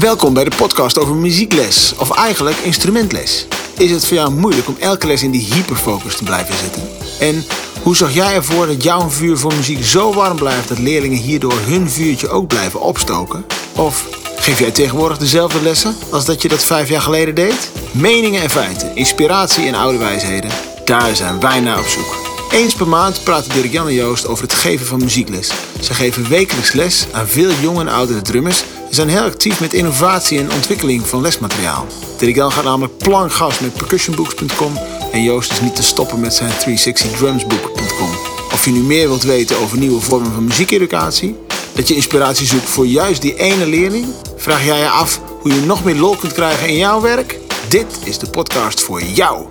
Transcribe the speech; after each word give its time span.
Welkom 0.00 0.34
bij 0.34 0.44
de 0.44 0.56
podcast 0.56 0.98
over 0.98 1.14
muziekles, 1.14 1.94
of 1.98 2.10
eigenlijk 2.10 2.56
instrumentles. 2.56 3.46
Is 3.76 3.90
het 3.90 4.06
voor 4.06 4.16
jou 4.16 4.30
moeilijk 4.30 4.68
om 4.68 4.76
elke 4.78 5.06
les 5.06 5.22
in 5.22 5.30
die 5.30 5.54
hyperfocus 5.54 6.16
te 6.16 6.24
blijven 6.24 6.54
zitten? 6.54 6.82
En 7.20 7.44
hoe 7.82 7.96
zorg 7.96 8.14
jij 8.14 8.34
ervoor 8.34 8.66
dat 8.66 8.82
jouw 8.82 9.10
vuur 9.10 9.38
voor 9.38 9.54
muziek 9.54 9.84
zo 9.84 10.12
warm 10.12 10.36
blijft 10.36 10.68
dat 10.68 10.78
leerlingen 10.78 11.18
hierdoor 11.18 11.58
hun 11.66 11.90
vuurtje 11.90 12.28
ook 12.28 12.46
blijven 12.46 12.80
opstoken? 12.80 13.44
Of 13.76 14.06
geef 14.36 14.58
jij 14.58 14.70
tegenwoordig 14.70 15.18
dezelfde 15.18 15.62
lessen 15.62 15.96
als 16.10 16.24
dat 16.24 16.42
je 16.42 16.48
dat 16.48 16.64
vijf 16.64 16.88
jaar 16.88 17.02
geleden 17.02 17.34
deed? 17.34 17.70
Meningen 17.90 18.42
en 18.42 18.50
feiten, 18.50 18.96
inspiratie 18.96 19.66
en 19.66 19.74
oude 19.74 19.98
wijsheden, 19.98 20.50
daar 20.84 21.16
zijn 21.16 21.40
wij 21.40 21.60
naar 21.60 21.78
op 21.78 21.86
zoek. 21.86 22.16
Eens 22.50 22.74
per 22.74 22.88
maand 22.88 23.24
praten 23.24 23.52
Dirk 23.52 23.72
Jan 23.72 23.86
en 23.86 23.94
Joost 23.94 24.26
over 24.26 24.42
het 24.42 24.54
geven 24.54 24.86
van 24.86 24.98
muziekles. 24.98 25.50
Ze 25.80 25.94
geven 25.94 26.28
wekelijks 26.28 26.72
les 26.72 27.06
aan 27.12 27.28
veel 27.28 27.50
jonge 27.60 27.80
en 27.80 27.88
oudere 27.88 28.22
drummers 28.22 28.64
zijn 28.90 29.08
heel 29.08 29.22
actief 29.22 29.60
met 29.60 29.72
innovatie 29.72 30.38
en 30.38 30.52
ontwikkeling 30.52 31.06
van 31.06 31.20
lesmateriaal. 31.20 31.86
Dirk 32.18 32.34
Jan 32.34 32.52
gaat 32.52 32.64
namelijk 32.64 32.96
plankgas 32.96 33.58
met 33.58 33.72
percussionbooks.com 33.72 34.78
en 35.12 35.22
Joost 35.22 35.52
is 35.52 35.60
niet 35.60 35.76
te 35.76 35.82
stoppen 35.82 36.20
met 36.20 36.34
zijn 36.34 36.50
360drumsbook.com. 36.50 38.10
Of 38.52 38.64
je 38.64 38.70
nu 38.70 38.80
meer 38.80 39.08
wilt 39.08 39.22
weten 39.22 39.58
over 39.58 39.78
nieuwe 39.78 40.00
vormen 40.00 40.32
van 40.32 40.44
muziekeducatie, 40.44 41.36
dat 41.72 41.88
je 41.88 41.94
inspiratie 41.94 42.46
zoekt 42.46 42.68
voor 42.68 42.86
juist 42.86 43.22
die 43.22 43.36
ene 43.36 43.66
leerling, 43.66 44.06
vraag 44.36 44.64
jij 44.64 44.78
je 44.78 44.88
af 44.88 45.20
hoe 45.40 45.54
je 45.54 45.60
nog 45.60 45.84
meer 45.84 45.96
lol 45.96 46.16
kunt 46.16 46.32
krijgen 46.32 46.68
in 46.68 46.76
jouw 46.76 47.00
werk? 47.00 47.38
Dit 47.68 47.86
is 48.04 48.18
de 48.18 48.30
podcast 48.30 48.80
voor 48.80 49.02
jou. 49.02 49.46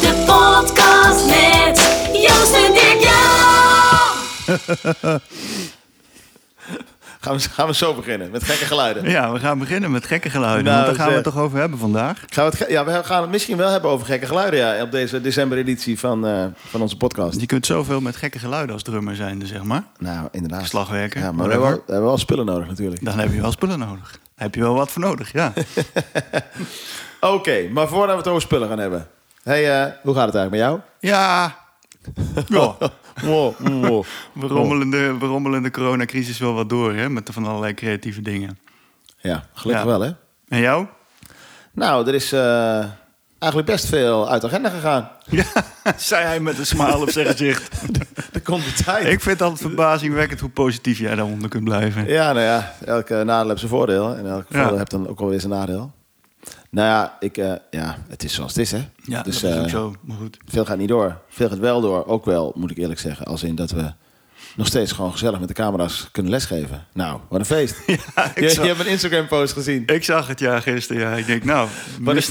De 0.00 0.22
podcast 0.26 1.26
met 1.26 1.88
Joost 2.12 2.52
en 2.52 2.72
Dirk 2.72 3.00
Jan. 3.00 3.16
Gaan 7.28 7.36
we, 7.36 7.48
gaan 7.50 7.66
we 7.66 7.74
zo 7.74 7.94
beginnen 7.94 8.30
met 8.30 8.44
gekke 8.44 8.64
geluiden? 8.64 9.10
Ja, 9.10 9.32
we 9.32 9.38
gaan 9.38 9.58
beginnen 9.58 9.90
met 9.90 10.06
gekke 10.06 10.30
geluiden. 10.30 10.64
Nou, 10.64 10.76
want 10.76 10.86
daar 10.86 10.96
gaan 10.96 11.08
we 11.08 11.14
het 11.14 11.24
toch 11.24 11.38
over 11.38 11.58
hebben 11.58 11.78
vandaag. 11.78 12.24
Gaan 12.26 12.50
we, 12.50 12.56
het, 12.58 12.70
ja, 12.70 12.84
we 12.84 13.04
gaan 13.04 13.22
het 13.22 13.30
misschien 13.30 13.56
wel 13.56 13.70
hebben 13.70 13.90
over 13.90 14.06
gekke 14.06 14.26
geluiden 14.26 14.58
ja, 14.58 14.82
op 14.82 14.90
deze 14.90 15.20
decembereditie 15.20 15.98
van, 15.98 16.26
eh, 16.26 16.44
van 16.54 16.80
onze 16.80 16.96
podcast. 16.96 17.40
Je 17.40 17.46
kunt 17.46 17.66
zoveel 17.66 18.00
met 18.00 18.16
gekke 18.16 18.38
geluiden 18.38 18.74
als 18.74 18.82
drummer 18.82 19.16
zijn, 19.16 19.46
zeg 19.46 19.62
maar. 19.62 19.84
Nou, 19.98 20.28
inderdaad. 20.30 20.66
Slagwerker, 20.66 21.20
Ja, 21.20 21.32
maar 21.32 21.46
we 21.46 21.52
hebben, 21.52 21.70
we 21.70 21.82
hebben 21.86 22.08
wel 22.08 22.18
spullen 22.18 22.46
nodig 22.46 22.68
natuurlijk. 22.68 23.04
Dan 23.04 23.18
heb 23.18 23.32
je 23.32 23.40
wel 23.40 23.52
spullen 23.52 23.78
nodig. 23.78 24.10
Daar 24.10 24.46
heb 24.46 24.54
je 24.54 24.60
wel 24.60 24.74
wat 24.74 24.90
voor 24.90 25.02
nodig, 25.02 25.32
ja. 25.32 25.52
Oké, 27.20 27.68
maar 27.70 27.88
voordat 27.88 28.10
we 28.10 28.20
het 28.20 28.28
over 28.28 28.42
spullen 28.42 28.68
gaan 28.68 28.78
hebben. 28.78 29.06
Hey, 29.42 29.82
eh, 29.82 29.92
hoe 30.02 30.14
gaat 30.14 30.26
het 30.26 30.34
eigenlijk 30.34 30.50
met 30.50 30.60
jou? 30.60 30.80
Ja, 31.00 31.56
ja. 32.48 32.76
Wow, 33.22 33.54
wow. 33.58 34.04
We, 34.32 34.46
rommelen 34.46 34.90
de, 34.90 35.16
we 35.18 35.26
rommelen 35.26 35.62
de 35.62 35.70
coronacrisis 35.70 36.38
wel 36.38 36.52
wat 36.54 36.68
door, 36.68 36.94
hè. 36.94 37.08
Met 37.10 37.30
van 37.32 37.46
allerlei 37.46 37.74
creatieve 37.74 38.22
dingen. 38.22 38.58
Ja, 39.20 39.44
gelukkig 39.54 39.84
Ja. 39.84 39.90
wel 39.90 40.00
hè. 40.00 40.10
En 40.48 40.60
jou? 40.60 40.86
Nou, 41.72 42.06
er 42.08 42.14
is 42.14 42.32
eh, 42.32 42.84
eigenlijk 43.38 43.70
best 43.70 43.86
veel 43.86 44.30
uit 44.30 44.40
de 44.40 44.46
agenda 44.46 44.68
gegaan. 44.68 45.10
Ja, 45.30 45.44
zei 45.96 46.24
hij 46.24 46.40
met 46.40 46.58
een 46.58 46.66
smile 46.66 46.96
op 46.98 47.10
zijn 47.10 47.26
gezicht. 47.26 47.82
Er 48.32 48.40
komt 48.50 48.64
de 48.64 48.84
tijd. 48.84 49.04
Ik 49.06 49.20
vind 49.20 49.38
het 49.38 49.42
altijd 49.42 49.60
verbazingwekkend 49.60 50.40
hoe 50.40 50.50
positief 50.50 50.98
jij 50.98 51.14
daaronder 51.14 51.48
kunt 51.48 51.64
blijven. 51.64 52.06
Ja, 52.06 52.32
nou 52.32 52.44
ja, 52.44 52.74
elke 52.84 53.22
nadeel 53.24 53.48
heeft 53.48 53.58
zijn 53.60 53.70
voordeel. 53.72 54.14
En 54.16 54.26
elke 54.26 54.46
Ja. 54.48 54.58
voordeel 54.60 54.78
heeft 54.78 54.90
dan 54.90 55.08
ook 55.08 55.18
wel 55.18 55.28
weer 55.28 55.40
zijn 55.40 55.52
nadeel. 55.52 55.92
Nou 56.70 56.88
ja, 56.88 57.16
ik, 57.20 57.36
eh, 57.36 57.52
ja, 57.70 57.98
het 58.08 58.24
is 58.24 58.34
zoals 58.34 58.54
het 58.54 58.60
is 58.60 58.70
hè. 58.70 58.88
Ja, 59.04 59.22
dus, 59.22 59.40
dat 59.40 59.50
is 59.50 59.58
ook 59.58 59.64
eh, 59.64 59.70
zo. 59.70 59.94
Maar 60.00 60.16
goed. 60.16 60.36
Veel 60.46 60.64
gaat 60.64 60.78
niet 60.78 60.88
door. 60.88 61.20
Veel 61.28 61.48
gaat 61.48 61.58
wel 61.58 61.80
door. 61.80 62.06
Ook 62.06 62.24
wel, 62.24 62.52
moet 62.54 62.70
ik 62.70 62.76
eerlijk 62.76 63.00
zeggen. 63.00 63.26
Als 63.26 63.42
in 63.42 63.54
dat 63.54 63.70
we 63.70 63.92
nog 64.56 64.66
steeds 64.66 64.92
gewoon 64.92 65.12
gezellig 65.12 65.38
met 65.38 65.48
de 65.48 65.54
camera's 65.54 66.08
kunnen 66.12 66.32
lesgeven. 66.32 66.86
Nou, 66.92 67.20
wat 67.28 67.40
een 67.40 67.46
feest. 67.46 67.76
Ja, 67.86 68.32
je, 68.34 68.40
je 68.40 68.60
hebt 68.60 68.76
mijn 68.76 68.90
Instagram-post 68.90 69.52
gezien. 69.52 69.82
ik 69.86 70.04
zag 70.04 70.26
het 70.26 70.38
ja 70.38 70.60
gisteren. 70.60 71.02
Ja. 71.02 71.16
Ik 71.16 71.26
denk, 71.26 71.44
nou, 71.44 71.68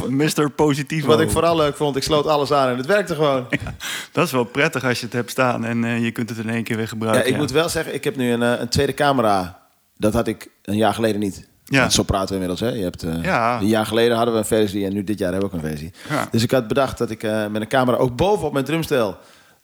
Mr. 0.10 0.50
Positivo. 0.50 1.08
Wat 1.08 1.22
ik 1.22 1.32
vooral 1.32 1.56
leuk 1.56 1.76
vond, 1.76 1.96
ik 1.96 2.04
sloot 2.04 2.28
alles 2.28 2.52
aan 2.52 2.70
en 2.70 2.78
het 2.78 2.86
werkte 2.86 3.16
gewoon. 3.16 3.48
Dat 4.12 4.26
is 4.26 4.32
wel 4.32 4.44
prettig 4.44 4.84
als 4.84 5.00
je 5.00 5.06
het 5.06 5.14
hebt 5.14 5.32
staan 5.32 5.66
en 5.66 5.84
eh, 5.84 6.04
je 6.04 6.12
kunt 6.12 6.30
het 6.30 6.38
in 6.38 6.50
één 6.50 6.64
keer 6.64 6.76
weer 6.76 6.86
Ja, 6.86 6.92
gebruiken. 6.92 7.32
ik 7.32 7.38
moet 7.38 7.52
wel 7.52 7.70
zeggen, 7.70 7.94
ik 7.94 8.04
heb 8.04 8.16
nu 8.16 8.32
een, 8.32 8.42
een 8.42 8.70
tweede 8.70 8.94
camera. 8.94 9.60
Dat 9.98 10.14
had 10.14 10.28
ik 10.28 10.50
een 10.64 10.78
jaar 10.78 10.94
geleden 10.94 11.20
niet. 11.20 11.48
Ja. 11.70 11.80
Want 11.80 11.94
zo 11.94 12.04
praten 12.04 12.28
we 12.28 12.34
inmiddels. 12.34 12.60
Hè? 12.60 12.70
Je 12.78 12.84
hebt, 12.84 13.04
eh, 13.04 13.24
Ja. 13.24 13.60
Een 13.60 13.68
jaar 13.68 13.86
geleden 13.86 14.16
hadden 14.16 14.34
we 14.34 14.40
een 14.40 14.46
versie 14.46 14.86
en 14.86 14.94
nu 14.94 15.04
dit 15.04 15.20
jaar 15.20 15.32
hebben 15.32 15.50
we 15.50 15.56
ook 15.56 15.62
een 15.64 15.70
versie. 15.70 15.92
Ja. 16.10 16.28
Dus 16.32 16.44
ik 16.44 16.52
had 16.52 16.68
bedacht 16.68 16.98
dat 16.98 17.10
ik 17.10 17.24
eh, 17.24 17.48
met 17.48 17.62
een 17.62 17.68
camera 17.68 17.98
ook 17.98 18.16
bovenop 18.16 18.54
mijn 18.54 18.66
drumstel 18.66 19.18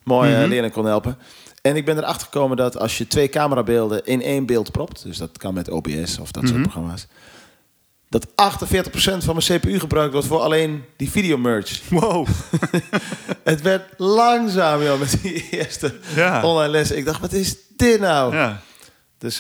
mooi 0.04 0.34
eh, 0.34 0.40
Mhm. 0.40 0.50
leerling 0.50 0.74
kon 0.74 0.86
helpen. 0.86 1.18
En 1.62 1.76
ik 1.76 1.86
ben 1.86 1.98
erachter 1.98 2.28
gekomen 2.32 2.58
dat 2.58 2.78
als 2.80 2.98
je 2.98 3.08
twee 3.08 3.30
camerabeelden 3.30 4.06
in 4.06 4.22
één 4.22 4.46
beeld 4.46 4.72
propt, 4.72 5.04
dus 5.04 5.18
dat 5.18 5.38
kan 5.38 5.54
met 5.54 5.70
OBS 5.70 6.20
of 6.20 6.32
dat 6.32 6.44
soort 6.44 6.54
Mhm. 6.60 6.62
programma's, 6.70 7.08
dat 8.10 8.28
48% 8.36 9.24
van 9.24 9.36
mijn 9.36 9.60
CPU 9.60 9.80
gebruikt 9.80 10.14
wordt 10.14 10.28
voor 10.28 10.40
alleen 10.40 10.84
die 10.98 11.10
video 11.12 11.38
merge. 11.38 11.76
Wow. 11.90 12.28
Het 13.44 13.62
werd 13.62 13.84
langzaam 13.98 14.82
joh, 14.84 15.00
met 15.00 15.18
die 15.22 15.48
eerste 15.52 15.94
Ja. 16.16 16.44
online 16.44 16.72
lessen. 16.72 16.98
Ik 16.98 17.06
dacht, 17.06 17.22
wat 17.22 17.34
is 17.34 17.56
dit 17.76 18.00
nou? 18.00 18.36
ja. 18.36 18.62
Dus 19.18 19.40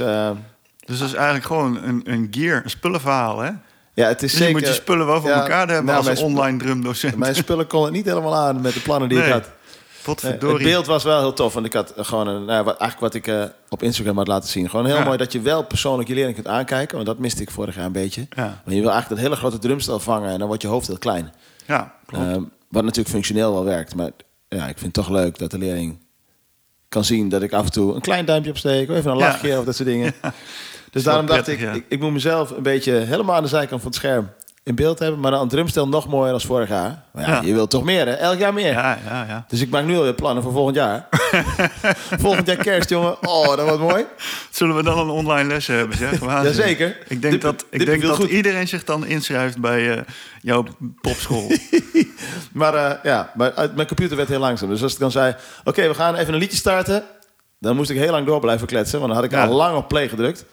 Dus 0.86 1.00
dat 1.00 1.08
is 1.08 1.14
eigenlijk 1.14 1.46
gewoon 1.46 1.84
een, 1.84 2.02
een 2.04 2.28
gear, 2.32 2.62
een 2.64 2.70
spullenverhaal, 2.70 3.40
hè? 3.40 3.50
ja, 3.94 4.08
het 4.08 4.24
is 4.24 4.30
Dus 4.32 4.32
zeker... 4.32 4.48
je 4.48 4.54
moet 4.60 4.68
je 4.68 4.74
spullen 4.74 5.06
wel 5.06 5.22
voor 5.22 5.30
ja, 5.30 5.42
elkaar 5.42 5.68
hebben 5.68 5.94
nou, 5.94 6.08
als 6.08 6.20
sp- 6.20 6.24
online 6.26 6.58
drumdocent. 6.58 7.16
Mijn 7.16 7.36
spullen 7.36 7.68
kon 7.68 7.84
het 7.84 7.94
niet 7.94 8.06
helemaal 8.06 8.36
aan 8.36 8.62
met 8.62 8.74
de 8.74 8.80
plannen 8.80 9.10
die 9.10 9.18
ik 9.24 9.32
had. 9.32 9.50
Potverdorie. 10.04 10.56
het 10.56 10.66
beeld 10.66 10.86
was 10.86 11.04
wel 11.04 11.20
heel 11.20 11.34
tof. 11.34 11.54
Want 11.54 11.66
ik 11.66 11.74
had 11.74 11.94
gewoon 11.98 12.28
een, 12.28 12.46
nou, 12.46 12.64
wat, 12.64 12.78
eigenlijk 12.78 13.14
wat 13.14 13.14
ik 13.14 13.28
eh, 13.28 13.44
op 13.70 13.84
Instagram 13.84 14.18
had 14.18 14.28
laten 14.28 14.50
zien. 14.50 14.70
Gewoon 14.70 14.86
heel 14.86 14.96
Ja. 14.96 15.04
mooi 15.04 15.18
dat 15.18 15.32
je 15.32 15.42
wel 15.42 15.64
persoonlijk 15.64 16.08
je 16.10 16.14
leerling 16.16 16.36
kunt 16.36 16.48
aankijken. 16.48 16.96
Want 16.96 17.08
dat 17.08 17.20
miste 17.20 17.42
ik 17.42 17.52
vorig 17.52 17.76
jaar 17.76 17.86
een 17.86 17.92
beetje. 17.92 18.28
Ja, 18.30 18.44
Maar 18.66 18.74
je 18.74 18.82
wil 18.82 18.90
eigenlijk 18.92 19.10
dat 19.10 19.20
hele 19.20 19.36
grote 19.36 19.58
drumstel 19.60 20.00
vangen 20.00 20.30
en 20.32 20.38
dan 20.40 20.48
wordt 20.48 20.62
je 20.62 20.68
hoofd 20.68 20.88
heel 20.88 20.98
klein. 20.98 21.34
ja 21.66 21.94
klopt. 22.06 22.26
Ehm, 22.26 22.42
wat 22.70 22.84
natuurlijk 22.84 23.10
functioneel 23.10 23.54
wel 23.54 23.64
werkt. 23.64 23.96
Maar 23.96 24.10
ja, 24.50 24.68
ik 24.68 24.78
vind 24.78 24.96
het 24.96 25.06
toch 25.06 25.10
leuk 25.10 25.38
dat 25.40 25.52
de 25.52 25.58
leerling 25.58 26.00
kan 26.90 27.04
zien 27.04 27.30
dat 27.30 27.42
ik 27.42 27.54
af 27.54 27.66
en 27.66 27.72
toe 27.72 27.96
een 27.96 28.02
klein 28.02 28.26
duimpje 28.26 28.52
opsteek. 28.52 28.90
Of 28.90 28.96
even 28.96 29.12
een 29.12 29.18
Ja. 29.18 29.26
lachje 29.26 29.60
of 29.60 29.66
dat 29.66 29.76
soort 29.76 29.88
dingen. 29.90 30.14
Dus 30.94 31.04
daarom 31.04 31.26
dacht 31.26 31.44
prettig, 31.44 31.64
ik, 31.68 31.70
ja. 31.74 31.78
ik, 31.80 31.86
ik 31.88 32.00
moet 32.00 32.12
mezelf 32.12 32.50
een 32.52 32.64
beetje 32.64 32.92
helemaal 32.94 33.36
aan 33.36 33.44
de 33.44 33.50
zijkant 33.50 33.81
van 33.81 33.90
het 33.92 34.00
scherm 34.00 34.30
in 34.64 34.76
beeld 34.76 35.00
hebben. 35.00 35.20
Maar 35.20 35.31
dan 35.31 35.42
een 35.42 35.48
drumstel 35.48 35.88
nog 35.88 36.08
mooier 36.08 36.31
dan 36.31 36.42
vorig 36.42 36.70
jaar. 36.70 37.04
Maar 37.14 37.24
ja, 37.24 37.30
Ja. 37.30 37.42
je 37.42 37.54
wilt 37.54 37.70
toch 37.70 37.84
meer 37.84 38.06
hè? 38.08 38.14
Elk 38.14 38.40
jaar 38.40 38.54
meer. 38.54 38.72
ja, 38.72 38.98
ja, 39.06 39.26
ja. 39.28 39.46
Dus 39.48 39.62
ik 39.62 39.70
maak 39.70 39.84
nu 39.86 39.96
alweer 39.98 40.14
plannen 40.14 40.44
voor 40.44 40.52
volgend 40.52 40.76
jaar. 40.76 41.08
volgend 42.26 42.48
jaar 42.48 42.56
kerst, 42.56 42.90
jongen. 42.90 43.28
Oh, 43.28 43.48
dat 43.48 43.66
wordt 43.66 43.80
mooi. 43.80 44.06
Zullen 44.52 44.76
we 44.76 44.84
dan 44.84 44.98
een 45.00 45.09
online 45.09 45.48
les 45.50 45.68
hebben, 45.68 45.98
zeg? 45.98 46.20
Jazeker. 46.44 46.98
Ik 47.08 47.22
denk 47.22 47.42
dat, 47.42 47.66
ik 47.70 47.86
denk 47.86 48.02
dat 48.02 48.16
goed. 48.16 48.30
iedereen 48.30 48.68
zich 48.68 48.84
dan 48.84 49.06
inschrijft 49.06 49.58
bij 49.60 49.92
eh, 49.98 50.02
jouw 50.42 50.66
popschool. 51.02 51.52
Maar 52.54 52.74
eh, 52.74 52.92
ja, 53.04 53.31
maar 53.36 53.54
uit- 53.54 53.75
mijn 53.75 53.88
computer 53.88 54.18
werd 54.18 54.30
heel 54.30 54.40
langzaam. 54.40 54.70
Dus 54.70 54.84
als 54.84 54.94
ik 54.94 55.00
dan 55.00 55.12
zei, 55.12 55.36
oké, 55.64 55.88
we 55.88 55.94
gaan 55.94 56.16
even 56.16 56.34
een 56.34 56.40
liedje 56.40 56.58
starten. 56.58 57.04
Dan 57.60 57.75
moest 57.75 57.90
ik 57.90 57.98
heel 57.98 58.12
lang 58.12 58.25
door 58.25 58.40
blijven 58.40 58.68
kletsen. 58.68 59.00
Want 59.00 59.12
dan 59.14 59.22
had 59.22 59.31
ik 59.31 59.38
Ja. 59.38 59.46
al 59.46 59.54
lang 59.56 59.78
op 59.78 59.88
play 59.88 60.10
gedrukt. 60.10 60.46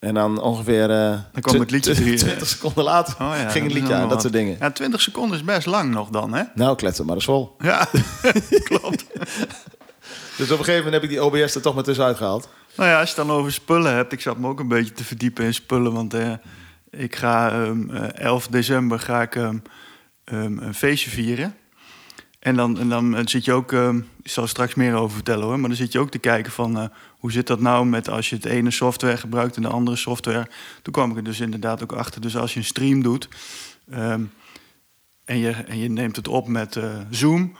En 0.00 0.14
dan 0.14 0.40
ongeveer 0.40 0.90
eh, 0.90 1.18
Dan 1.32 1.40
kwam 1.40 1.60
het 1.60 1.70
liedje 1.70 1.94
tw- 1.94 1.98
erin. 2.00 2.16
20 2.16 2.48
seconden 2.48 2.84
later 2.84 3.14
Oh, 3.20 3.32
ja, 3.36 3.48
ging 3.48 3.64
het 3.64 3.72
liedje 3.74 3.94
aan. 3.94 4.08
Dat 4.08 4.20
soort 4.20 4.32
dingen. 4.32 4.56
Ja, 4.60 4.70
20 4.70 5.00
seconden 5.00 5.38
is 5.38 5.44
best 5.44 5.66
lang 5.66 5.90
nog 5.90 6.08
dan, 6.08 6.32
hè? 6.34 6.42
Nou, 6.54 6.76
kletsen, 6.76 7.06
maar 7.06 7.16
is 7.16 7.24
vol. 7.24 7.54
Ja, 7.58 7.86
klopt. 8.68 9.04
Dus 10.36 10.50
op 10.50 10.58
een 10.58 10.64
gegeven 10.64 10.84
moment 10.84 10.92
heb 10.92 11.02
ik 11.02 11.08
die 11.08 11.24
OBS 11.24 11.54
er 11.54 11.62
toch 11.62 11.74
maar 11.74 11.84
tussenuit 11.84 12.16
gehaald. 12.16 12.48
Nou 12.76 12.88
ja, 12.90 13.00
als 13.00 13.10
je 13.10 13.16
het 13.16 13.26
dan 13.26 13.36
over 13.36 13.52
spullen 13.52 13.94
hebt, 13.94 14.12
ik 14.12 14.20
zat 14.20 14.38
me 14.38 14.48
ook 14.48 14.60
een 14.60 14.68
beetje 14.68 14.92
te 14.92 15.04
verdiepen 15.04 15.44
in 15.44 15.54
spullen, 15.54 15.92
want 15.92 16.14
eh, 16.14 16.32
ik 16.90 17.16
ga 17.16 17.50
ehm, 17.52 17.90
eh, 17.90 18.24
11 18.24 18.46
december 18.46 18.98
ga 19.00 19.22
ik 19.22 19.36
ehm, 19.36 19.58
ehm, 20.24 20.58
een 20.58 20.74
feestje 20.74 21.10
vieren. 21.10 21.54
En 22.38 22.56
dan, 22.56 22.78
en 22.78 22.88
dan 22.88 23.16
eh, 23.16 23.22
zit 23.24 23.44
je 23.44 23.52
ook, 23.52 23.72
ehm, 23.72 24.00
zal 24.32 24.42
er 24.42 24.48
straks 24.48 24.74
meer 24.74 24.94
over 24.94 25.14
vertellen 25.14 25.44
hoor, 25.44 25.58
maar 25.60 25.68
dan 25.68 25.78
zit 25.78 25.92
je 25.92 25.98
ook 25.98 26.10
te 26.10 26.18
kijken 26.18 26.52
van 26.52 26.78
eh, 26.78 26.84
hoe 27.18 27.32
zit 27.32 27.46
dat 27.46 27.60
nou 27.60 27.86
met 27.86 28.08
als 28.08 28.30
je 28.30 28.36
het 28.36 28.44
ene 28.44 28.70
software 28.70 29.16
gebruikt 29.16 29.56
en 29.56 29.62
de 29.62 29.68
andere 29.68 29.96
software. 29.96 30.48
Toen 30.82 30.92
kwam 30.92 31.10
ik 31.10 31.16
er 31.16 31.24
dus 31.24 31.40
inderdaad 31.40 31.82
ook 31.82 31.92
achter. 31.92 32.20
Dus 32.20 32.36
als 32.36 32.52
je 32.52 32.58
een 32.58 32.64
stream 32.64 33.02
doet 33.02 33.28
ehm, 33.90 34.22
en, 35.24 35.38
je, 35.38 35.50
en 35.50 35.78
je 35.78 35.88
neemt 35.88 36.16
het 36.16 36.28
op 36.28 36.48
met 36.48 36.76
eh, 36.76 36.84
Zoom, 37.10 37.56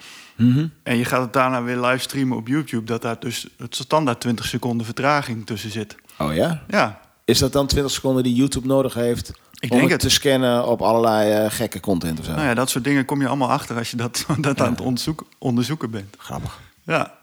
en 0.83 0.97
je 0.97 1.05
gaat 1.05 1.23
het 1.23 1.33
daarna 1.33 1.63
weer 1.63 1.81
livestreamen 1.81 2.37
op 2.37 2.49
YouTube, 2.49 2.85
dat 2.85 3.03
daar 3.03 3.21
dus 3.21 3.47
het 3.57 3.75
standaard 3.75 4.21
20 4.21 4.47
seconden 4.47 4.87
vertraging 4.87 5.47
tussen 5.47 5.71
zit. 5.71 5.97
Oh 6.19 6.35
ja? 6.35 6.65
Ja, 6.69 7.01
Is 7.31 7.39
dat 7.39 7.53
dan 7.53 7.67
20 7.67 7.93
seconden 7.93 8.23
die 8.23 8.35
YouTube 8.35 8.67
nodig 8.67 8.95
heeft... 8.95 9.33
Ik 9.59 9.71
om 9.71 9.79
denk 9.79 9.91
het 9.91 10.01
te 10.01 10.09
scannen 10.11 10.67
op 10.67 10.83
allerlei 10.83 11.33
eh, 11.33 11.51
gekke 11.51 11.81
content 11.81 12.19
of 12.19 12.25
zo? 12.25 12.31
nou 12.33 12.45
ja, 12.45 12.55
dat 12.55 12.71
soort 12.71 12.85
dingen 12.85 13.05
kom 13.05 13.21
je 13.21 13.27
allemaal 13.27 13.51
achter 13.51 13.77
als 13.77 13.91
je 13.91 13.97
dat, 13.97 14.27
dat 14.39 14.61
aan 14.61 14.71
het 14.71 14.81
onderzoeken, 14.81 15.27
onderzoeken 15.39 15.91
bent. 15.91 16.17
Grappig. 16.19 16.59
Ja, 16.83 17.15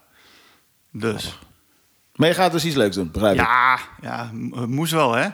dus. 0.92 1.38
Maar 2.14 2.28
je 2.28 2.34
gaat 2.34 2.52
dus 2.52 2.64
iets 2.64 2.76
leuks 2.76 2.94
doen, 2.94 3.10
begrijp 3.10 3.34
ik? 3.34 3.40
Ja, 3.40 3.78
ja, 4.00 4.30
moest 4.66 4.92
wel, 4.92 5.14
hè? 5.14 5.28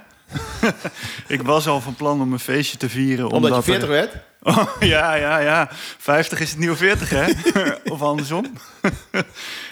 ik 1.34 1.42
was 1.42 1.68
al 1.68 1.80
van 1.80 1.94
plan 1.94 2.20
om 2.20 2.32
een 2.32 2.38
feestje 2.38 2.76
te 2.76 2.88
vieren. 2.88 3.30
Omdat 3.30 3.50
je 3.50 3.56
er- 3.56 3.62
40 3.62 3.88
werd? 3.88 4.16
Oh, 4.46 4.66
ja, 4.80 5.14
ja, 5.14 5.38
ja. 5.38 5.68
50 5.98 6.40
is 6.40 6.50
het 6.50 6.58
nieuwe 6.58 6.76
40, 6.76 7.10
hè? 7.10 7.32
of 7.92 8.02
andersom. 8.02 8.46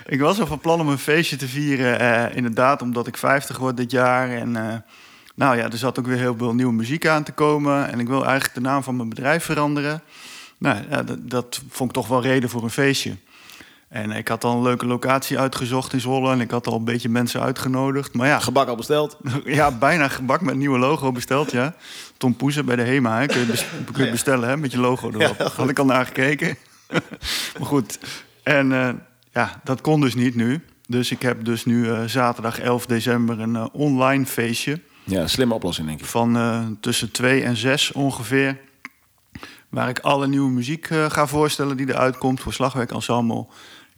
ik 0.07 0.21
was 0.21 0.41
al 0.41 0.47
van 0.47 0.61
plan 0.61 0.81
om 0.81 0.89
een 0.89 0.99
feestje 0.99 1.37
te 1.37 1.49
vieren. 1.49 1.99
eh, 1.99 2.37
inderdaad, 2.37 2.83
omdat 2.83 3.07
ik 3.07 3.17
50 3.17 3.59
word 3.59 3.77
dit 3.77 3.91
jaar. 3.91 4.31
En 4.31 4.57
eh, 4.57 4.77
nou 5.35 5.57
ja, 5.57 5.65
er 5.71 5.79
zat 5.79 5.99
ook 5.99 6.07
weer 6.07 6.19
heel 6.19 6.35
veel 6.39 6.55
nieuwe 6.55 6.73
muziek 6.73 7.07
aan 7.07 7.23
te 7.23 7.33
komen. 7.33 7.93
En 7.93 8.01
ik 8.01 8.07
wil 8.07 8.25
eigenlijk 8.25 8.55
de 8.55 8.61
naam 8.61 8.83
van 8.83 8.97
mijn 8.97 9.09
bedrijf 9.09 9.45
veranderen. 9.45 10.03
Nou, 10.59 10.79
ja, 10.91 11.03
dat, 11.03 11.31
dat 11.31 11.61
vond 11.69 11.91
ik 11.91 11.97
toch 11.97 12.09
wel 12.09 12.23
reden 12.23 12.51
voor 12.51 12.63
een 12.63 12.71
feestje. 12.71 13.17
En 13.93 14.11
ik 14.11 14.29
had 14.29 14.45
al 14.45 14.57
een 14.57 14.63
leuke 14.63 14.87
locatie 14.87 15.39
uitgezocht 15.39 15.93
in 15.93 16.01
Zwolle. 16.01 16.33
En 16.33 16.41
ik 16.41 16.51
had 16.51 16.67
al 16.67 16.75
een 16.77 16.85
beetje 16.85 17.09
mensen 17.09 17.41
uitgenodigd. 17.41 18.15
Maar 18.15 18.27
ja, 18.27 18.39
Gebak 18.39 18.69
al 18.69 18.77
besteld. 18.77 19.17
ja 19.45 19.71
bijna 19.71 20.09
gebak 20.09 20.41
met 20.41 20.55
nieuwe 20.57 20.79
logo 20.79 21.13
besteld, 21.13 21.51
ja. 21.51 21.75
Tom 22.17 22.37
Poezen 22.37 22.65
bij 22.65 22.77
de 22.77 22.83
HEMA, 22.83 23.19
hè. 23.21 23.27
kun 23.27 23.41
je, 23.41 23.47
bes- 23.47 23.67
kun 23.93 24.05
je 24.05 24.11
bestellen 24.11 24.49
hè, 24.49 24.57
met 24.57 24.73
je 24.73 24.79
logo 24.79 25.11
erop. 25.11 25.39
Had 25.57 25.69
ik 25.69 25.79
al 25.79 25.85
naar 25.85 26.07
gekeken. 26.07 26.57
maar 27.59 27.67
goed, 27.67 27.99
en 28.43 28.73
eh, 28.73 28.89
ja, 29.33 29.61
dat 29.65 29.81
kon 29.81 30.01
dus 30.01 30.15
niet 30.15 30.35
nu. 30.35 30.65
Dus 30.87 31.11
ik 31.11 31.23
heb 31.23 31.45
dus 31.45 31.65
nu 31.65 31.91
eh, 31.91 32.03
zaterdag 32.07 32.59
11 32.59 32.87
december 32.87 33.41
een 33.41 33.57
eh, 33.57 33.67
online 33.73 34.27
feestje 34.27 34.81
Ja, 35.05 35.27
slimme 35.27 35.55
oplossing, 35.55 35.87
denk 35.87 36.01
ik. 36.01 36.07
van 36.07 36.79
tussen 36.81 37.11
2 37.11 37.43
en 37.43 37.57
6 37.57 37.93
ongeveer. 37.93 38.59
Waar 39.69 39.89
ik 39.89 39.99
alle 39.99 40.27
nieuwe 40.29 40.51
muziek 40.51 40.87
ga 41.09 41.27
voorstellen 41.27 41.77
die 41.77 41.89
eruit 41.89 42.19
komt 42.19 42.41
voor 42.41 42.53
Slagwerk 42.53 42.93
Ensemble. 42.93 43.47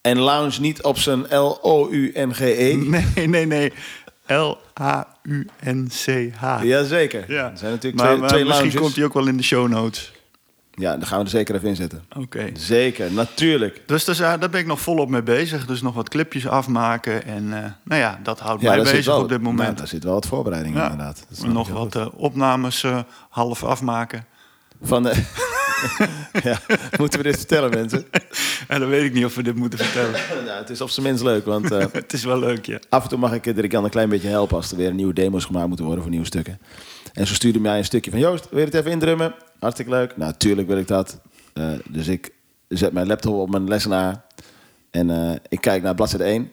En 0.00 0.18
lounge 0.18 0.60
niet 0.60 0.82
op 0.82 0.98
zijn 0.98 1.20
L-O-U-N-G-E. 1.36 2.74
Nee, 3.14 3.26
nee, 3.28 3.46
nee. 3.46 3.72
L-A-U-N-C-H. 5.36 6.62
Jazeker. 6.62 7.32
Ja. 7.32 7.50
Er 7.50 7.58
zijn 7.58 7.72
natuurlijk 7.72 8.02
Maar, 8.02 8.06
twee, 8.06 8.18
maar 8.20 8.28
twee 8.28 8.44
misschien 8.44 8.64
lounges. 8.68 8.80
komt 8.82 8.94
hij 8.96 9.04
ook 9.04 9.14
wel 9.14 9.26
in 9.26 9.36
de 9.36 9.42
show 9.42 9.68
notes. 9.68 10.12
Ja, 10.76 10.96
daar 10.96 11.06
gaan 11.06 11.18
we 11.18 11.24
er 11.24 11.30
zeker 11.30 11.54
even 11.54 11.68
in 11.68 11.76
zetten. 11.76 12.04
Oké. 12.18 12.50
Zeker, 12.54 13.12
natuurlijk. 13.12 13.82
Dus 13.86 14.04
daar, 14.04 14.14
zijn- 14.14 14.40
daar 14.40 14.50
ben 14.50 14.60
ik 14.60 14.66
nog 14.66 14.80
volop 14.80 15.08
mee 15.08 15.22
bezig. 15.22 15.66
Dus 15.66 15.82
nog 15.82 15.94
wat 15.94 16.08
clipjes 16.08 16.48
afmaken. 16.48 17.24
En 17.24 17.52
eh, 17.64 17.70
nou 17.82 18.00
ja, 18.00 18.20
dat 18.22 18.40
houdt 18.40 18.62
Ja, 18.62 18.74
mij 18.74 18.82
bezig 18.82 19.04
wel, 19.04 19.20
op 19.22 19.28
dit 19.28 19.40
moment. 19.42 19.62
nou, 19.64 19.74
daar 19.76 19.88
zit 19.88 20.04
wel 20.04 20.12
wat 20.14 20.26
voorbereiding 20.26 20.74
in, 20.74 20.80
Ja. 20.80 20.90
inderdaad. 20.90 21.26
Dat 21.28 21.46
nog 21.46 21.68
wat 21.68 21.94
eh, 21.96 22.06
opnames 22.16 22.82
eh, 22.84 22.98
half 23.28 23.64
afmaken. 23.64 24.26
Van 24.82 25.02
de... 25.02 25.12
ja, 26.42 26.58
moeten 26.98 27.18
we 27.18 27.24
dit 27.24 27.36
vertellen, 27.36 27.70
mensen? 27.70 28.06
En 28.68 28.80
dan 28.80 28.88
weet 28.88 29.04
ik 29.04 29.12
niet 29.12 29.24
of 29.24 29.34
we 29.34 29.42
dit 29.42 29.54
moeten 29.56 29.78
vertellen. 29.78 30.12
nou, 30.46 30.58
het 30.58 30.70
is 30.70 30.80
op 30.80 30.90
zijn 30.90 31.06
minst 31.06 31.22
leuk, 31.22 31.44
want 31.44 31.70
eh, 31.70 31.86
het 31.92 32.12
is 32.12 32.24
wel 32.24 32.38
leuk, 32.38 32.66
ja. 32.66 32.78
af 32.88 33.02
en 33.02 33.08
toe 33.08 33.18
mag 33.18 33.32
ik 33.32 33.44
Dirk 33.54 33.72
Jan 33.72 33.84
een 33.84 33.90
klein 33.90 34.08
beetje 34.08 34.28
helpen 34.28 34.56
als 34.56 34.70
er 34.70 34.76
weer 34.76 34.94
nieuwe 34.94 35.12
demo's 35.12 35.44
gemaakt 35.44 35.66
moeten 35.66 35.84
worden 35.84 36.02
voor 36.02 36.12
nieuwe 36.12 36.26
stukken. 36.26 36.58
En 37.14 37.26
zo 37.26 37.34
stuurde 37.34 37.60
mij 37.60 37.78
een 37.78 37.84
stukje 37.84 38.10
van 38.10 38.20
Joost, 38.20 38.46
wil 38.50 38.58
je 38.58 38.64
het 38.64 38.74
even 38.74 38.90
indrummen? 38.90 39.34
Hartstikke 39.58 39.90
leuk. 39.90 40.16
Nou, 40.16 40.32
tuurlijk 40.36 40.68
wil 40.68 40.76
ik 40.78 40.88
dat. 40.88 41.20
Eh, 41.52 41.68
dus 41.88 42.06
ik 42.06 42.30
zet 42.68 42.92
mijn 42.92 43.06
laptop 43.06 43.34
op 43.34 43.50
mijn 43.50 43.68
lessenaar 43.68 44.24
en 44.90 45.10
eh, 45.10 45.32
ik 45.48 45.60
kijk 45.60 45.82
naar 45.82 45.94
bladzijde 45.94 46.24
1. 46.24 46.50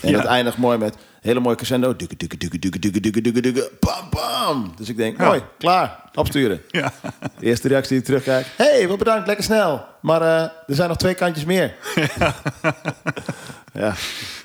En 0.00 0.10
Ja. 0.10 0.16
dat 0.16 0.26
eindigt 0.26 0.56
mooi 0.56 0.78
met 0.78 0.96
hele 1.20 1.40
mooie 1.40 1.56
crescendo. 1.56 1.96
Dukke, 1.96 2.16
dukke, 2.16 2.36
dukke, 2.36 2.58
dukke, 2.58 2.78
dukke, 2.78 3.00
dukke, 3.00 3.20
dukke, 3.20 3.40
dukke. 3.40 3.70
Bam, 3.80 4.08
bam. 4.10 4.72
Dus 4.76 4.88
ik 4.88 4.96
denk, 4.96 5.18
Ja. 5.18 5.26
mooi, 5.26 5.42
klaar, 5.58 6.10
opsturen. 6.14 6.62
Ja, 6.70 6.92
De 7.38 7.46
eerste 7.46 7.68
reactie 7.68 7.90
die 7.90 7.98
ik 7.98 8.04
terugkijk. 8.04 8.46
hey, 8.56 8.88
wat 8.88 8.98
bedankt, 8.98 9.26
lekker 9.26 9.44
snel. 9.44 9.84
Maar 10.02 10.22
eh, 10.22 10.42
er 10.42 10.74
zijn 10.74 10.88
nog 10.88 10.98
twee 10.98 11.14
kantjes 11.14 11.44
meer. 11.44 11.74
ja. 13.72 13.94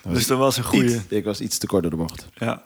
dus 0.07 0.27
dat 0.27 0.37
was 0.37 0.57
een 0.57 0.63
goede. 0.63 0.99
Ik 1.09 1.23
was 1.23 1.39
iets 1.41 1.57
te 1.57 1.67
kort 1.67 1.81
door 1.81 1.91
de 1.91 1.97
bocht. 1.97 2.27
Ja, 2.33 2.63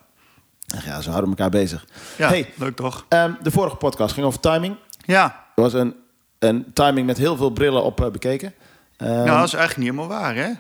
ja, 0.85 1.01
zo 1.01 1.09
houden 1.09 1.29
elkaar 1.29 1.49
bezig. 1.49 1.85
ja 2.17 2.27
Hey, 2.27 2.49
leuk 2.55 2.75
toch? 2.75 3.05
ehm, 3.09 3.31
de 3.41 3.51
vorige 3.51 3.75
podcast 3.75 4.13
ging 4.13 4.25
over 4.25 4.39
timing. 4.39 4.75
Ja, 5.05 5.45
Er 5.55 5.61
was 5.61 5.73
een, 5.73 5.95
een 6.39 6.65
timing 6.73 7.05
met 7.07 7.17
heel 7.17 7.37
veel 7.37 7.49
brillen 7.49 7.83
op 7.83 8.01
eh, 8.03 8.11
bekeken. 8.11 8.53
Ehm, 8.97 9.09
nou, 9.11 9.25
dat 9.39 9.47
is 9.47 9.53
eigenlijk 9.53 9.77
niet 9.77 9.95
helemaal 9.97 10.19
waar, 10.21 10.35
hè? 10.35 10.47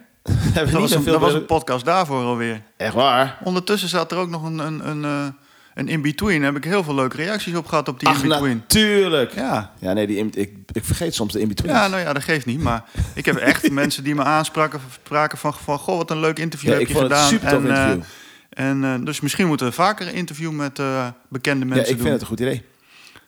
Dat 0.53 0.63
niet 0.65 0.73
was, 0.73 0.81
een, 0.81 0.87
zoveel 0.87 1.11
dat 1.11 1.21
was 1.21 1.33
een 1.33 1.45
podcast 1.45 1.85
daarvoor 1.85 2.23
alweer. 2.23 2.61
Echt 2.77 2.93
waar? 2.93 3.37
Ondertussen 3.43 3.89
zat 3.89 4.11
er 4.11 4.17
ook 4.17 4.29
nog 4.29 4.43
een, 4.43 4.59
een, 4.59 4.89
een, 4.89 5.03
eh, 5.05 5.25
een 5.73 5.87
in-between. 5.87 6.37
Daar 6.41 6.53
heb 6.53 6.63
ik 6.63 6.69
heel 6.69 6.83
veel 6.83 6.95
leuke 6.95 7.15
reacties 7.17 7.55
op 7.55 7.65
gehad 7.67 7.87
op 7.87 7.99
die 7.99 8.09
in-between. 8.09 8.57
natuurlijk. 8.57 9.33
Ja. 9.35 9.71
Ja, 9.79 9.93
nee, 9.93 10.07
die, 10.07 10.17
in- 10.17 10.31
ik, 10.35 10.53
ik 10.71 10.85
vergeet 10.85 11.13
soms 11.15 11.33
de 11.33 11.39
in-between. 11.39 11.71
Ja, 11.73 11.87
nou 11.87 12.01
ja, 12.01 12.13
dat 12.13 12.23
geeft 12.23 12.45
niet. 12.45 12.61
Maar 12.61 12.83
ik 13.13 13.25
heb 13.25 13.35
echt 13.35 13.71
mensen 13.81 14.03
die 14.03 14.15
me 14.15 14.23
aanspraken 14.23 14.79
spraken 15.03 15.37
van, 15.37 15.53
van... 15.53 15.77
Goh, 15.79 15.97
wat 15.97 16.11
een 16.11 16.19
leuk 16.19 16.39
interview 16.39 16.67
Ja, 16.69 16.73
heb 16.73 16.81
ik 16.81 16.87
je 16.87 16.93
vond 16.93 17.09
het 17.09 17.17
gedaan. 17.17 17.31
super 17.33 17.49
tof 17.49 17.63
en, 17.63 17.71
eh, 17.75 17.81
interview. 17.81 18.03
En, 18.49 18.83
eh, 18.83 18.95
dus 19.03 19.19
misschien 19.19 19.47
moeten 19.47 19.67
we 19.67 19.73
vaker 19.73 20.07
een 20.07 20.13
interview 20.13 20.51
met 20.51 20.79
eh, 20.79 21.07
bekende 21.29 21.65
Ja, 21.65 21.73
mensen 21.73 21.93
ik 21.93 21.97
doen. 21.97 22.07
vind 22.07 22.11
het 22.11 22.21
een 22.21 22.27
goed 22.27 22.39
idee. 22.39 22.63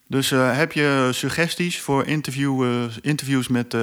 Dus 0.07 0.31
eh, 0.31 0.57
heb 0.57 0.71
je 0.71 1.09
suggesties 1.13 1.79
voor 1.79 2.05
interview, 2.05 2.87
interviews 3.01 3.47
met... 3.47 3.75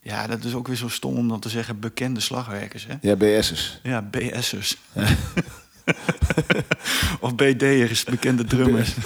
ja, 0.00 0.26
dat 0.26 0.44
is 0.44 0.54
ook 0.54 0.66
weer 0.66 0.76
zo 0.76 0.88
stom 0.88 1.16
om 1.16 1.28
dan 1.28 1.40
te 1.40 1.48
zeggen 1.48 1.80
bekende 1.80 2.20
slagwerkers, 2.20 2.86
hè? 2.88 2.94
Ja, 3.00 3.16
BS'ers. 3.16 3.80
Ja, 3.82 4.02
BS'ers. 4.02 4.76
of 7.20 7.34
BD'ers, 7.34 8.04
bekende 8.04 8.44
drummers. 8.54 8.94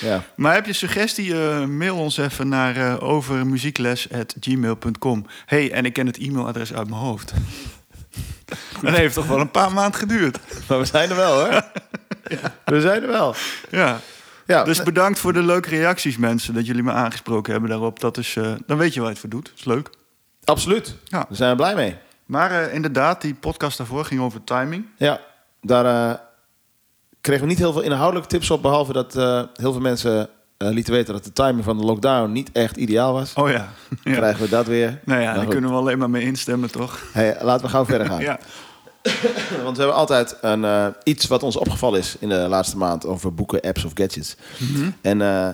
Ja. 0.00 0.24
Maar 0.36 0.54
heb 0.54 0.66
je 0.66 0.72
suggestie, 0.72 1.34
mail 1.66 1.96
ons 1.96 2.16
even 2.16 2.48
naar 2.48 3.00
overmuziekles.gmail.com. 3.00 5.26
hey, 5.46 5.72
en 5.72 5.84
ik 5.84 5.92
ken 5.92 6.06
het 6.06 6.18
e-mailadres 6.18 6.72
uit 6.72 6.88
mijn 6.88 7.00
hoofd. 7.00 7.32
Dat 8.82 8.94
heeft 8.94 9.14
toch 9.14 9.26
wel 9.26 9.40
een 9.40 9.50
paar 9.50 9.72
maanden 9.72 10.00
geduurd. 10.00 10.38
Maar 10.68 10.78
we 10.78 10.84
zijn 10.84 11.10
er 11.10 11.16
wel, 11.16 11.32
hoor. 11.40 11.62
We 12.64 12.80
zijn 12.80 13.02
er 13.02 13.08
wel. 13.08 13.34
Ja. 13.70 14.00
Ja, 14.46 14.64
Dus 14.64 14.82
bedankt 14.82 15.18
voor 15.18 15.32
de 15.32 15.42
leuke 15.42 15.68
reacties, 15.68 16.16
mensen. 16.16 16.54
Dat 16.54 16.66
jullie 16.66 16.82
me 16.82 16.92
aangesproken 16.92 17.52
hebben 17.52 17.70
daarop. 17.70 18.00
Dat 18.00 18.16
is, 18.16 18.36
eh, 18.36 18.52
dan 18.66 18.76
weet 18.78 18.94
je 18.94 19.00
waar 19.00 19.08
je 19.08 19.12
het 19.14 19.20
voor 19.20 19.30
doet. 19.30 19.44
Dat 19.44 19.58
is 19.58 19.64
leuk. 19.64 19.90
absoluut. 20.44 20.94
Ja. 21.04 21.18
Daar 21.18 21.26
zijn 21.36 21.50
we 21.50 21.56
blij 21.56 21.74
mee. 21.74 21.96
Maar 22.26 22.50
eh, 22.50 22.74
inderdaad, 22.74 23.20
die 23.20 23.34
podcast 23.34 23.78
daarvoor 23.78 24.04
ging 24.04 24.20
over 24.20 24.44
timing. 24.44 24.86
Ja, 24.96 25.20
daar 25.60 26.10
eh, 26.10 26.18
kregen 27.20 27.42
we 27.42 27.48
niet 27.48 27.58
heel 27.58 27.72
veel 27.72 27.82
inhoudelijke 27.82 28.28
tips 28.28 28.50
op. 28.50 28.62
Behalve 28.62 28.92
dat 28.92 29.12
heel 29.54 29.72
veel 29.72 29.80
mensen 29.80 30.28
eh, 30.58 30.68
lieten 30.68 30.92
weten 30.92 31.14
dat 31.14 31.24
de 31.24 31.32
timing 31.32 31.64
van 31.64 31.78
de 31.78 31.84
lockdown 31.84 32.32
niet 32.32 32.52
echt 32.52 32.76
ideaal 32.76 33.12
was. 33.12 33.34
Oh 33.34 33.50
ja. 33.50 33.72
ja. 34.04 34.12
Krijgen 34.18 34.42
we 34.42 34.48
dat 34.48 34.66
weer. 34.66 35.00
Nou 35.04 35.20
ja, 35.20 35.26
Nou 35.32 35.36
daar 35.44 35.52
kunnen 35.54 35.70
we 35.70 35.76
alleen 35.76 35.98
maar 35.98 36.10
mee 36.10 36.22
instemmen, 36.24 36.70
toch? 36.70 37.02
Hey, 37.12 37.36
laten 37.40 37.64
we 37.66 37.70
gauw 37.70 37.84
verder 37.84 38.06
gaan. 38.06 38.20
Ja. 38.30 38.38
Want 39.64 39.76
we 39.76 39.82
hebben 39.82 39.94
altijd 39.94 40.36
een, 40.40 40.64
eh, 40.64 40.86
iets 41.02 41.26
wat 41.26 41.42
ons 41.42 41.56
opgevallen 41.56 41.98
is 41.98 42.16
in 42.18 42.28
de 42.28 42.34
laatste 42.34 42.76
maand 42.76 43.06
over 43.06 43.34
boeken, 43.34 43.60
apps 43.60 43.84
of 43.84 43.90
gadgets. 43.94 44.36
Mhm. 44.58 44.90
en, 45.00 45.22
eh, 45.22 45.48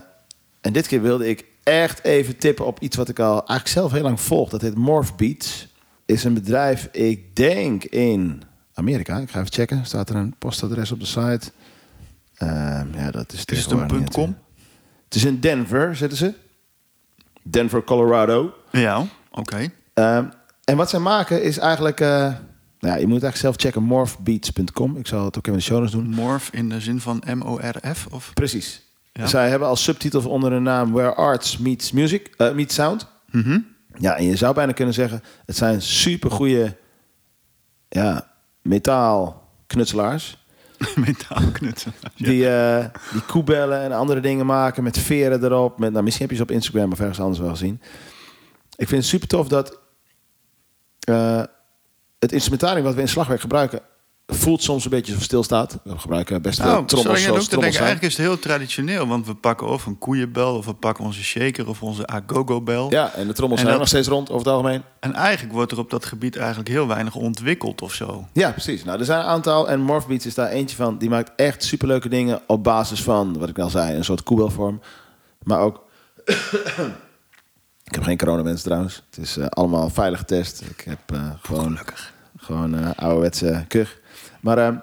en 0.61 0.73
dit 0.73 0.87
keer 0.87 1.03
wilde 1.03 1.29
ik 1.29 1.45
echt 1.63 2.05
even 2.05 2.37
tippen 2.37 2.67
op 2.67 2.81
iets 2.81 2.97
wat 2.97 3.09
ik 3.09 3.19
al 3.19 3.33
eigenlijk 3.33 3.69
zelf 3.69 3.93
heel 3.93 4.03
lang 4.03 4.21
volg. 4.21 4.51
Dat 4.51 4.61
heet 4.61 4.75
Morphbeats. 4.75 5.69
Is 6.07 6.25
een 6.25 6.35
bedrijf, 6.35 6.89
ik 6.93 7.37
denk 7.37 7.85
in 7.85 8.43
Amerika. 8.75 9.19
Ik 9.19 9.31
ga 9.31 9.39
even 9.39 9.53
checken. 9.53 9.87
Staat 9.87 10.11
er 10.11 10.17
een 10.17 10.35
postadres 10.39 10.93
op 10.93 11.01
de 11.01 11.07
site? 11.07 11.53
Ehm, 12.35 12.87
ja, 12.95 13.11
dat 13.11 13.33
is 13.33 13.45
Is 13.45 13.63
het 13.65 13.71
een 13.71 14.11
.com? 14.11 14.37
Het 15.15 15.23
is 15.23 15.29
in 15.29 15.41
Denver, 15.41 15.97
zitten 15.97 16.19
ze. 16.19 16.35
Denver, 17.43 17.85
Colorado. 17.85 18.55
Ja, 18.71 19.07
oké. 19.31 19.69
Ehm, 19.95 20.25
en 20.65 20.77
wat 20.77 20.91
zij 20.91 20.99
maken 20.99 21.43
is 21.43 21.59
eigenlijk... 21.59 22.01
eh, 22.01 22.09
nou 22.09 22.37
ja, 22.81 22.95
je 22.95 23.07
moet 23.07 23.23
eigenlijk 23.23 23.37
zelf 23.37 23.55
checken, 23.57 23.83
morphbeats.com. 23.83 24.97
Ik 24.97 25.07
zal 25.07 25.25
het 25.25 25.39
ook 25.39 25.47
even 25.47 25.53
in 25.53 25.59
de 25.59 25.65
show 25.65 25.79
notes 25.79 25.93
doen. 25.93 26.09
Morph 26.09 26.51
in 26.53 26.69
de 26.69 26.81
zin 26.81 27.01
van 27.01 27.23
M-O-R-F? 27.35 28.07
Of? 28.11 28.31
Precies. 28.33 28.83
Ja. 29.13 29.27
Zij 29.27 29.49
hebben 29.49 29.69
als 29.69 29.83
subtitel 29.83 30.31
onder 30.31 30.51
de 30.51 30.59
naam 30.59 30.93
Where 30.93 31.15
Arts 31.15 31.59
Meets 31.59 31.93
Music, 31.93 32.35
eh, 32.37 32.53
Meets 32.53 32.75
Sound. 32.75 33.07
Mhm. 33.31 33.59
Ja, 33.99 34.17
en 34.17 34.25
je 34.25 34.37
zou 34.37 34.55
bijna 34.55 34.73
kunnen 34.73 34.95
zeggen, 34.95 35.23
het 35.47 35.57
zijn 35.57 35.83
super 35.83 36.31
goede 36.31 36.77
ja, 37.89 38.31
metaal 38.63 39.49
Metaalknutsel. 41.07 41.93
Die, 42.17 42.49
eh, 42.49 42.87
die 43.13 43.21
koebellen 43.21 43.81
en 43.81 43.93
andere 43.93 44.21
dingen 44.21 44.47
maken 44.47 44.83
met 44.83 44.99
veren 44.99 45.45
erop. 45.45 45.79
Met, 45.79 45.93
nou, 45.93 46.05
misschien 46.05 46.27
heb 46.27 46.37
je 46.37 46.43
ze 46.43 46.49
op 46.49 46.57
Instagram 46.57 46.93
of 46.93 47.01
ergens 47.01 47.21
anders 47.21 47.39
wel 47.39 47.51
gezien. 47.51 47.81
Ik 48.77 48.89
vind 48.89 49.01
het 49.01 49.11
super 49.11 49.29
tof 49.29 49.49
dat 49.49 49.81
eh, 51.01 51.43
het 52.19 52.33
instrumentarium 52.33 52.85
wat 52.85 52.95
we 52.95 53.01
in 53.01 53.09
slagwerk 53.09 53.41
gebruiken... 53.41 53.81
voelt 54.27 54.63
soms 54.63 54.85
een 54.85 54.91
beetje 54.91 55.13
alsof 55.13 55.25
stilstaat. 55.25 55.79
We 55.85 55.99
gebruiken 55.99 56.43
best 56.43 56.59
wel 56.59 56.67
Nou, 56.67 56.87
trommels 56.87 57.23
zoals 57.23 57.39
ook 57.39 57.45
te 57.45 57.51
denken, 57.51 57.71
trommels 57.71 57.77
eigenlijk 57.77 58.13
is 58.13 58.17
het 58.17 58.27
heel 58.27 58.39
traditioneel, 58.39 59.07
want 59.07 59.27
we 59.27 59.35
pakken 59.35 59.67
of 59.67 59.87
een 59.87 59.99
koeienbel, 59.99 60.57
of 60.57 60.67
we 60.67 60.75
pakken 60.75 61.05
onze 61.05 61.23
shaker 61.23 61.69
of 61.69 61.83
onze 61.83 62.07
agogo-bel. 62.07 62.91
Ja, 62.91 63.13
en 63.13 63.27
de 63.27 63.33
trommels 63.33 63.61
En 63.61 63.67
zijn 63.67 63.79
nog 63.79 63.89
steeds 63.89 64.09
rond 64.09 64.31
over 64.31 64.47
het 64.47 64.55
algemeen. 64.55 64.83
En 65.01 65.13
eigenlijk 65.13 65.55
wordt 65.55 65.73
er 65.73 65.79
op 65.79 65.91
dat 65.91 66.05
gebied 66.05 66.37
eigenlijk 66.37 66.69
heel 66.69 66.87
weinig 66.87 67.15
ontwikkeld 67.15 67.83
of 67.83 67.95
zo. 67.95 68.29
Ja, 68.33 68.51
precies. 68.51 68.85
Nou, 68.85 68.99
er 68.99 69.05
zijn 69.05 69.19
een 69.19 69.27
aantal 69.27 69.69
en 69.69 69.81
Morphbeats 69.81 70.27
is 70.27 70.35
daar 70.35 70.49
eentje 70.49 70.77
van. 70.77 70.99
Die 70.99 71.09
maakt 71.09 71.31
echt 71.37 71.65
superleuke 71.65 72.09
dingen 72.09 72.41
op 72.47 72.65
basis 72.65 73.03
van, 73.03 73.39
wat 73.39 73.49
ik 73.49 73.59
al 73.59 73.71
zei, 73.71 73.97
een 73.97 74.05
soort 74.05 74.23
koebelvorm. 74.23 74.81
Maar 75.43 75.61
ook... 75.61 75.85
ik 77.89 77.95
heb 77.95 78.03
geen 78.03 78.19
coronamens 78.19 78.63
trouwens. 78.63 79.03
Het 79.11 79.25
is 79.25 79.37
eh, 79.37 79.47
allemaal 79.47 79.91
veilig 79.91 80.19
getest. 80.19 80.61
Ik 80.61 80.81
heb 80.81 80.99
eh, 81.07 81.31
gewoon, 81.43 81.71
Gelukkig. 81.71 82.13
gewoon 82.37 82.75
eh 82.75 82.91
ouderwetse 82.97 83.65
kuch. 83.69 84.03
Maar 84.45 84.59
ehm, 84.59 84.77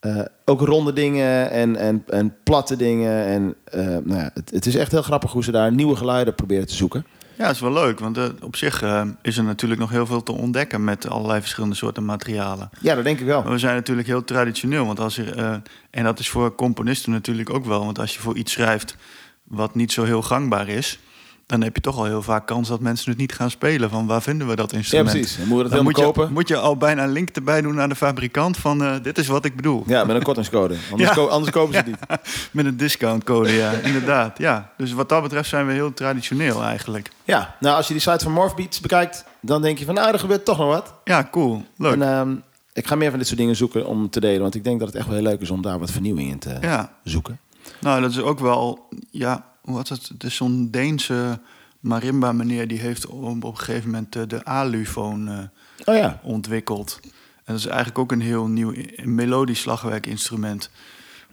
eh, 0.00 0.24
ook 0.44 0.60
ronde 0.60 0.92
dingen 0.92 1.50
en, 1.50 1.76
en, 1.76 2.04
en 2.06 2.36
platte 2.42 2.76
dingen. 2.76 3.24
En, 3.24 3.54
eh, 3.64 3.86
nou 3.86 4.14
ja, 4.14 4.30
het, 4.34 4.50
het 4.50 4.66
is 4.66 4.76
echt 4.76 4.90
heel 4.92 5.02
grappig 5.02 5.32
hoe 5.32 5.44
ze 5.44 5.50
daar 5.50 5.72
nieuwe 5.72 5.96
geluiden 5.96 6.34
proberen 6.34 6.66
te 6.66 6.74
zoeken. 6.74 7.06
Ja, 7.36 7.46
dat 7.46 7.54
is 7.54 7.60
wel 7.60 7.72
leuk, 7.72 7.98
want 7.98 8.18
eh, 8.18 8.24
op 8.42 8.56
zich 8.56 8.82
is 9.22 9.36
er 9.36 9.44
natuurlijk 9.44 9.80
nog 9.80 9.90
heel 9.90 10.06
veel 10.06 10.22
te 10.22 10.32
ontdekken 10.32 10.84
met 10.84 11.08
allerlei 11.08 11.40
verschillende 11.40 11.74
soorten 11.74 12.04
materialen. 12.04 12.70
Ja, 12.80 12.94
dat 12.94 13.04
denk 13.04 13.20
ik 13.20 13.26
wel. 13.26 13.42
Maar 13.42 13.52
we 13.52 13.58
zijn 13.58 13.74
natuurlijk 13.74 14.06
heel 14.06 14.24
traditioneel, 14.24 14.86
want 14.86 15.00
als 15.00 15.18
eh, 15.18 15.54
en 15.90 16.04
dat 16.04 16.18
is 16.18 16.28
voor 16.28 16.54
componisten 16.54 17.12
natuurlijk 17.12 17.50
ook 17.50 17.64
wel, 17.64 17.84
want 17.84 17.98
als 17.98 18.14
je 18.14 18.20
voor 18.20 18.36
iets 18.36 18.52
schrijft 18.52 18.96
wat 19.42 19.74
niet 19.74 19.92
zo 19.92 20.04
heel 20.04 20.22
gangbaar 20.22 20.68
is, 20.68 20.98
dan 21.46 21.62
heb 21.62 21.74
je 21.74 21.80
toch 21.82 21.96
al 21.96 22.04
heel 22.04 22.22
vaak 22.22 22.46
kans 22.46 22.68
dat 22.68 22.80
mensen 22.80 23.10
het 23.10 23.18
niet 23.18 23.32
gaan 23.34 23.50
spelen. 23.50 23.90
Van 23.90 24.06
waar 24.06 24.22
vinden 24.22 24.46
we 24.48 24.56
dat 24.56 24.70
Ja, 24.70 24.76
instrument? 24.76 25.10
precies. 25.10 25.36
Dan 25.36 25.46
moet 25.48 25.56
je 25.56 25.62
dat 25.62 25.72
Dan 25.72 25.84
je, 25.86 25.92
kopen. 25.92 26.32
moet 26.32 26.48
je 26.48 26.56
al 26.56 26.76
bijna 26.76 27.02
een 27.04 27.12
link 27.12 27.28
erbij 27.28 27.60
doen 27.62 27.74
naar 27.74 27.88
de 27.88 27.94
fabrikant 27.94 28.56
van 28.56 28.82
eh, 28.84 28.94
dit 29.02 29.18
is 29.18 29.26
wat 29.26 29.44
ik 29.44 29.56
bedoel. 29.56 29.82
Ja, 29.86 30.04
met 30.04 30.16
een 30.16 30.22
kortingscode. 30.22 30.76
Anders, 30.90 31.08
Ja. 31.10 31.14
ko- 31.16 31.26
anders 31.26 31.52
kopen 31.52 31.72
ze 31.72 31.78
het 31.78 31.86
niet. 31.86 31.98
Met 32.52 32.66
een 32.66 32.76
discountcode, 32.76 33.52
ja, 33.52 33.70
inderdaad. 33.90 34.38
Ja. 34.38 34.70
Dus 34.76 34.92
wat 34.92 35.08
dat 35.08 35.22
betreft 35.22 35.48
zijn 35.48 35.66
we 35.66 35.72
heel 35.72 35.94
traditioneel 35.94 36.62
eigenlijk. 36.62 37.10
Ja, 37.24 37.56
nou 37.60 37.76
als 37.76 37.86
je 37.86 37.92
die 37.92 38.02
site 38.02 38.24
van 38.24 38.32
Morphbeats 38.32 38.80
bekijkt, 38.80 39.24
dan 39.40 39.62
denk 39.62 39.78
je 39.78 39.84
van 39.84 39.94
nou, 39.94 40.12
er 40.12 40.18
gebeurt 40.18 40.44
toch 40.44 40.58
nog 40.58 40.66
wat. 40.68 40.94
Ja, 41.04 41.28
cool. 41.30 41.64
Leuk. 41.76 41.92
En 41.92 42.02
ehm, 42.02 42.34
ik 42.72 42.86
ga 42.86 42.94
meer 42.94 43.08
van 43.10 43.18
dit 43.18 43.26
soort 43.28 43.38
dingen 43.38 43.56
zoeken 43.56 43.86
om 43.86 44.10
te 44.10 44.20
delen, 44.20 44.40
want 44.40 44.54
ik 44.54 44.64
denk 44.64 44.78
dat 44.78 44.88
het 44.88 44.96
echt 44.96 45.06
wel 45.06 45.14
heel 45.16 45.24
leuk 45.24 45.40
is 45.40 45.50
om 45.50 45.62
daar 45.62 45.78
wat 45.78 45.90
vernieuwing 45.90 46.30
in 46.30 46.38
te 46.38 46.56
ja. 46.60 46.92
zoeken. 47.04 47.38
Nou, 47.80 48.00
dat 48.00 48.10
is 48.10 48.20
ook 48.20 48.38
wel, 48.40 48.88
ja, 49.10 49.44
hoe 49.64 49.74
was 49.74 49.88
het? 49.88 50.10
Is 50.24 50.36
zo'n 50.36 50.68
Deense 50.70 51.40
marimba 51.80 52.32
meneer 52.32 52.68
die 52.68 52.78
heeft 52.80 53.06
op, 53.06 53.44
op 53.44 53.44
een 53.44 53.58
gegeven 53.58 53.90
moment 53.90 54.16
eh, 54.16 54.22
de 54.26 54.44
alufoon 54.44 55.28
eh, 55.28 55.38
Oh 55.84 55.94
ja, 55.96 56.20
ontwikkeld. 56.22 56.98
En 57.44 57.52
dat 57.52 57.56
is 57.56 57.66
eigenlijk 57.66 57.98
ook 57.98 58.12
een 58.12 58.20
heel 58.20 58.46
nieuw 58.46 58.74
melodisch 59.02 59.60
slagwerkinstrument. 59.60 60.70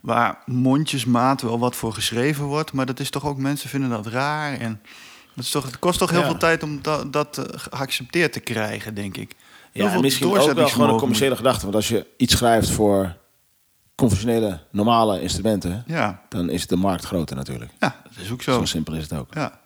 Waar 0.02 0.38
mondjesmaat 0.46 1.42
wel 1.42 1.60
wat 1.60 1.76
voor 1.76 1.94
geschreven 1.94 2.46
wordt, 2.46 2.74
maar 2.74 2.86
dat 2.86 3.00
is 3.00 3.10
toch 3.10 3.26
ook, 3.26 3.38
mensen 3.38 3.70
vinden 3.70 3.90
dat 3.90 4.08
raar. 4.08 4.54
En 4.54 4.82
dat 5.36 5.44
is 5.46 5.52
toch, 5.52 5.66
het 5.66 5.80
kost 5.80 6.00
toch 6.00 6.10
heel 6.10 6.20
Ja. 6.20 6.26
veel 6.26 6.38
tijd 6.38 6.64
om 6.64 6.82
dat, 6.82 7.14
dat 7.14 7.38
eh, 7.38 7.44
geaccepteerd 7.56 8.34
te 8.34 8.40
krijgen, 8.40 8.94
denk 8.96 9.18
ik. 9.18 9.36
Heel 9.72 9.82
ja 9.84 9.86
en 9.86 9.92
veel 9.92 10.02
misschien 10.02 10.28
ook 10.28 10.54
wel 10.54 10.68
gewoon 10.68 10.90
een 10.90 10.98
commerciële 10.98 11.36
gedachte. 11.36 11.64
Want 11.64 11.76
als 11.76 11.88
je 11.88 12.06
iets 12.18 12.34
schrijft 12.34 12.70
voor 12.70 13.16
conventionele, 14.10 14.60
normale 14.72 15.22
instrumenten, 15.22 15.84
Ja, 15.88 16.22
dan 16.30 16.50
is 16.50 16.68
de 16.68 16.76
markt 16.76 17.06
groter 17.06 17.36
natuurlijk. 17.36 17.72
ja, 17.80 17.96
dat 18.04 18.24
is 18.24 18.32
ook 18.32 18.42
Zo 18.42 18.52
zo. 18.60 18.66
simpel 18.66 18.94
is 18.94 19.04
het 19.04 19.14
ook. 19.14 19.34
Ja. 19.34 19.60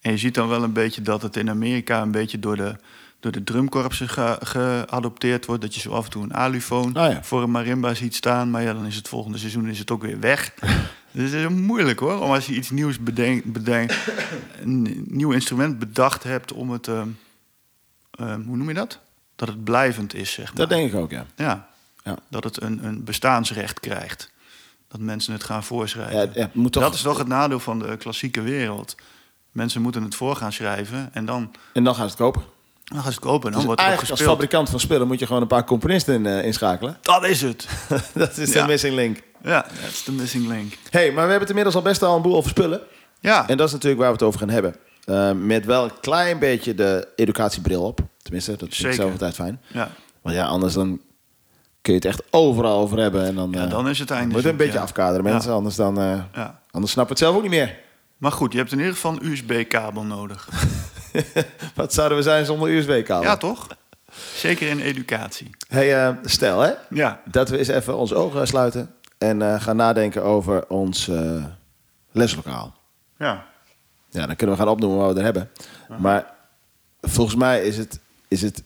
En 0.00 0.10
je 0.10 0.18
ziet 0.18 0.34
dan 0.34 0.48
wel 0.48 0.62
een 0.62 0.72
beetje 0.72 1.02
dat 1.02 1.22
het 1.22 1.36
in 1.36 1.50
Amerika 1.50 2.02
een 2.02 2.10
beetje 2.10 2.38
door 2.38 2.56
de, 2.56 2.76
door 3.20 3.32
de 3.32 3.44
drumkorpsen 3.44 4.08
ge- 4.08 4.38
geadopteerd 4.42 5.46
wordt. 5.46 5.62
Dat 5.62 5.74
je 5.74 5.80
zo 5.80 5.90
af 5.90 6.04
en 6.04 6.10
toe 6.10 6.22
een 6.22 6.34
alufoon 6.34 6.94
Ah, 6.96 7.12
ja. 7.12 7.22
voor 7.22 7.42
een 7.42 7.50
marimba 7.50 7.94
ziet 7.94 8.14
staan. 8.14 8.50
Maar 8.50 8.62
ja, 8.62 8.72
dan 8.72 8.86
is 8.86 8.96
het 8.96 9.08
volgende 9.08 9.38
seizoen 9.38 9.68
is 9.68 9.78
het 9.78 9.90
ook 9.90 10.02
weer 10.02 10.20
weg. 10.20 10.52
dus 11.12 11.30
het 11.30 11.40
is 11.40 11.48
moeilijk 11.48 11.98
hoor. 11.98 12.20
Om 12.20 12.30
als 12.30 12.46
je 12.46 12.54
iets 12.54 12.70
nieuws 12.70 12.98
bedenkt, 12.98 13.52
bedenkt 13.52 13.96
een 14.60 15.04
nieuw 15.08 15.30
instrument 15.32 15.78
bedacht 15.78 16.22
hebt 16.22 16.52
om 16.52 16.70
het... 16.70 16.88
ehm, 16.88 17.08
ehm, 18.10 18.42
hoe 18.42 18.56
noem 18.56 18.68
je 18.68 18.74
dat? 18.74 18.98
Dat 19.36 19.48
het 19.48 19.64
blijvend 19.64 20.14
is, 20.14 20.32
zeg 20.32 20.46
maar. 20.46 20.54
Dat 20.56 20.68
denk 20.68 20.92
ik 20.92 20.98
ook, 20.98 21.10
ja. 21.10 21.26
Ja. 21.36 21.68
Ja. 22.04 22.16
Dat 22.28 22.44
het 22.44 22.62
een, 22.62 22.84
een 22.84 23.04
bestaansrecht 23.04 23.80
krijgt. 23.80 24.30
Dat 24.88 25.00
mensen 25.00 25.32
het 25.32 25.44
gaan 25.44 25.64
voorschrijven. 25.64 26.14
Ja, 26.14 26.20
het- 26.20 26.34
het 26.34 26.54
moet 26.54 26.72
toch- 26.72 26.82
Dat 26.82 26.94
is 26.94 27.02
toch 27.02 27.18
het 27.18 27.28
nadeel 27.28 27.60
van 27.60 27.78
de 27.78 27.96
klassieke 27.96 28.40
wereld. 28.42 28.94
Mensen 29.52 29.82
moeten 29.82 30.02
het 30.02 30.14
voor 30.14 30.36
gaan 30.36 30.52
schrijven 30.52 31.10
en 31.12 31.24
dan, 31.24 31.50
En 31.72 31.84
dan 31.84 31.94
gaan 31.94 32.04
ze 32.04 32.10
het 32.10 32.20
kopen. 32.20 32.42
dan 32.84 32.96
gaan 33.02 33.12
ze 33.12 33.18
het 33.18 33.26
kopen 33.26 33.44
en 33.46 33.50
dan 33.50 33.54
Dus 33.58 33.64
wordt 33.64 33.80
eigenlijk 33.80 34.10
als 34.10 34.20
fabrikant 34.22 34.70
van 34.70 34.80
spullen 34.80 35.06
moet 35.06 35.18
je 35.18 35.26
gewoon 35.26 35.42
een 35.42 35.48
paar 35.48 35.64
componisten 35.64 36.26
eh, 36.26 36.44
inschakelen. 36.44 36.98
Dat 37.02 37.24
is 37.24 37.42
het. 37.42 37.68
dat 38.14 38.36
is 38.36 38.52
Ja. 38.52 38.60
de 38.62 38.66
missing 38.68 38.94
link. 38.94 39.22
Ja, 39.42 39.62
dat 39.62 39.90
is 39.90 40.04
de 40.04 40.12
missing 40.12 40.46
link. 40.48 40.72
hey, 40.90 41.04
maar 41.06 41.14
we 41.14 41.20
hebben 41.20 41.38
het 41.40 41.48
inmiddels 41.48 41.74
al 41.76 41.82
best 41.82 42.02
al 42.02 42.16
een 42.16 42.22
boel 42.22 42.36
over 42.36 42.50
spullen. 42.50 42.80
Ja, 43.20 43.48
En 43.48 43.56
dat 43.56 43.66
is 43.66 43.72
natuurlijk 43.72 44.00
waar 44.00 44.10
we 44.10 44.16
het 44.16 44.26
over 44.26 44.40
gaan 44.40 44.48
hebben. 44.50 44.76
Eh, 45.04 45.32
met 45.32 45.64
wel 45.66 45.84
een 45.84 46.00
klein 46.00 46.38
beetje 46.38 46.74
de 46.74 47.08
educatiebril 47.16 47.82
op. 47.82 48.00
Tenminste, 48.22 48.50
dat 48.56 48.68
vind 48.74 48.88
ik 48.88 48.92
zelf 49.00 49.10
altijd 49.12 49.34
fijn. 49.34 49.60
ja. 49.66 49.90
Want 50.22 50.36
ja, 50.36 50.46
anders 50.46 50.74
dan 50.74 51.00
kun 51.82 51.92
je 51.92 51.98
het 51.98 52.08
echt 52.08 52.22
overal 52.30 52.78
over 52.80 52.98
hebben. 52.98 53.24
En 53.24 53.34
dan, 53.34 53.50
Ja, 53.52 53.64
eh, 53.64 53.70
dan 53.70 53.88
is 53.88 53.98
het 53.98 54.10
einde 54.10 54.34
Moet 54.34 54.44
een 54.44 54.56
beetje 54.56 54.72
ja. 54.72 54.82
afkaderen, 54.82 55.24
mensen. 55.24 55.50
Ja. 55.50 55.56
Anders, 55.56 55.76
dan, 55.76 56.00
eh, 56.00 56.18
ja. 56.34 56.60
anders 56.70 56.92
snappen 56.92 57.14
het 57.14 57.24
zelf 57.24 57.36
ook 57.36 57.42
niet 57.42 57.50
meer. 57.50 57.78
Maar 58.16 58.32
goed, 58.32 58.52
je 58.52 58.58
hebt 58.58 58.72
in 58.72 58.78
ieder 58.78 58.94
geval 58.94 59.12
een 59.12 59.26
USB-kabel 59.26 60.02
nodig. 60.02 60.48
Wat 61.74 61.94
zouden 61.94 62.16
we 62.16 62.22
zijn 62.22 62.44
zonder 62.44 62.70
USB-kabel? 62.70 63.22
Ja, 63.22 63.36
toch? 63.36 63.66
Zeker 64.34 64.68
in 64.68 64.80
educatie. 64.80 65.50
Hey, 65.68 66.06
eh, 66.06 66.14
stel 66.24 66.60
hè, 66.60 66.72
Ja, 66.90 67.20
dat 67.24 67.48
we 67.48 67.58
eens 67.58 67.68
even 67.68 67.96
onze 67.96 68.14
ogen 68.14 68.46
sluiten. 68.46 68.94
En 69.18 69.60
gaan 69.60 69.76
nadenken 69.76 70.22
over 70.24 70.66
ons 70.68 71.10
leslokaal. 72.12 72.74
ja. 73.18 73.48
Ja, 74.12 74.26
dan 74.26 74.36
kunnen 74.36 74.56
we 74.56 74.62
gaan 74.62 74.70
opnoemen 74.72 74.98
wat 74.98 75.12
we 75.12 75.18
er 75.18 75.24
hebben. 75.24 75.50
Maar 75.98 76.34
volgens 77.00 77.36
mij 77.36 77.62
is 77.62 77.76
het... 77.76 78.00
Is 78.28 78.42
het, 78.42 78.62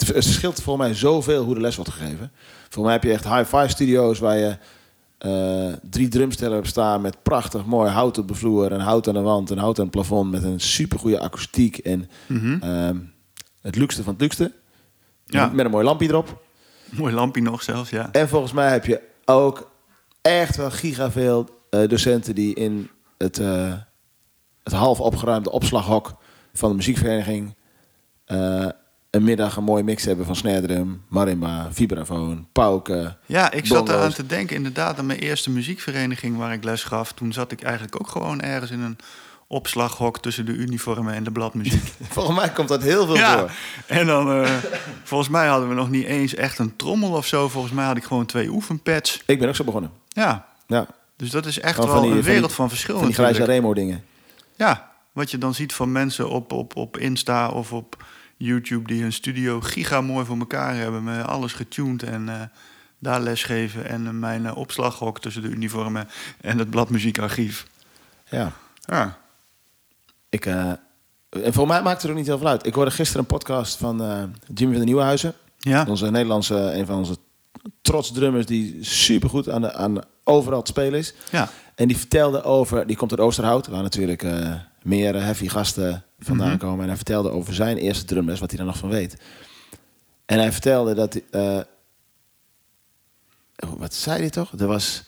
het, 0.00 0.04
verschilt 0.04 0.62
volgens 0.62 0.86
mij 0.86 0.94
zoveel 0.96 1.44
hoe 1.44 1.54
de 1.54 1.60
les 1.60 1.76
wordt 1.76 1.90
gegeven. 1.90 2.32
Volgens 2.60 2.84
mij 2.84 2.92
heb 2.92 3.02
je 3.02 3.12
echt 3.12 3.24
high-five 3.24 3.68
studio's 3.68 4.18
waar 4.18 4.36
je 4.36 4.56
eh, 5.18 5.72
drie 5.90 6.08
drumstellen 6.08 6.54
hebt 6.54 6.66
staan 6.68 7.00
met 7.00 7.22
prachtig 7.22 7.64
mooi 7.64 7.90
hout 7.90 8.18
op 8.18 8.28
de 8.28 8.34
vloer 8.34 8.72
en 8.72 8.80
hout 8.80 9.08
aan 9.08 9.14
de 9.14 9.20
wand 9.20 9.50
en 9.50 9.58
hout 9.58 9.78
aan 9.78 9.84
het 9.84 9.94
plafond 9.94 10.30
met 10.30 10.42
een 10.42 10.60
supergoeie 10.60 11.20
akoestiek 11.20 11.78
en 11.78 12.10
Mhm. 12.26 12.56
ehm, 12.62 12.96
het 13.60 13.76
luukste 13.76 14.02
van 14.02 14.12
het 14.12 14.20
luukste. 14.22 14.52
Ja. 15.26 15.46
Met 15.46 15.64
een 15.64 15.70
mooi 15.70 15.84
lampje 15.84 16.08
erop. 16.08 16.42
Mooi 16.90 17.14
lampje 17.14 17.42
nog 17.42 17.62
zelfs, 17.62 17.90
ja. 17.90 18.08
En 18.12 18.28
volgens 18.28 18.52
mij 18.52 18.70
heb 18.70 18.84
je 18.86 19.00
ook 19.24 19.70
echt 20.22 20.56
wel 20.56 20.70
gigaveel 20.70 21.48
eh 21.70 21.88
docenten 21.88 22.34
die 22.34 22.54
in 22.54 22.90
het, 23.18 23.38
eh, 23.38 23.72
het 24.62 24.72
half 24.72 25.00
opgeruimde 25.00 25.50
opslaghok 25.50 26.14
van 26.52 26.68
de 26.70 26.76
muziekvereniging 26.76 27.54
een 29.14 29.24
middag 29.24 29.56
een 29.56 29.64
mooie 29.64 29.82
mix 29.82 30.04
hebben 30.04 30.26
van 30.26 30.36
snare 30.36 30.60
drum, 30.60 31.02
marimba, 31.08 31.68
vibrafoon, 31.72 32.46
pauken. 32.52 33.16
Ja, 33.26 33.50
ik 33.52 33.66
zat 33.66 33.88
eraan 33.88 34.12
te 34.12 34.26
denken, 34.26 34.56
inderdaad, 34.56 34.98
aan 34.98 35.06
mijn 35.06 35.18
eerste 35.18 35.50
muziekvereniging 35.50 36.36
waar 36.36 36.52
ik 36.52 36.64
les 36.64 36.84
gaf. 36.84 37.12
Toen 37.12 37.32
zat 37.32 37.52
ik 37.52 37.62
eigenlijk 37.62 38.00
ook 38.00 38.08
gewoon 38.08 38.40
ergens 38.40 38.70
in 38.70 38.80
een 38.80 38.96
opslaghok 39.46 40.18
tussen 40.18 40.46
de 40.46 40.52
uniformen 40.52 41.14
en 41.14 41.24
de 41.24 41.30
bladmuziek. 41.30 41.92
Volgens 42.10 42.36
mij 42.36 42.50
komt 42.50 42.68
dat 42.68 42.82
heel 42.82 43.06
veel 43.06 43.16
ja, 43.16 43.38
voor. 43.38 43.50
en 43.86 44.06
dan, 44.06 44.42
eh, 44.44 44.50
volgens 45.02 45.30
mij 45.30 45.46
hadden 45.46 45.68
we 45.68 45.74
nog 45.74 45.90
niet 45.90 46.04
eens 46.04 46.34
echt 46.34 46.58
een 46.58 46.76
trommel 46.76 47.10
of 47.12 47.26
zo. 47.26 47.48
Volgens 47.48 47.72
mij 47.72 47.84
had 47.84 47.96
ik 47.96 48.04
gewoon 48.04 48.26
twee 48.26 48.48
oefenpads. 48.48 49.22
Ik 49.26 49.38
ben 49.38 49.48
ook 49.48 49.54
zo 49.56 49.64
begonnen. 49.64 49.90
Ja, 50.08 50.46
Ja, 50.66 50.86
dus 51.16 51.30
dat 51.30 51.46
is 51.46 51.60
echt 51.60 51.76
wel 51.76 51.86
die- 51.86 52.10
een 52.10 52.14
van 52.16 52.22
wereld 52.22 52.46
die- 52.46 52.54
van 52.56 52.68
verschil 52.68 52.96
van 52.98 53.06
die 53.06 53.14
grijze. 53.14 53.44
Remo 53.44 53.74
dingen. 53.74 54.04
Ja, 54.56 54.90
wat 55.12 55.30
je 55.30 55.38
dan 55.38 55.54
ziet 55.54 55.72
van 55.74 55.92
mensen 55.92 56.28
op, 56.30 56.52
op, 56.52 56.76
op 56.76 56.96
Insta 56.96 57.48
of 57.48 57.72
op 57.72 58.04
YouTube... 58.44 58.86
die 58.86 59.02
hun 59.02 59.12
studio 59.12 59.60
giga 59.60 60.00
mooi 60.00 60.24
voor 60.24 60.38
elkaar 60.38 60.76
hebben... 60.76 61.04
met 61.04 61.26
alles 61.26 61.52
getuned 61.52 62.02
en 62.02 62.28
eh, 62.28 62.40
daar 62.98 63.20
lesgeven... 63.20 63.88
en 63.88 64.18
mijn 64.18 64.46
eh, 64.46 64.56
opslaghok 64.56 65.20
tussen 65.20 65.42
de 65.42 65.48
uniformen 65.48 66.08
en 66.40 66.58
het 66.58 66.70
bladmuziekarchief. 66.70 67.66
Ja. 68.30 68.52
Ja, 68.80 69.18
Ik, 70.28 70.46
eh, 70.46 70.72
en 71.28 71.52
voor 71.52 71.66
mij 71.66 71.82
maakt 71.82 71.96
het 71.96 72.04
er 72.04 72.10
ook 72.10 72.16
niet 72.16 72.26
heel 72.26 72.38
veel 72.38 72.48
uit. 72.48 72.66
Ik 72.66 72.74
hoorde 72.74 72.90
gisteren 72.90 73.20
een 73.20 73.36
podcast 73.36 73.76
van 73.76 73.96
Jimmy 74.54 74.72
van 74.72 74.80
de 74.80 74.84
Nieuwenhuizen. 74.84 75.34
ja. 75.58 75.84
Onze 75.88 76.10
Nederlandse, 76.10 76.54
een 76.54 76.86
van 76.86 76.96
onze 76.96 77.16
trots 77.82 78.12
drummers 78.12 78.46
die 78.46 78.84
supergoed 78.84 79.48
aan, 79.48 79.60
de, 79.60 79.72
aan 79.72 79.98
overal 80.24 80.62
te 80.62 80.70
spelen 80.70 80.98
is. 80.98 81.14
ja. 81.30 81.48
En 81.74 81.88
die 81.88 81.96
vertelde 81.96 82.42
over, 82.42 82.86
die 82.86 82.96
komt 82.96 83.10
uit 83.10 83.20
Oosterhout, 83.20 83.66
waar 83.66 83.82
natuurlijk 83.82 84.22
meer 84.84 85.14
heavy 85.22 85.48
gasten 85.48 86.04
vandaan 86.18 86.48
Mhm. 86.48 86.58
komen. 86.58 86.80
En 86.80 86.86
hij 86.86 86.96
vertelde 86.96 87.30
over 87.30 87.54
zijn 87.54 87.76
eerste 87.76 88.04
drumles, 88.04 88.40
wat 88.40 88.50
hij 88.50 88.60
er 88.60 88.66
nog 88.66 88.76
van 88.76 88.88
weet. 88.88 89.16
En 90.26 90.38
hij 90.38 90.52
vertelde 90.52 90.94
dat... 90.94 91.20
eh, 91.30 91.58
oh, 93.56 93.78
wat 93.78 93.94
zei 93.94 94.18
hij 94.20 94.30
toch? 94.30 94.52
Er 94.58 94.66
was 94.66 95.02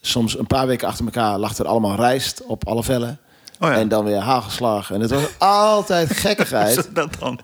soms 0.00 0.38
een 0.38 0.46
paar 0.46 0.66
weken 0.66 0.88
achter 0.88 1.04
elkaar 1.04 1.38
lag 1.38 1.58
er 1.58 1.66
allemaal 1.66 1.96
rijst 1.96 2.42
op 2.44 2.66
alle 2.66 2.84
vellen. 2.84 3.18
Oh 3.60 3.68
ja. 3.68 3.74
En 3.74 3.88
dan 3.88 4.04
weer 4.04 4.16
hagelslag. 4.18 4.90
En 4.90 5.00
het 5.00 5.10
was 5.10 5.38
altijd 5.38 6.10
gekkigheid. 6.26 6.94
Dat 6.94 7.16
dan? 7.18 7.40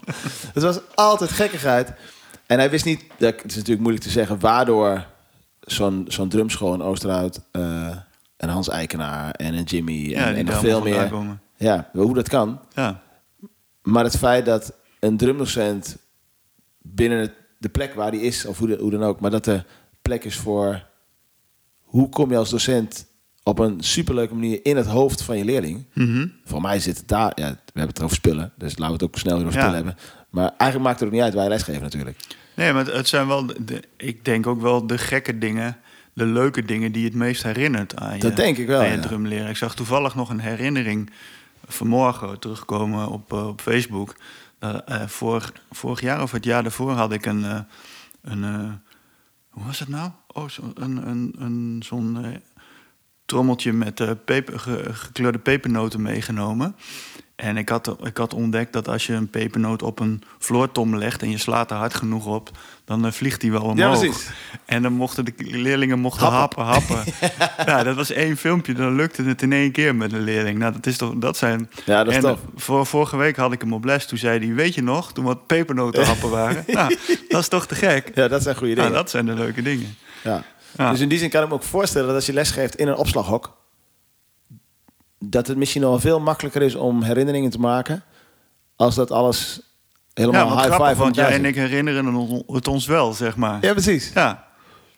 Het 0.55 0.63
was 0.63 0.79
altijd 0.95 1.31
gekkigheid. 1.31 1.93
En 2.47 2.59
hij 2.59 2.71
wist 2.71 2.85
niet, 2.85 3.05
het 3.19 3.43
is 3.45 3.55
natuurlijk 3.55 3.81
moeilijk 3.81 4.05
te 4.05 4.11
zeggen, 4.11 4.41
waardoor 4.41 5.07
zo'n 5.61 6.05
zo'n 6.09 6.29
drumschool 6.29 6.75
in 6.75 6.83
Oosterhout 6.83 7.41
eh, 7.51 7.89
en 8.49 8.53
Hans 8.55 8.69
Eikenaar 8.69 9.31
en 9.31 9.55
een 9.55 9.65
Jimmy 9.65 9.93
Ja, 10.11 10.27
en, 10.27 10.35
en 10.35 10.45
nog 10.45 10.59
veel 10.59 10.83
meer. 10.83 11.09
komen. 11.09 11.41
Ja, 11.57 11.91
hoe 11.93 12.15
dat 12.15 12.29
kan. 12.29 12.61
Ja. 12.75 13.03
Maar 13.83 14.05
het 14.05 14.17
feit 14.19 14.45
dat 14.45 14.73
een 15.01 15.17
drumdocent 15.17 15.97
binnen 16.83 17.19
het- 17.19 17.35
de 17.59 17.69
plek 17.69 17.95
waar 17.95 18.11
die 18.11 18.21
is, 18.21 18.47
of 18.47 18.59
hoe, 18.59 18.69
de- 18.69 18.79
hoe 18.81 18.91
dan 18.91 19.03
ook, 19.03 19.21
maar 19.21 19.31
dat 19.31 19.47
er 19.47 19.67
plek 20.03 20.25
is 20.25 20.37
voor 20.37 20.87
hoe 21.81 22.09
kom 22.09 22.31
je 22.31 22.37
als 22.37 22.51
docent 22.51 23.07
op 23.43 23.59
een 23.59 23.81
superleuke 23.83 24.35
manier 24.35 24.61
in 24.63 24.77
het 24.77 24.87
hoofd 24.87 25.23
van 25.23 25.39
je 25.39 25.45
leerling. 25.45 25.85
Mhm. 25.95 26.27
Voor 26.45 26.61
mij 26.61 26.81
zit 26.81 26.97
het 26.97 27.09
daar, 27.09 27.33
ja, 27.35 27.49
we 27.51 27.57
hebben 27.65 27.95
het 27.95 28.03
over 28.03 28.17
spullen, 28.17 28.53
dus 28.57 28.71
laten 28.79 28.87
we 28.87 28.93
het 28.93 29.03
ook 29.03 29.19
snel 29.19 29.37
weer 29.37 29.47
over 29.47 29.59
Ja. 29.59 29.65
spullen 29.67 29.85
hebben. 29.87 30.05
Maar 30.31 30.49
eigenlijk 30.57 30.81
maakt 30.83 30.99
het 30.99 31.09
ook 31.09 31.15
niet 31.15 31.23
uit 31.25 31.35
waar 31.35 31.43
je 31.45 31.49
lesgeeft 31.49 31.81
natuurlijk. 31.81 32.17
Nee, 32.57 32.73
maar 32.73 32.87
het- 32.87 33.09
zijn 33.09 33.27
wel, 33.27 33.47
de, 33.47 33.65
de- 33.65 33.83
ik 33.97 34.25
denk 34.25 34.47
ook 34.47 34.61
wel 34.61 34.87
de 34.87 34.99
gekke 34.99 35.39
dingen, 35.39 35.77
de 36.15 36.25
leuke 36.27 36.63
dingen 36.65 36.93
die 36.93 37.05
het 37.05 37.15
meest 37.15 37.43
herinnert 37.43 37.97
aan 37.97 38.15
je, 38.15 38.21
Dat 38.21 38.37
denk 38.37 38.57
ik 38.59 38.67
wel, 38.67 38.81
aan 38.81 38.87
je 38.89 38.95
ja. 38.95 39.01
drumleren. 39.01 39.49
Ik 39.49 39.57
zag 39.57 39.75
toevallig 39.75 40.15
nog 40.15 40.31
een 40.31 40.41
herinnering 40.41 41.11
vanmorgen 41.67 42.39
terugkomen 42.39 43.09
op, 43.09 43.33
eh, 43.33 43.47
op 43.47 43.61
Facebook. 43.61 44.15
Dat, 44.59 44.85
eh, 44.85 45.07
vorig, 45.07 45.53
vorig 45.71 46.01
jaar 46.01 46.23
of 46.23 46.33
het 46.33 46.45
jaar 46.45 46.63
daarvoor 46.63 46.93
had 46.93 47.13
ik 47.13 47.27
een, 47.27 47.45
eh, 47.45 47.59
een 48.23 48.45
eh, 48.45 48.71
hoe 49.49 49.65
was 49.65 49.79
het 49.79 49.89
nou? 49.89 50.11
Oh, 50.33 50.49
zo, 50.49 50.63
een, 50.75 51.09
een, 51.09 51.35
een, 51.39 51.83
zo'n 51.85 52.25
eh, 52.25 52.31
trommeltje 53.27 53.73
met 53.73 54.01
eh, 54.01 54.11
peper, 54.25 54.59
ge- 54.61 54.89
gekleurde 54.93 55.39
pepernoten 55.39 56.03
meegenomen. 56.03 56.77
En 57.37 57.57
ik 57.57 57.69
had, 57.69 57.97
ik 58.07 58.17
had 58.17 58.35
ontdekt 58.35 58.73
dat 58.73 58.89
als 58.89 59.07
je 59.07 59.13
een 59.13 59.31
pepernoot 59.31 59.83
op 59.83 59.99
een 60.01 60.23
floortom 60.39 60.97
legt 60.97 61.23
en 61.23 61.31
je 61.31 61.39
slaat 61.39 61.71
er 61.71 61.77
hard 61.77 61.95
genoeg 61.95 62.27
op, 62.27 62.51
dan 62.85 63.07
eh, 63.07 63.13
vliegt 63.13 63.41
die 63.41 63.53
wel 63.53 63.63
omhoog. 63.63 64.33
en 64.65 64.83
dan 64.83 64.93
mochten 64.93 65.25
de 65.25 65.33
leerlingen 65.37 65.99
mochten 65.99 66.27
happen, 66.27 66.65
Happen. 66.65 66.97
happen. 66.97 67.13
ja, 67.73 67.83
dat 67.83 67.97
was 67.97 68.11
één 68.11 68.37
filmpje, 68.37 68.75
dan 68.75 68.95
lukte 68.95 69.23
het 69.23 69.43
in 69.43 69.53
één 69.53 69.73
keer 69.73 69.95
met 69.95 70.13
een 70.13 70.21
leerling. 70.25 70.59
Nou, 70.59 70.73
dat 70.73 70.87
is 70.87 70.97
toch, 70.97 71.15
dat 71.15 71.37
zijn. 71.37 71.71
Ja, 71.85 72.05
dat 72.05 72.13
is 72.13 72.17
en 72.17 72.23
tof. 72.23 72.41
Voor, 72.57 72.87
vorige 72.87 73.17
week 73.17 73.37
had 73.37 73.53
ik 73.53 73.61
hem 73.61 73.73
op 73.73 73.85
les. 73.85 74.07
Toen 74.07 74.19
zei 74.19 74.47
hij: 74.47 74.55
Weet 74.55 74.75
je 74.75 74.83
nog, 74.83 75.13
toen 75.13 75.25
wat 75.25 75.47
pepernoten 75.47 76.05
happen 76.05 76.31
waren? 76.41 76.65
nou, 76.67 76.97
dat 77.29 77.41
is 77.41 77.49
toch 77.49 77.67
te 77.67 77.75
gek? 77.75 78.11
Ja, 78.15 78.29
dat 78.29 78.43
zijn 78.43 78.57
goede 78.57 78.75
dingen. 78.75 78.91
Nou, 78.91 79.03
dat 79.03 79.11
zijn 79.11 79.27
de 79.27 79.35
leuke 79.35 79.63
dingen. 79.63 79.97
Ja. 80.23 80.45
Ja. 80.77 80.91
Dus 80.91 81.01
in 81.01 81.09
die 81.09 81.19
zin 81.19 81.31
kan 81.31 81.43
ik 81.43 81.49
me 81.49 81.55
ook 81.55 81.63
voorstellen 81.63 82.07
dat 82.07 82.17
als 82.17 82.27
je 82.27 82.33
lesgeeft 82.33 82.75
in 82.75 82.89
een 82.89 82.97
opslaghok, 82.97 83.57
dat 85.19 85.47
het 85.47 85.57
misschien 85.57 85.85
al 85.85 86.01
veel 86.01 86.21
makkelijker 86.21 86.63
is 86.63 86.75
om 86.75 87.03
herinneringen 87.03 87.51
te 87.51 87.61
maken, 87.61 88.03
als 88.77 88.95
dat 88.95 89.11
alles 89.11 89.61
helemaal 90.15 90.47
ja, 90.47 90.55
high 90.55 90.67
grappig, 90.67 90.89
five 90.89 91.01
want 91.01 91.15
jij 91.15 91.33
en 91.33 91.45
ik 91.45 91.55
herinneren 91.55 92.45
het 92.47 92.69
ons 92.69 92.87
wel, 92.87 93.13
zeg 93.13 93.37
maar. 93.37 93.65
Ja, 93.65 93.73
precies. 93.73 94.11
Ja. 94.15 94.45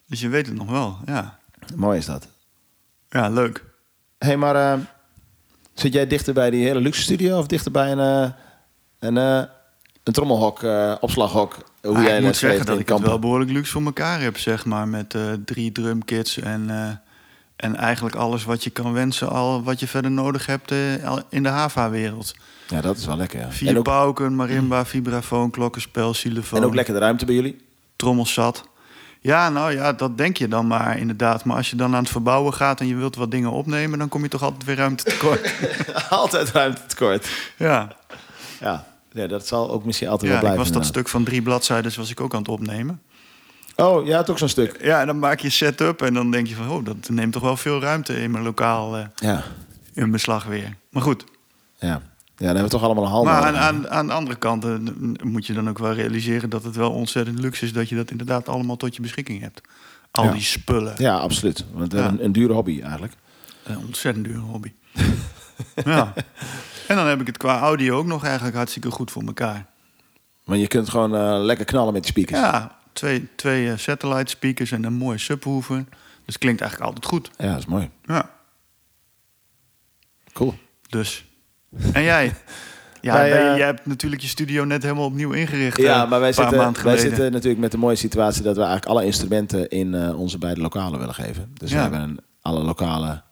Dus 0.06 0.20
je 0.20 0.28
weet 0.28 0.46
het 0.46 0.56
nog 0.56 0.70
wel, 0.70 0.98
ja. 1.06 1.38
Mooi 1.74 1.98
is 1.98 2.06
dat. 2.06 2.28
Ja, 3.08 3.28
leuk. 3.28 3.64
Hé, 4.18 4.26
hey, 4.26 4.36
maar 4.36 4.56
eh, 4.56 4.78
zit 5.74 5.92
jij 5.92 6.06
dichter 6.06 6.34
bij 6.34 6.50
die 6.50 6.64
hele 6.64 6.80
luxe 6.80 7.02
studio 7.02 7.38
of 7.38 7.46
dichter 7.46 7.70
bij 7.70 7.92
een, 7.92 7.98
eh, 7.98 8.30
een, 8.98 9.16
eh, 9.16 9.42
een 10.02 10.12
trommelhok, 10.12 10.62
opslaghok? 11.00 11.56
Hoe 11.82 11.92
Maar 11.92 12.02
jij 12.02 12.18
ik 12.18 12.24
moet 12.24 12.36
zeggen 12.36 12.66
dat 12.66 12.78
ik 12.78 12.88
het 12.88 13.00
wel 13.00 13.18
behoorlijk 13.18 13.50
luxe 13.50 13.72
voor 13.72 13.82
elkaar 13.82 14.20
heb, 14.20 14.38
zeg 14.38 14.64
maar. 14.64 14.88
Met 14.88 15.14
drie 15.44 15.72
drumkits 15.72 16.38
en, 16.38 16.70
en 17.56 17.76
eigenlijk 17.76 18.14
alles 18.14 18.44
wat 18.44 18.64
je 18.64 18.70
kan 18.70 18.92
wensen... 18.92 19.28
Al, 19.28 19.62
wat 19.62 19.80
je 19.80 19.86
verder 19.86 20.10
nodig 20.10 20.46
hebt 20.46 20.70
in 21.28 21.42
de 21.42 21.48
HAVA-wereld. 21.48 22.34
Ja, 22.68 22.80
dat 22.80 22.96
is 22.96 23.06
wel 23.06 23.16
lekker. 23.16 23.40
Ja. 23.40 23.50
Vier 23.50 23.68
En, 23.68 23.78
ook, 23.78 23.84
pauken, 23.84 24.34
marimba, 24.34 24.84
vibrafoon, 24.84 25.50
klokkenspel, 25.50 26.12
xylofoon, 26.12 26.58
en 26.58 26.64
ook 26.64 26.74
lekker 26.74 26.94
de 26.94 27.00
ruimte 27.00 27.24
bij 27.24 27.34
jullie? 27.34 27.64
trommelsat. 27.96 28.68
Ja, 29.20 29.48
nou 29.48 29.72
ja, 29.72 29.92
dat 29.92 30.18
denk 30.18 30.36
je 30.36 30.48
dan 30.48 30.66
maar 30.66 30.98
inderdaad. 30.98 31.44
Maar 31.44 31.56
als 31.56 31.70
je 31.70 31.76
dan 31.76 31.94
aan 31.94 32.02
het 32.02 32.12
verbouwen 32.12 32.54
gaat 32.54 32.80
en 32.80 32.86
je 32.86 32.94
wilt 32.94 33.16
wat 33.16 33.30
dingen 33.30 33.50
opnemen... 33.50 33.98
dan 33.98 34.08
kom 34.08 34.22
je 34.22 34.28
toch 34.28 34.42
altijd 34.42 34.64
weer 34.64 34.76
ruimte 34.76 35.04
tekort. 35.04 35.54
altijd 36.10 36.50
ruimte 36.50 36.80
tekort. 36.86 37.28
ja, 37.56 37.96
Ja. 38.60 38.86
ja, 39.12 39.26
dat 39.26 39.46
zal 39.46 39.70
ook 39.70 39.84
misschien 39.84 40.08
altijd 40.08 40.30
ja 40.30 40.36
wel 40.36 40.46
ik 40.46 40.52
blijven. 40.54 40.72
was 40.72 40.82
dat 40.82 40.92
stuk 40.92 41.08
van 41.08 41.24
drie 41.24 41.42
bladzijden 41.42 41.92
was 41.96 42.10
ik 42.10 42.20
ook 42.20 42.32
aan 42.34 42.38
het 42.38 42.48
opnemen. 42.48 43.02
Oh, 43.76 44.06
ja, 44.06 44.22
toch 44.22 44.38
zo'n 44.38 44.48
stuk. 44.48 44.78
Ja, 44.82 45.00
en 45.00 45.06
dan 45.06 45.18
maak 45.18 45.40
je 45.40 45.50
setup 45.50 46.02
en 46.02 46.14
dan 46.14 46.30
denk 46.30 46.46
je 46.46 46.54
van... 46.54 46.70
oh, 46.70 46.84
dat 46.84 47.08
neemt 47.08 47.32
toch 47.32 47.42
wel 47.42 47.56
veel 47.56 47.80
ruimte 47.80 48.22
in 48.22 48.30
mijn 48.30 48.44
lokaal 48.44 48.96
eh, 48.96 49.04
Ja, 49.14 49.42
in 49.94 50.10
beslag 50.10 50.44
weer. 50.44 50.76
Maar 50.90 51.02
goed, 51.02 51.24
ja. 51.78 52.02
Ja, 52.38 52.46
dan 52.46 52.56
hebben 52.56 52.64
we 52.64 52.70
toch 52.70 52.82
allemaal 52.82 53.04
een 53.04 53.10
handen. 53.10 53.32
maar 53.32 53.42
aan, 53.44 53.56
aan, 53.56 53.88
aan 53.90 54.06
de 54.06 54.12
andere 54.12 54.36
kant 54.36 54.64
eh, 54.64 54.74
moet 55.22 55.46
je 55.46 55.52
dan 55.52 55.68
ook 55.68 55.78
wel 55.78 55.92
realiseren... 55.92 56.50
dat 56.50 56.64
het 56.64 56.76
wel 56.76 56.90
ontzettend 56.92 57.38
luxe 57.38 57.64
is 57.64 57.72
dat 57.72 57.88
je 57.88 57.96
dat 57.96 58.10
inderdaad 58.10 58.48
allemaal 58.48 58.76
tot 58.76 58.96
je 58.96 59.02
beschikking 59.02 59.40
hebt. 59.40 59.60
Al 60.10 60.24
Ja. 60.24 60.30
die 60.32 60.40
spullen. 60.40 60.94
Ja, 60.96 61.16
absoluut. 61.16 61.64
Want 61.72 61.92
Ja. 61.92 62.08
Een, 62.08 62.24
een 62.24 62.32
dure 62.32 62.52
hobby 62.52 62.80
eigenlijk. 62.82 63.12
Een 63.64 63.78
ontzettend 63.78 64.24
dure 64.24 64.38
hobby. 64.38 64.72
ja. 65.84 66.12
En 66.88 66.96
dan 66.96 67.06
heb 67.06 67.20
ik 67.20 67.26
het 67.26 67.36
qua 67.36 67.58
audio 67.60 67.96
ook 67.98 68.06
nog 68.06 68.24
eigenlijk 68.24 68.56
hartstikke 68.56 68.90
goed 68.90 69.10
voor 69.10 69.22
elkaar. 69.22 69.66
Maar 70.44 70.56
je 70.56 70.66
kunt 70.66 70.88
gewoon 70.88 71.14
eh, 71.16 71.44
lekker 71.44 71.64
knallen 71.64 71.92
met 71.92 72.04
je 72.04 72.10
speakers. 72.10 72.38
Ja, 72.40 72.78
twee, 72.92 73.28
twee 73.36 73.70
eh, 73.70 73.76
satellite 73.78 74.30
speakers 74.30 74.70
en 74.72 74.84
een 74.84 74.92
mooie 74.94 75.18
subwoofer. 75.18 75.84
Dus 76.24 76.34
het 76.34 76.38
klinkt 76.38 76.60
eigenlijk 76.60 76.90
altijd 76.90 77.12
goed. 77.12 77.30
Ja, 77.38 77.48
dat 77.50 77.58
is 77.58 77.66
mooi. 77.66 77.90
Ja, 78.04 78.30
Cool. 80.32 80.54
dus. 80.88 81.24
En 81.92 82.02
jij? 82.02 82.34
Ja, 83.00 83.12
Wij, 83.12 83.30
ben 83.30 83.42
je- 83.44 83.50
eh, 83.50 83.56
jij 83.56 83.66
hebt 83.66 83.86
natuurlijk 83.86 84.22
je 84.22 84.28
studio 84.28 84.64
net 84.64 84.82
helemaal 84.82 85.04
opnieuw 85.04 85.32
ingericht. 85.32 85.76
Ja, 85.76 86.02
eh, 86.02 86.10
maar 86.10 86.20
wij 86.20 86.32
zitten, 86.32 86.84
wij 86.84 86.96
zitten 86.98 87.32
natuurlijk 87.32 87.60
met 87.60 87.70
de 87.70 87.78
mooie 87.78 87.96
situatie 87.96 88.42
dat 88.42 88.54
we 88.56 88.62
eigenlijk 88.62 88.90
alle 88.90 89.04
instrumenten 89.04 89.68
in 89.68 89.94
eh, 89.94 90.18
onze 90.18 90.38
beide 90.38 90.60
lokalen 90.60 90.98
willen 90.98 91.14
geven. 91.14 91.50
Dus 91.54 91.70
we 91.72 91.78
hebben 91.78 92.00
een, 92.00 92.20
alle 92.42 92.62
lokalen 92.62 93.22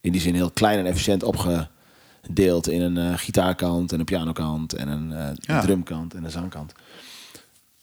in 0.00 0.12
die 0.12 0.20
zin 0.20 0.34
heel 0.34 0.50
klein 0.50 0.78
en 0.78 0.86
efficiënt 0.86 1.22
opgedeeld 1.22 2.68
in 2.68 2.80
een 2.96 3.18
gitaarkant 3.18 3.92
en 3.92 3.98
een 3.98 4.04
pianokant 4.04 4.72
en 4.72 4.88
een, 4.88 5.36
Ja. 5.40 5.60
drumkant 5.60 6.14
en 6.14 6.24
een 6.24 6.30
zangkant. 6.30 6.72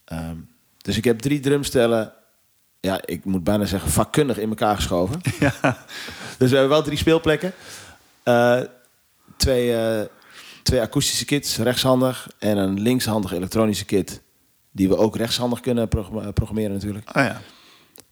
Ehm, 0.06 0.36
dus 0.78 0.97
ik 0.97 1.04
heb 1.04 1.19
drie 1.19 1.39
drumstellen, 1.39 2.12
ja, 2.80 2.99
ik 3.06 3.25
moet 3.25 3.43
bijna 3.43 3.65
zeggen 3.65 3.89
vakkundig 3.91 4.38
in 4.38 4.49
elkaar 4.49 4.75
geschoven. 4.75 5.21
Ja, 5.39 5.78
Dus 6.38 6.49
we 6.49 6.58
hebben 6.58 6.69
wel 6.69 6.84
drie 6.84 6.97
speelplekken. 6.97 7.51
Twee, 9.38 9.76
eh, 9.76 10.06
twee 10.63 10.82
akoestische 10.82 11.26
kits, 11.26 11.58
rechtshandig. 11.58 12.28
En 12.38 12.58
een 12.58 12.82
linkshandig 12.82 13.32
elektronische 13.32 13.86
kit. 13.86 14.21
Die 14.71 14.88
we 14.88 14.98
ook 14.98 15.15
rechtshandig 15.15 15.60
kunnen 15.60 15.88
programmeren 16.34 16.71
natuurlijk. 16.71 17.10
oh 17.17 17.24
ja. 17.24 17.41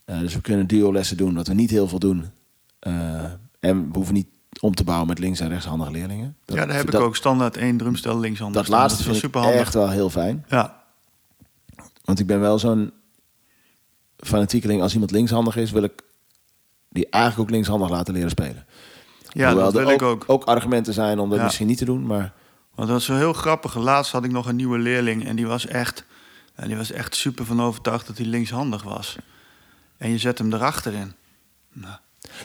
Eh, 0.04 0.18
dus 0.18 0.34
we 0.34 0.40
kunnen 0.40 0.66
duo-lessen 0.66 1.16
doen, 1.16 1.34
wat 1.34 1.46
we 1.46 1.54
niet 1.54 1.70
heel 1.70 1.88
veel 1.88 1.98
doen. 1.98 2.30
Eh, 2.78 3.24
en 3.60 3.88
we 3.88 3.94
hoeven 3.94 4.14
niet 4.14 4.26
om 4.60 4.74
te 4.74 4.84
bouwen 4.84 5.08
met 5.08 5.18
links- 5.18 5.40
en 5.40 5.48
rechtshandige 5.48 5.90
leerlingen. 5.90 6.36
Dat- 6.44 6.56
ja, 6.56 6.66
daar 6.66 6.76
heb 6.76 6.90
dat, 6.90 7.00
ik 7.00 7.06
ook 7.06 7.16
standaard 7.16 7.56
één 7.56 7.76
drumstel 7.76 8.18
linkshand. 8.20 8.54
Dat 8.54 8.68
laatste 8.68 8.98
is 9.00 9.04
wel 9.06 9.14
vind 9.14 9.24
ik 9.24 9.30
superhandig. 9.30 9.60
echt 9.60 9.74
wel 9.74 9.90
heel 9.90 10.10
fijn. 10.10 10.44
Ja, 10.48 10.82
Want 12.04 12.18
ik 12.20 12.26
ben 12.26 12.40
wel 12.40 12.58
zo'n 12.58 12.92
fanatiekeling. 14.16 14.82
Als 14.82 14.92
iemand 14.92 15.10
linkshandig 15.10 15.56
is, 15.56 15.70
wil 15.70 15.82
ik 15.82 16.02
die 16.88 17.06
eigenlijk 17.10 17.42
ook 17.42 17.54
linkshandig 17.54 17.88
laten 17.88 18.14
leren 18.14 18.30
spelen. 18.30 18.66
Ja 19.34 19.46
Hoewel 19.52 19.72
dat 19.72 19.82
wil 19.82 19.86
ook, 19.86 19.92
ik 19.92 20.02
ook. 20.02 20.24
ook 20.26 20.44
argumenten 20.44 20.92
zijn 20.94 21.18
om 21.18 21.28
dat 21.28 21.38
Ja. 21.38 21.44
misschien 21.44 21.66
niet 21.66 21.78
te 21.78 21.84
doen. 21.84 22.06
Maar 22.06 22.32
Want 22.74 22.88
dat 22.88 23.00
is 23.00 23.06
wel 23.06 23.16
heel 23.16 23.32
grappig. 23.32 23.74
Laatst 23.76 24.12
had 24.12 24.24
ik 24.24 24.30
nog 24.32 24.46
een 24.46 24.56
nieuwe 24.56 24.78
leerling 24.78 25.26
en 25.26 25.36
die 25.36 25.46
was 25.46 25.66
echt, 25.66 26.04
die 26.66 26.76
was 26.76 26.90
echt 26.92 27.14
super 27.16 27.44
van 27.44 27.62
overtuigd 27.62 28.06
dat 28.06 28.16
hij 28.16 28.26
linkshandig 28.26 28.82
was. 28.82 29.16
En 29.96 30.10
je 30.10 30.18
zet 30.18 30.38
hem 30.38 30.52
erachterin. 30.52 31.12
Nou, 31.72 31.94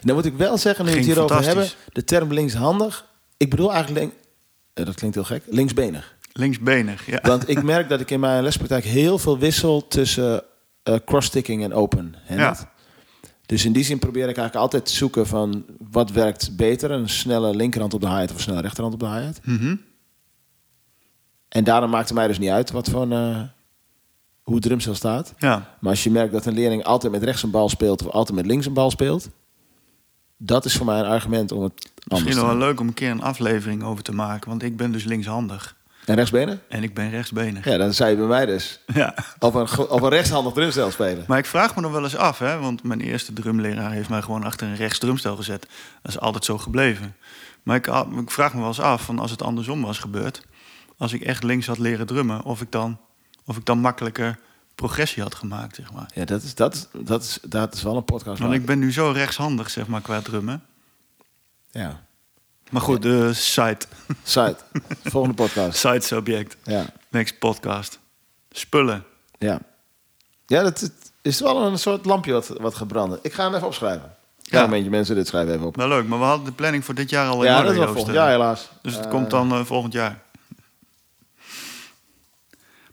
Dan 0.04 0.16
moet 0.16 0.26
ik 0.26 0.34
wel 0.38 0.58
zeggen, 0.58 0.86
nu 0.86 0.92
we 0.92 0.98
het 0.98 1.06
hierover 1.06 1.44
hebben, 1.44 1.68
de 1.94 2.04
term 2.04 2.34
linkshandig. 2.34 3.06
Ik 3.38 3.50
bedoel 3.50 3.74
eigenlijk, 3.74 4.14
eh, 4.74 4.86
dat 4.86 4.96
klinkt 4.96 5.16
heel 5.16 5.26
gek, 5.26 5.44
linksbenig. 5.48 6.16
linksbenig, 6.34 7.06
ja. 7.06 7.20
Want 7.22 7.50
ik 7.50 7.64
merk 7.64 7.90
dat 7.90 8.00
ik 8.00 8.12
in 8.12 8.20
mijn 8.20 8.44
lespraktijk 8.44 8.84
heel 8.84 9.18
veel 9.20 9.38
wissel 9.38 9.88
tussen 9.88 10.44
eh 10.84 10.96
cross-sticking 11.06 11.64
en 11.64 11.74
open-handed. 11.74 12.38
Ja. 12.60 12.72
Dus 13.50 13.66
in 13.66 13.74
die 13.74 13.84
zin 13.84 14.00
probeer 14.00 14.30
ik 14.30 14.38
eigenlijk 14.38 14.56
altijd 14.56 14.86
te 14.86 14.94
zoeken 14.94 15.28
van 15.28 15.66
wat 15.92 16.12
werkt 16.12 16.56
beter. 16.56 16.92
Een 16.92 17.10
snelle 17.10 17.56
linkerhand 17.56 17.94
op 17.94 18.02
de 18.02 18.08
hi-hat 18.08 18.30
of 18.30 18.36
een 18.36 18.42
snelle 18.42 18.62
rechterhand 18.62 18.94
op 18.94 19.00
de 19.00 19.08
hi-hat. 19.08 19.40
Mhm. 19.44 19.76
En 21.48 21.64
daarom 21.64 21.90
maakt 21.90 22.10
het 22.10 22.18
mij 22.18 22.28
dus 22.28 22.40
niet 22.40 22.50
uit 22.50 22.72
wat 22.72 22.90
voor 22.90 23.02
een, 23.02 23.12
eh, 23.12 23.42
hoe 24.44 24.60
drumstel 24.60 24.96
staat. 24.96 25.34
ja. 25.38 25.78
Maar 25.80 25.92
als 25.92 26.04
je 26.04 26.12
merkt 26.12 26.34
dat 26.34 26.46
een 26.46 26.54
leerling 26.54 26.84
altijd 26.84 27.12
met 27.12 27.24
rechts 27.24 27.44
een 27.44 27.52
bal 27.52 27.70
speelt 27.70 28.06
of 28.06 28.12
altijd 28.12 28.38
met 28.38 28.46
links 28.46 28.66
een 28.66 28.74
bal 28.74 28.92
speelt, 28.92 29.30
dat 30.38 30.66
is 30.66 30.76
voor 30.76 30.86
mij 30.86 31.00
een 31.00 31.06
argument 31.06 31.52
om 31.52 31.64
het 31.64 31.92
anders 32.08 32.24
Misschien 32.24 32.48
wel 32.48 32.58
leuk 32.58 32.80
om 32.80 32.88
een 32.88 32.94
keer 32.94 33.12
een 33.12 33.22
aflevering 33.22 33.84
over 33.84 34.04
te 34.04 34.14
maken. 34.14 34.50
Want 34.50 34.64
ik 34.64 34.78
ben 34.78 34.92
dus 34.92 35.04
linkshandig. 35.04 35.78
En 36.10 36.16
rechtsbenen? 36.16 36.62
En 36.70 36.84
ik 36.84 36.94
ben 36.94 37.10
rechtsbenig. 37.10 37.66
Ja, 37.66 37.78
dan 37.78 37.94
zou 37.94 38.10
je 38.10 38.16
bij 38.16 38.26
mij 38.26 38.46
dus 38.46 38.80
Ja. 38.94 39.14
op 39.40 39.54
een, 39.54 39.78
op 39.78 40.02
een 40.02 40.10
rechtshandig 40.10 40.54
drumstel 40.54 40.92
spelen. 40.92 41.24
Maar 41.28 41.38
ik 41.38 41.46
vraag 41.46 41.76
me 41.76 41.82
nog 41.82 41.92
wel 41.92 42.04
eens 42.04 42.16
af, 42.16 42.40
hè, 42.40 42.60
want 42.60 42.84
mijn 42.84 43.02
eerste 43.02 43.34
drumleraar 43.34 43.92
heeft 43.92 44.10
mij 44.10 44.22
gewoon 44.22 44.44
achter 44.44 44.68
een 44.68 44.76
rechts 44.76 45.00
drumstel 45.00 45.36
gezet. 45.36 45.68
Dat 46.02 46.12
is 46.12 46.20
altijd 46.20 46.46
zo 46.46 46.58
gebleven. 46.58 47.16
Maar 47.64 47.76
ik, 47.76 47.88
ik 48.20 48.32
vraag 48.32 48.54
me 48.54 48.60
wel 48.60 48.68
eens 48.68 48.80
af, 48.80 49.02
van 49.02 49.20
als 49.20 49.32
het 49.32 49.42
andersom 49.42 49.82
was 49.82 50.00
gebeurd, 50.00 50.46
als 50.98 51.14
ik 51.14 51.22
echt 51.22 51.44
links 51.44 51.68
had 51.68 51.78
leren 51.78 52.06
drummen, 52.06 52.44
of 52.44 52.62
ik 52.62 52.72
dan, 52.72 53.00
of 53.46 53.58
ik 53.58 53.66
dan 53.66 53.80
makkelijker 53.80 54.40
progressie 54.76 55.24
had 55.24 55.36
gemaakt, 55.36 55.76
zeg 55.76 55.94
maar. 55.94 56.12
Ja, 56.14 56.26
dat 56.26 56.44
is, 56.44 56.56
dat 56.56 56.74
is, 56.74 56.88
dat 57.04 57.24
is, 57.24 57.40
dat 57.48 57.74
is 57.74 57.84
wel 57.84 57.96
een 57.96 58.04
podcast. 58.04 58.40
Want 58.40 58.54
ik 58.54 58.66
ben 58.66 58.80
nu 58.80 58.92
zo 58.92 59.12
rechtshandig, 59.12 59.70
zeg 59.70 59.88
maar, 59.88 60.02
qua 60.02 60.22
drummen. 60.22 60.64
Ja. 61.72 62.08
Maar 62.70 62.82
goed, 62.82 63.02
de 63.02 63.34
site. 63.34 63.86
Site. 64.24 64.58
Volgende 65.04 65.36
podcast. 65.36 65.78
Site 65.78 66.08
subject. 66.08 66.58
Ja. 66.64 66.86
Next 67.10 67.40
podcast. 67.40 68.00
Spullen. 68.52 69.04
Ja. 69.38 69.60
Ja, 70.46 70.64
dat 70.64 70.92
is 71.22 71.40
wel 71.40 71.62
een 71.66 71.80
soort 71.80 72.06
lampje 72.06 72.32
wat, 72.32 72.48
wat 72.48 72.76
gebrand. 72.76 73.20
Ik 73.22 73.34
ga 73.34 73.44
hem 73.44 73.54
even 73.56 73.68
opschrijven. 73.68 74.16
Ja, 74.42 74.64
een 74.64 74.70
beetje 74.70 74.90
mensen, 74.90 75.16
dit 75.16 75.28
schrijven 75.28 75.54
even 75.54 75.66
op. 75.66 75.76
Nou 75.76 75.90
leuk, 75.90 76.08
maar 76.08 76.20
we 76.20 76.26
hadden 76.26 76.46
de 76.46 76.52
planning 76.52 76.86
voor 76.86 76.94
dit 76.96 77.10
jaar 77.10 77.28
al 77.30 77.44
in 77.44 77.52
Ja, 77.52 77.62
dat 77.62 77.76
Joost, 77.76 77.86
volgend 77.88 78.08
eh. 78.08 78.14
jaar 78.14 78.30
helaas. 78.30 78.70
Dus 78.82 78.96
het 78.96 79.06
Eh, 79.06 79.12
komt 79.12 79.30
dan 79.30 79.52
eh, 79.52 79.66
volgend 79.66 79.94
jaar. 79.94 80.22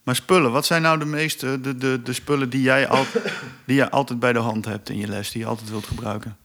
Maar 0.02 0.14
spullen, 0.14 0.52
wat 0.52 0.66
zijn 0.66 0.82
nou 0.82 0.98
de 0.98 1.04
meeste 1.04 1.60
de, 1.60 1.76
de, 1.76 2.02
de 2.02 2.12
spullen 2.12 2.50
die 2.50 2.62
jij, 2.62 2.88
al, 2.88 3.04
die 3.64 3.76
jij 3.76 3.90
altijd 3.90 4.18
bij 4.18 4.32
de 4.32 4.38
hand 4.38 4.64
hebt 4.64 4.88
in 4.88 4.98
je 4.98 5.06
les, 5.08 5.30
die 5.30 5.40
je 5.40 5.46
altijd 5.48 5.70
wilt 5.70 5.86
gebruiken? 5.86 6.36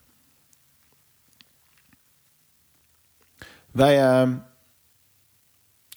Wij, 3.71 4.01
ehm, 4.01 4.35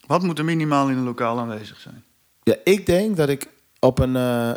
Wat 0.06 0.22
moet 0.22 0.38
er 0.38 0.44
minimaal 0.44 0.88
in 0.88 0.96
een 0.96 1.04
lokaal 1.04 1.38
aanwezig 1.38 1.80
zijn? 1.80 2.04
ja, 2.42 2.54
ik 2.64 2.86
denk 2.86 3.16
dat 3.16 3.28
ik 3.28 3.48
op 3.78 3.98
een, 3.98 4.16
eh 4.16 4.52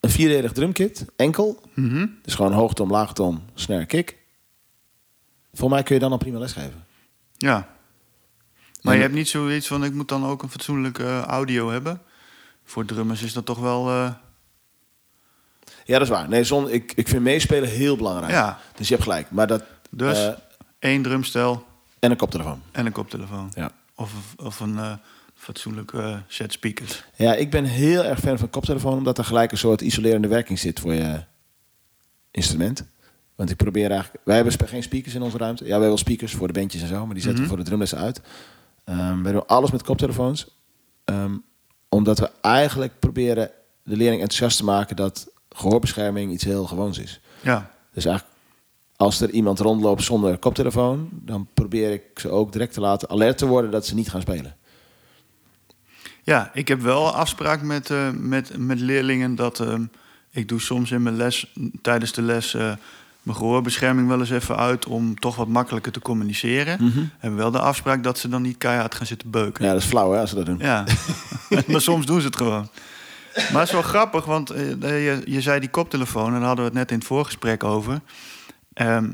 een 0.00 0.10
vierdelig 0.10 0.52
drumkit, 0.52 1.04
enkel, 1.16 1.60
Mhm. 1.74 2.06
dus 2.22 2.34
gewoon 2.34 2.52
hoogtom, 2.52 2.90
laagtom, 2.90 3.44
snare, 3.54 3.86
kick. 3.86 4.16
Voor 5.52 5.70
mij 5.70 5.82
kun 5.82 5.94
je 5.94 6.00
dan 6.00 6.12
al 6.12 6.18
prima 6.18 6.38
lesgeven. 6.38 6.84
Ja. 7.36 7.68
Maar 8.82 8.94
je 8.94 9.00
hebt 9.00 9.14
niet 9.14 9.28
zoiets 9.28 9.66
van, 9.66 9.84
ik 9.84 9.92
moet 9.92 10.08
dan 10.08 10.24
ook 10.26 10.42
een 10.42 10.50
fatsoenlijke 10.50 11.04
eh, 11.04 11.22
audio 11.22 11.70
hebben. 11.70 12.00
Voor 12.64 12.84
drummers 12.84 13.22
is 13.22 13.32
dat 13.32 13.46
toch 13.46 13.58
wel... 13.58 13.88
eh, 13.88 14.12
Ja, 15.84 15.92
dat 15.98 16.02
is 16.02 16.08
waar. 16.08 16.28
Nee, 16.28 16.44
zon, 16.44 16.70
ik, 16.70 16.92
ik 16.96 17.08
vind 17.08 17.22
meespelen 17.22 17.68
heel 17.68 17.96
belangrijk. 17.96 18.32
Ja. 18.32 18.58
Dus 18.76 18.88
je 18.88 18.94
hebt 18.94 19.06
gelijk. 19.06 19.30
Maar 19.30 19.46
dat, 19.46 19.64
dus 19.90 20.26
eh, 20.26 20.32
één 20.78 21.02
drumstel 21.02 21.66
en 22.04 22.10
een 22.10 22.16
koptelefoon. 22.16 22.62
en 22.72 22.86
een 22.86 22.92
koptelefoon. 22.92 23.50
Ja. 23.54 23.70
Of, 23.94 24.34
of 24.36 24.60
een 24.60 24.78
eh, 24.78 24.92
fatsoenlijke 25.34 25.98
eh, 25.98 26.16
set 26.26 26.52
speakers. 26.52 27.04
Ja, 27.16 27.34
ik 27.34 27.50
ben 27.50 27.64
heel 27.64 28.04
erg 28.04 28.20
fan 28.20 28.38
van 28.38 28.50
koptelefoon, 28.50 28.98
omdat 28.98 29.18
er 29.18 29.24
gelijk 29.24 29.52
een 29.52 29.58
soort 29.58 29.80
isolerende 29.80 30.28
werking 30.28 30.58
zit 30.58 30.80
voor 30.80 30.94
je 30.94 31.24
instrument. 32.30 32.84
Want 33.34 33.50
ik 33.50 33.56
probeer 33.56 33.90
eigenlijk. 33.90 34.24
Wij 34.24 34.36
hebben 34.36 34.68
geen 34.68 34.82
speakers 34.82 35.14
in 35.14 35.22
onze 35.22 35.38
ruimte. 35.38 35.62
Ja, 35.62 35.66
we 35.66 35.70
hebben 35.70 35.88
wel 35.88 35.98
speakers 35.98 36.34
voor 36.34 36.46
de 36.46 36.52
bandjes 36.52 36.82
en 36.82 36.88
zo, 36.88 37.06
maar 37.06 37.14
die 37.14 37.22
zetten 37.22 37.42
we 37.42 37.48
voor 37.48 37.56
de 37.56 37.64
drumlessen 37.64 37.98
uit. 37.98 38.20
Ehm 38.84 39.22
we 39.22 39.32
doen 39.32 39.46
alles 39.46 39.70
met 39.70 39.82
koptelefoons. 39.82 40.46
Ehm, 41.04 41.36
omdat 41.88 42.18
we 42.18 42.30
eigenlijk 42.40 42.98
proberen 42.98 43.50
de 43.82 43.96
leerling 43.96 44.20
enthousiast 44.20 44.56
te 44.56 44.64
maken 44.64 44.96
dat 44.96 45.28
gehoorbescherming 45.50 46.32
iets 46.32 46.44
heel 46.44 46.66
gewoons 46.66 46.98
is. 46.98 47.20
Ja. 47.40 47.70
Dus 47.92 48.04
eigenlijk, 48.04 48.33
als 49.04 49.20
er 49.20 49.30
iemand 49.30 49.58
rondloopt 49.58 50.02
zonder 50.02 50.38
koptelefoon, 50.38 51.08
dan 51.10 51.48
probeer 51.54 51.92
ik 51.92 52.02
ze 52.14 52.28
ook 52.28 52.52
direct 52.52 52.72
te 52.72 52.80
laten 52.80 53.08
alert 53.10 53.38
te 53.38 53.46
worden 53.46 53.70
dat 53.70 53.86
ze 53.86 53.94
niet 53.94 54.10
gaan 54.10 54.20
spelen. 54.20 54.56
Ja, 56.22 56.50
ik 56.54 56.68
heb 56.68 56.80
wel 56.80 57.14
afspraak 57.14 57.62
met, 57.62 57.90
eh, 57.90 58.10
met, 58.10 58.58
met 58.58 58.80
leerlingen 58.80 59.34
dat 59.34 59.60
ehm, 59.60 59.84
ik 60.30 60.48
doe 60.48 60.60
soms 60.60 60.90
in 60.90 61.02
mijn 61.02 61.16
les, 61.16 61.52
tijdens 61.82 62.12
de 62.12 62.22
les, 62.22 62.54
eh, 62.54 62.72
mijn 63.22 63.36
gehoorbescherming 63.36 64.08
wel 64.08 64.20
eens 64.20 64.30
even 64.30 64.56
uit 64.56 64.86
om 64.86 65.18
toch 65.18 65.36
wat 65.36 65.48
makkelijker 65.48 65.92
te 65.92 66.00
communiceren. 66.00 66.78
Hebben 67.18 67.38
wel 67.38 67.50
de 67.50 67.58
afspraak 67.60 68.02
dat 68.02 68.18
ze 68.18 68.28
dan 68.28 68.42
niet 68.42 68.58
keihard 68.58 68.94
gaan 68.94 69.06
zitten 69.06 69.30
beuken. 69.30 69.64
Ja, 69.64 69.72
dat 69.72 69.82
is 69.82 69.88
flauw 69.88 70.12
hè, 70.12 70.20
als 70.20 70.30
ze 70.30 70.36
dat 70.36 70.46
doen. 70.46 70.58
Ja, 70.58 70.84
maar 71.66 71.80
soms 71.80 72.06
doen 72.06 72.20
ze 72.20 72.26
het 72.26 72.36
gewoon. 72.36 72.68
Maar 73.34 73.60
het 73.60 73.68
is 73.68 73.72
wel 73.72 73.82
grappig, 73.82 74.24
want 74.24 74.50
eh, 74.50 74.70
je, 74.80 75.22
je 75.24 75.40
zei 75.40 75.60
die 75.60 75.68
koptelefoon, 75.68 76.26
en 76.26 76.38
daar 76.38 76.46
hadden 76.46 76.64
we 76.64 76.70
het 76.70 76.78
net 76.78 76.90
in 76.90 76.98
het 76.98 77.06
voorgesprek 77.06 77.64
over. 77.64 78.00
Ehm, 78.74 79.10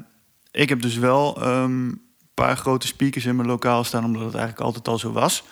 ik 0.51 0.69
heb 0.69 0.83
dus 0.83 0.97
wel 0.97 1.43
ehm, 1.43 1.65
een 1.65 2.01
paar 2.35 2.57
grote 2.57 2.87
speakers 2.87 3.25
in 3.25 3.37
mijn 3.37 3.49
lokaal 3.49 3.85
staan, 3.85 4.05
omdat 4.05 4.23
het 4.23 4.35
eigenlijk 4.35 4.65
altijd 4.65 4.89
al 4.89 4.99
zo 4.99 5.13
was. 5.13 5.45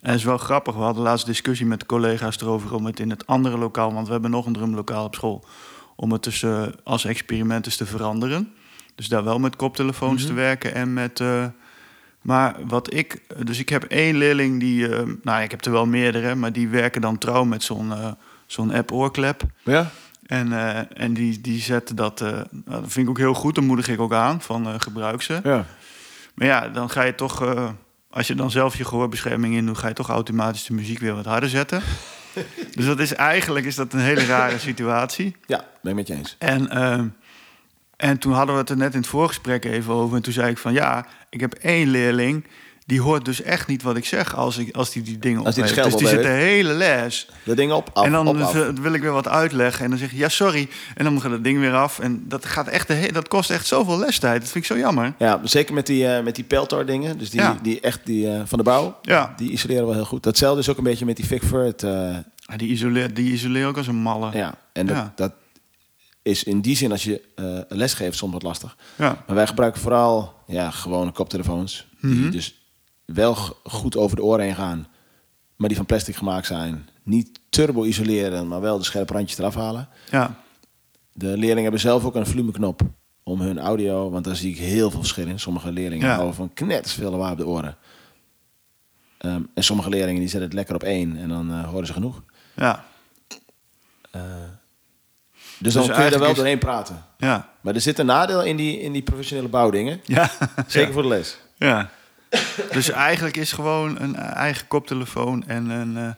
En 0.00 0.10
het 0.10 0.18
is 0.18 0.24
wel 0.24 0.38
grappig, 0.38 0.74
we 0.74 0.80
hadden 0.80 1.02
laatst 1.02 1.26
discussie 1.26 1.66
met 1.66 1.86
collega's 1.86 2.40
erover 2.40 2.74
om 2.74 2.86
het 2.86 3.00
in 3.00 3.10
het 3.10 3.26
andere 3.26 3.58
lokaal, 3.58 3.92
want 3.92 4.06
we 4.06 4.12
hebben 4.12 4.30
nog 4.30 4.46
een 4.46 4.52
drumlokaal 4.52 5.04
op 5.04 5.14
school, 5.14 5.44
om 5.96 6.12
het 6.12 6.22
dus 6.22 6.42
eh, 6.42 6.62
als 6.84 7.04
experiment 7.04 7.66
eens 7.66 7.76
te 7.76 7.86
veranderen. 7.86 8.54
Dus 8.94 9.08
daar 9.08 9.24
wel 9.24 9.38
met 9.38 9.56
koptelefoons 9.56 10.26
te 10.26 10.32
werken 10.32 10.74
en 10.74 10.92
met... 10.92 11.20
eh, 11.20 11.46
maar 12.24 12.56
wat 12.66 12.94
ik, 12.94 13.20
dus 13.44 13.58
ik 13.58 13.68
heb 13.68 13.84
één 13.84 14.16
leerling 14.16 14.60
die, 14.60 14.88
eh, 14.88 15.02
nou 15.22 15.42
ik 15.42 15.50
heb 15.50 15.64
er 15.64 15.72
wel 15.72 15.86
meerdere, 15.86 16.34
maar 16.34 16.52
die 16.52 16.68
werken 16.68 17.00
dan 17.00 17.18
trouw 17.18 17.44
met 17.44 17.62
zo'n 17.62 17.92
eh, 17.92 18.12
zo'n 18.46 18.72
app-oorklep. 18.72 19.42
Ja? 19.62 19.90
En, 20.26 20.52
eh, 20.52 21.02
en 21.02 21.14
die, 21.14 21.40
die 21.40 21.60
zetten 21.60 21.96
dat, 21.96 22.20
eh, 22.20 22.30
nou, 22.30 22.80
dat 22.80 22.92
vind 22.92 22.96
ik 23.06 23.08
ook 23.08 23.18
heel 23.18 23.34
goed, 23.34 23.54
dan 23.54 23.64
moedig 23.64 23.88
ik 23.88 24.00
ook 24.00 24.12
aan 24.12 24.40
van 24.40 24.66
eh, 24.66 24.74
gebruik 24.78 25.22
ze. 25.22 25.40
Ja. 25.42 25.66
Maar 26.34 26.46
ja, 26.46 26.68
dan 26.68 26.90
ga 26.90 27.02
je 27.02 27.14
toch, 27.14 27.42
als 28.10 28.26
je 28.26 28.34
dan 28.34 28.50
zelf 28.50 28.76
je 28.76 28.84
gehoorbescherming 28.84 29.54
in 29.54 29.66
doet, 29.66 29.78
ga 29.78 29.88
je 29.88 29.94
toch 29.94 30.08
automatisch 30.08 30.64
de 30.64 30.74
muziek 30.74 30.98
weer 30.98 31.14
wat 31.14 31.24
harder 31.24 31.48
zetten. 31.48 31.82
dus 32.76 32.86
dat 32.86 32.98
is 32.98 33.14
eigenlijk 33.14 33.66
is 33.66 33.74
dat 33.74 33.92
een 33.92 34.00
hele 34.00 34.24
rare 34.24 34.58
situatie. 34.58 35.36
Ja, 35.46 35.64
ben 35.82 35.90
ik 35.90 35.96
met 35.96 36.06
je 36.06 36.14
eens. 36.14 36.36
En, 36.38 36.70
ehm, 36.70 37.08
en 37.96 38.18
toen 38.18 38.32
hadden 38.32 38.54
we 38.54 38.60
het 38.60 38.70
er 38.70 38.76
net 38.76 38.92
in 38.92 39.00
het 39.00 39.08
voorgesprek 39.08 39.64
even 39.64 39.92
over. 39.92 40.16
En 40.16 40.22
toen 40.22 40.32
zei 40.32 40.50
ik 40.50 40.58
van 40.58 40.72
ja, 40.72 41.06
ik 41.30 41.40
heb 41.40 41.52
één 41.52 41.88
leerling. 41.88 42.44
Die 42.86 43.00
hoort 43.00 43.24
dus 43.24 43.42
echt 43.42 43.66
niet 43.68 43.82
wat 43.82 43.96
ik 43.96 44.04
zeg 44.04 44.36
als, 44.36 44.58
ik, 44.58 44.76
als 44.76 44.90
die 44.90 45.02
die 45.02 45.18
dingen 45.18 45.44
Als 45.44 45.54
die 45.54 45.64
de. 45.64 45.74
Dus 45.82 45.94
die 45.96 46.08
zit 46.08 46.22
de 46.22 46.28
hele 46.28 46.72
les. 46.72 47.28
Dat 47.44 47.56
ding 47.56 47.72
op, 47.72 47.90
af, 47.92 48.04
en 48.04 48.12
dan 48.12 48.26
op, 48.28 48.36
af. 48.36 48.52
wil 48.80 48.92
ik 48.92 49.00
weer 49.02 49.12
wat 49.12 49.28
uitleggen. 49.28 49.84
En 49.84 49.90
dan 49.90 49.98
zeg 49.98 50.10
je 50.10 50.16
ja, 50.16 50.28
sorry. 50.28 50.68
En 50.94 51.04
dan 51.04 51.20
gaat 51.20 51.30
het 51.30 51.44
ding 51.44 51.58
weer 51.58 51.74
af. 51.74 51.98
En 51.98 52.24
dat, 52.28 52.46
gaat 52.46 52.68
echt 52.68 52.88
de 52.88 53.08
dat 53.12 53.28
kost 53.28 53.50
echt 53.50 53.66
zoveel 53.66 53.98
lestijd. 53.98 54.40
Dat 54.40 54.50
vind 54.50 54.64
ik 54.64 54.70
zo 54.70 54.78
jammer. 54.78 55.14
Ja, 55.18 55.40
zeker 55.44 55.74
met 55.74 55.86
die, 55.86 56.06
eh 56.08 56.24
met 56.24 56.34
die 56.34 56.44
Peltor 56.44 56.86
dingen. 56.86 57.18
Dus 57.18 57.30
die, 57.30 57.40
Ja. 57.40 57.58
die 57.62 57.80
echt 57.80 58.00
die, 58.04 58.30
eh, 58.30 58.40
van 58.44 58.58
de 58.58 58.64
bouw. 58.64 58.98
Ja. 59.02 59.32
Die 59.36 59.50
isoleren 59.50 59.84
wel 59.84 59.94
heel 59.94 60.04
goed. 60.04 60.22
Datzelfde 60.22 60.60
is 60.60 60.68
ook 60.68 60.78
een 60.78 60.84
beetje 60.84 61.04
met 61.04 61.16
die 61.16 61.26
Vic 61.26 61.42
Firth. 61.42 61.82
eh, 61.82 61.90
Ja, 62.46 62.56
die 62.56 62.68
isoleert 62.68 63.16
die 63.16 63.32
isoleert 63.32 63.66
ook 63.66 63.76
als 63.76 63.86
een 63.86 63.96
malle. 63.96 64.30
ja, 64.32 64.54
en 64.72 64.86
dat, 64.86 64.96
Ja. 64.96 65.12
dat 65.16 65.32
is 66.22 66.44
in 66.44 66.60
die 66.60 66.76
zin 66.76 66.90
als 66.90 67.04
je 67.04 67.20
les 67.68 67.94
geeft 67.94 68.16
soms 68.16 68.32
wat 68.32 68.42
lastig. 68.42 68.76
Ja. 68.96 69.22
Maar 69.26 69.36
wij 69.36 69.46
gebruiken 69.46 69.80
vooral 69.80 70.34
ja, 70.46 70.70
gewone 70.70 71.10
koptelefoons. 71.12 71.86
Mhm. 72.00 72.14
Die 72.22 72.30
dus 72.30 72.58
wel 73.04 73.34
goed 73.64 73.96
over 73.96 74.16
de 74.16 74.22
oren 74.22 74.44
heen 74.44 74.54
gaan. 74.54 74.86
Maar 75.56 75.68
die 75.68 75.76
van 75.76 75.86
plastic 75.86 76.16
gemaakt 76.16 76.46
zijn. 76.46 76.88
Niet 77.02 77.40
turbo 77.48 77.84
isoleren, 77.84 78.48
maar 78.48 78.60
wel 78.60 78.78
de 78.78 78.84
scherpe 78.84 79.12
randjes 79.12 79.38
eraf 79.38 79.54
halen. 79.54 79.88
ja. 80.10 80.42
De 81.16 81.26
leerlingen 81.26 81.62
hebben 81.62 81.80
zelf 81.80 82.04
ook 82.04 82.14
een 82.14 82.26
volumeknop 82.26 82.80
om 83.22 83.40
hun 83.40 83.58
audio, 83.58 84.10
want 84.10 84.24
daar 84.24 84.36
zie 84.36 84.50
ik 84.50 84.58
heel 84.58 84.90
veel 84.90 84.98
verschil 85.00 85.26
in. 85.26 85.38
Sommige 85.40 85.72
leerlingen 85.72 86.06
Ja. 86.08 86.14
houden 86.14 86.34
van 86.34 86.52
knetters 86.54 86.94
veel 86.94 87.10
lawaai 87.10 87.32
op 87.32 87.38
de 87.38 87.46
oren. 87.46 87.76
Ehm, 89.18 89.42
en 89.54 89.64
sommige 89.64 89.88
leerlingen 89.88 90.20
die 90.20 90.28
zetten 90.28 90.48
het 90.48 90.52
lekker 90.58 90.74
op 90.74 90.82
één 90.82 91.16
en 91.16 91.28
dan 91.28 91.50
eh, 91.50 91.68
horen 91.68 91.86
ze 91.86 91.92
genoeg. 91.92 92.22
Ja. 92.56 92.84
Dus 95.58 95.72
dan 95.74 95.86
kun 95.90 96.04
je 96.04 96.10
er 96.10 96.18
wel 96.18 96.30
is- 96.30 96.36
doorheen 96.36 96.58
praten. 96.58 97.04
Ja. 97.18 97.48
Maar 97.60 97.74
er 97.74 97.80
zit 97.80 97.98
een 97.98 98.06
nadeel 98.06 98.42
in 98.42 98.56
die, 98.56 98.80
in 98.80 98.92
die 98.92 99.02
professionele 99.02 99.48
bouwdingen. 99.48 100.00
Ja. 100.04 100.30
Zeker 100.66 100.86
Ja. 100.88 100.92
voor 100.94 101.02
de 101.02 101.08
les. 101.08 101.38
Ja. 101.56 101.90
Dus 102.72 102.90
eigenlijk 102.90 103.36
is 103.36 103.52
gewoon 103.52 104.00
een 104.00 104.16
eigen 104.16 104.66
koptelefoon 104.66 105.44
en 105.46 105.68
een 105.68 105.96
eh, 105.96 106.10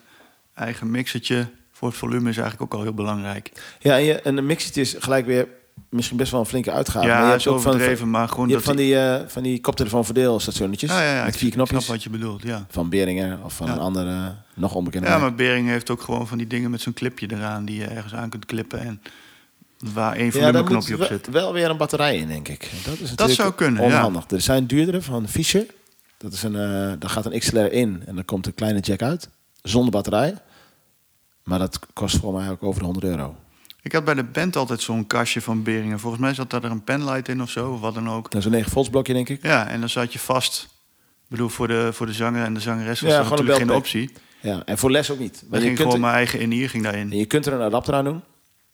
eigen 0.55 0.91
mixertje 0.91 1.47
voor 1.73 1.89
het 1.89 1.97
volume 1.97 2.31
is 2.31 2.37
eigenlijk 2.37 2.73
ook 2.73 2.79
al 2.79 2.85
heel 2.85 2.95
belangrijk. 2.95 3.53
Ja, 3.79 3.97
en, 3.97 4.05
je, 4.05 4.21
en 4.21 4.37
een 4.37 4.47
mixetje 4.47 4.81
is 4.81 4.95
gelijk 4.99 5.27
weer 5.27 5.49
misschien 5.89 6.17
best 6.17 6.31
wel 6.31 6.41
een 6.41 6.47
flinke 6.47 6.71
uitgave. 6.73 7.07
ja, 7.07 7.15
maar 7.15 7.25
je 7.25 7.31
hebt 7.31 7.47
ook 7.47 7.61
van, 7.61 7.81
van, 7.97 8.11
maar 8.11 8.29
gewoon 8.29 8.49
je 8.49 8.55
hebt 8.55 8.67
dat 8.67 8.75
van 8.75 8.85
die, 8.85 8.99
eh 8.99 9.21
van 9.27 9.43
die 9.43 9.61
koptelefoon 9.61 10.05
verdeelstationnetjes. 10.05 10.91
Ja, 10.91 11.03
ja, 11.03 11.15
ja, 11.15 11.25
met 11.25 11.33
ik 11.33 11.39
vier 11.39 11.53
snap 11.53 11.69
knopjes. 11.69 11.89
wat 11.91 12.03
je 12.03 12.11
bedoelt, 12.11 12.43
ja. 12.43 12.67
Van 12.71 12.89
Beringer 12.89 13.39
of 13.45 13.55
van 13.55 13.67
Ja. 13.67 13.73
een 13.73 13.79
andere, 13.79 14.35
nog 14.55 14.75
onbekende. 14.75 15.09
Ja, 15.09 15.19
maar 15.19 15.35
Bering 15.35 15.69
heeft 15.69 15.91
ook 15.91 16.01
gewoon 16.01 16.27
van 16.27 16.39
die 16.39 16.47
dingen 16.47 16.71
met 16.71 16.81
zo'n 16.81 16.93
clipje 16.93 17.27
eraan 17.31 17.65
die 17.65 17.79
je 17.79 17.87
ergens 17.87 18.15
aan 18.15 18.29
kunt 18.29 18.45
klippen 18.45 18.81
en 18.81 19.03
waar 19.95 20.17
één 20.17 20.33
volumeknopje 20.33 20.95
op 20.95 21.03
zit. 21.05 21.29
wel 21.29 21.53
weer 21.53 21.71
een 21.71 21.77
batterij 21.77 22.17
in, 22.17 22.29
denk 22.29 22.49
ik. 22.49 22.71
Dat 22.85 22.95
is 22.95 23.01
natuurlijk 23.01 23.33
zou 23.33 23.55
kunnen, 23.55 23.83
ja. 23.83 23.89
onhandig. 23.89 24.25
Er 24.31 24.41
zijn 24.41 24.67
duurdere 24.67 25.03
van 25.03 25.29
Fischer. 25.29 25.67
Dat 26.19 26.33
is 26.33 26.43
een, 26.43 26.55
eh 26.55 26.93
daar 26.99 27.11
gaat 27.11 27.27
een 27.27 27.39
XLR 27.39 27.73
in 27.73 28.03
en 28.07 28.15
dan 28.15 28.25
komt 28.25 28.47
een 28.47 28.55
kleine 28.55 28.81
jack 28.81 29.03
uit. 29.03 29.29
Zonder 29.63 29.91
batterij. 29.91 30.35
Maar 31.45 31.59
dat 31.59 31.79
kost 31.93 32.17
voor 32.17 32.33
mij 32.33 32.51
ook 32.51 32.63
over 32.63 32.79
de 32.79 32.85
100 32.85 33.07
euro. 33.07 33.37
Ik 33.83 33.93
had 33.93 34.05
bij 34.05 34.15
de 34.15 34.25
band 34.25 34.57
altijd 34.57 34.81
zo'n 34.81 35.07
kastje 35.07 35.41
van 35.41 35.63
Beringen. 35.63 35.99
Volgens 35.99 36.23
mij 36.23 36.35
zat 36.35 36.51
daar 36.51 36.65
een 36.65 36.85
penlight 36.85 37.29
in 37.29 37.43
of 37.43 37.51
zo, 37.51 37.73
of 37.73 37.81
wat 37.81 37.95
dan 37.95 38.11
ook. 38.11 38.31
Dat 38.31 38.41
is 38.41 38.47
een 38.47 38.53
9 38.53 38.71
volts 38.71 38.91
blokje, 38.91 39.13
denk 39.13 39.29
ik. 39.29 39.43
Ja, 39.43 39.69
en 39.69 39.81
dan 39.81 39.89
zat 39.89 40.13
je 40.13 40.19
vast 40.19 40.69
Ik 41.23 41.29
bedoel, 41.29 41.49
voor 41.49 41.69
de, 41.69 41.89
voor 41.93 42.07
de 42.07 42.13
zanger 42.13 42.45
en 42.45 42.55
de 42.55 42.61
zangeres 42.61 43.01
was 43.01 43.11
Ja, 43.11 43.19
dat 43.19 43.31
natuurlijk 43.31 43.59
geen 43.59 43.71
optie. 43.71 44.11
Ja, 44.41 44.63
en 44.65 44.79
voor 44.79 44.91
les 44.91 45.11
ook 45.11 45.19
niet. 45.19 45.45
Want 45.49 45.63
je, 45.63 45.69
ging 45.69 45.79
kunt 45.79 45.79
gewoon 45.79 45.95
er, 45.95 46.01
mijn 46.01 46.15
eigen 46.15 46.39
enier 46.39 46.71
ging 46.71 46.83
daarin. 46.83 47.11
je 47.11 47.27
kunt 47.27 47.47
er 47.47 47.53
een 47.53 47.61
adapter 47.61 47.95
aan 47.95 48.05
doen. 48.05 48.23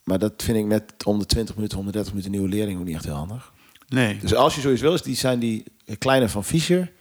Maar 0.04 0.18
dat 0.18 0.32
vind 0.36 0.58
ik 0.58 0.64
met 0.64 1.04
om 1.04 1.18
de 1.18 1.26
20 1.26 1.54
minuten, 1.54 1.76
130 1.76 2.12
minuten 2.12 2.32
nieuwe 2.32 2.48
leerling 2.48 2.78
ook 2.78 2.84
niet 2.84 2.94
echt 2.94 3.04
heel 3.04 3.14
handig. 3.14 3.52
Nee. 3.88 4.18
Dus 4.18 4.34
als 4.34 4.54
je 4.54 4.60
zoiets 4.60 4.80
wil, 4.80 4.94
is 4.94 5.02
die 5.02 5.16
zijn 5.16 5.38
die 5.38 5.64
kleine 5.98 6.28
van 6.28 6.44
Fischer, 6.44 6.92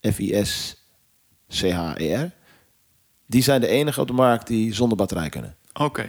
F-I-S-C-H-E-R. 0.00 0.80
Die 3.26 3.42
zijn 3.42 3.60
de 3.60 3.66
enige 3.66 4.00
op 4.00 4.06
de 4.06 4.12
markt 4.12 4.46
die 4.46 4.74
zonder 4.74 4.96
batterij 4.96 5.28
kunnen. 5.28 5.56
Oké. 5.72 6.08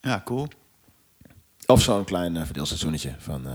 Ja, 0.00 0.22
cool. 0.24 0.48
Of 1.66 1.82
zo'n 1.82 2.04
klein 2.04 2.34
uh, 2.34 2.42
van, 3.18 3.46
eh, 3.46 3.54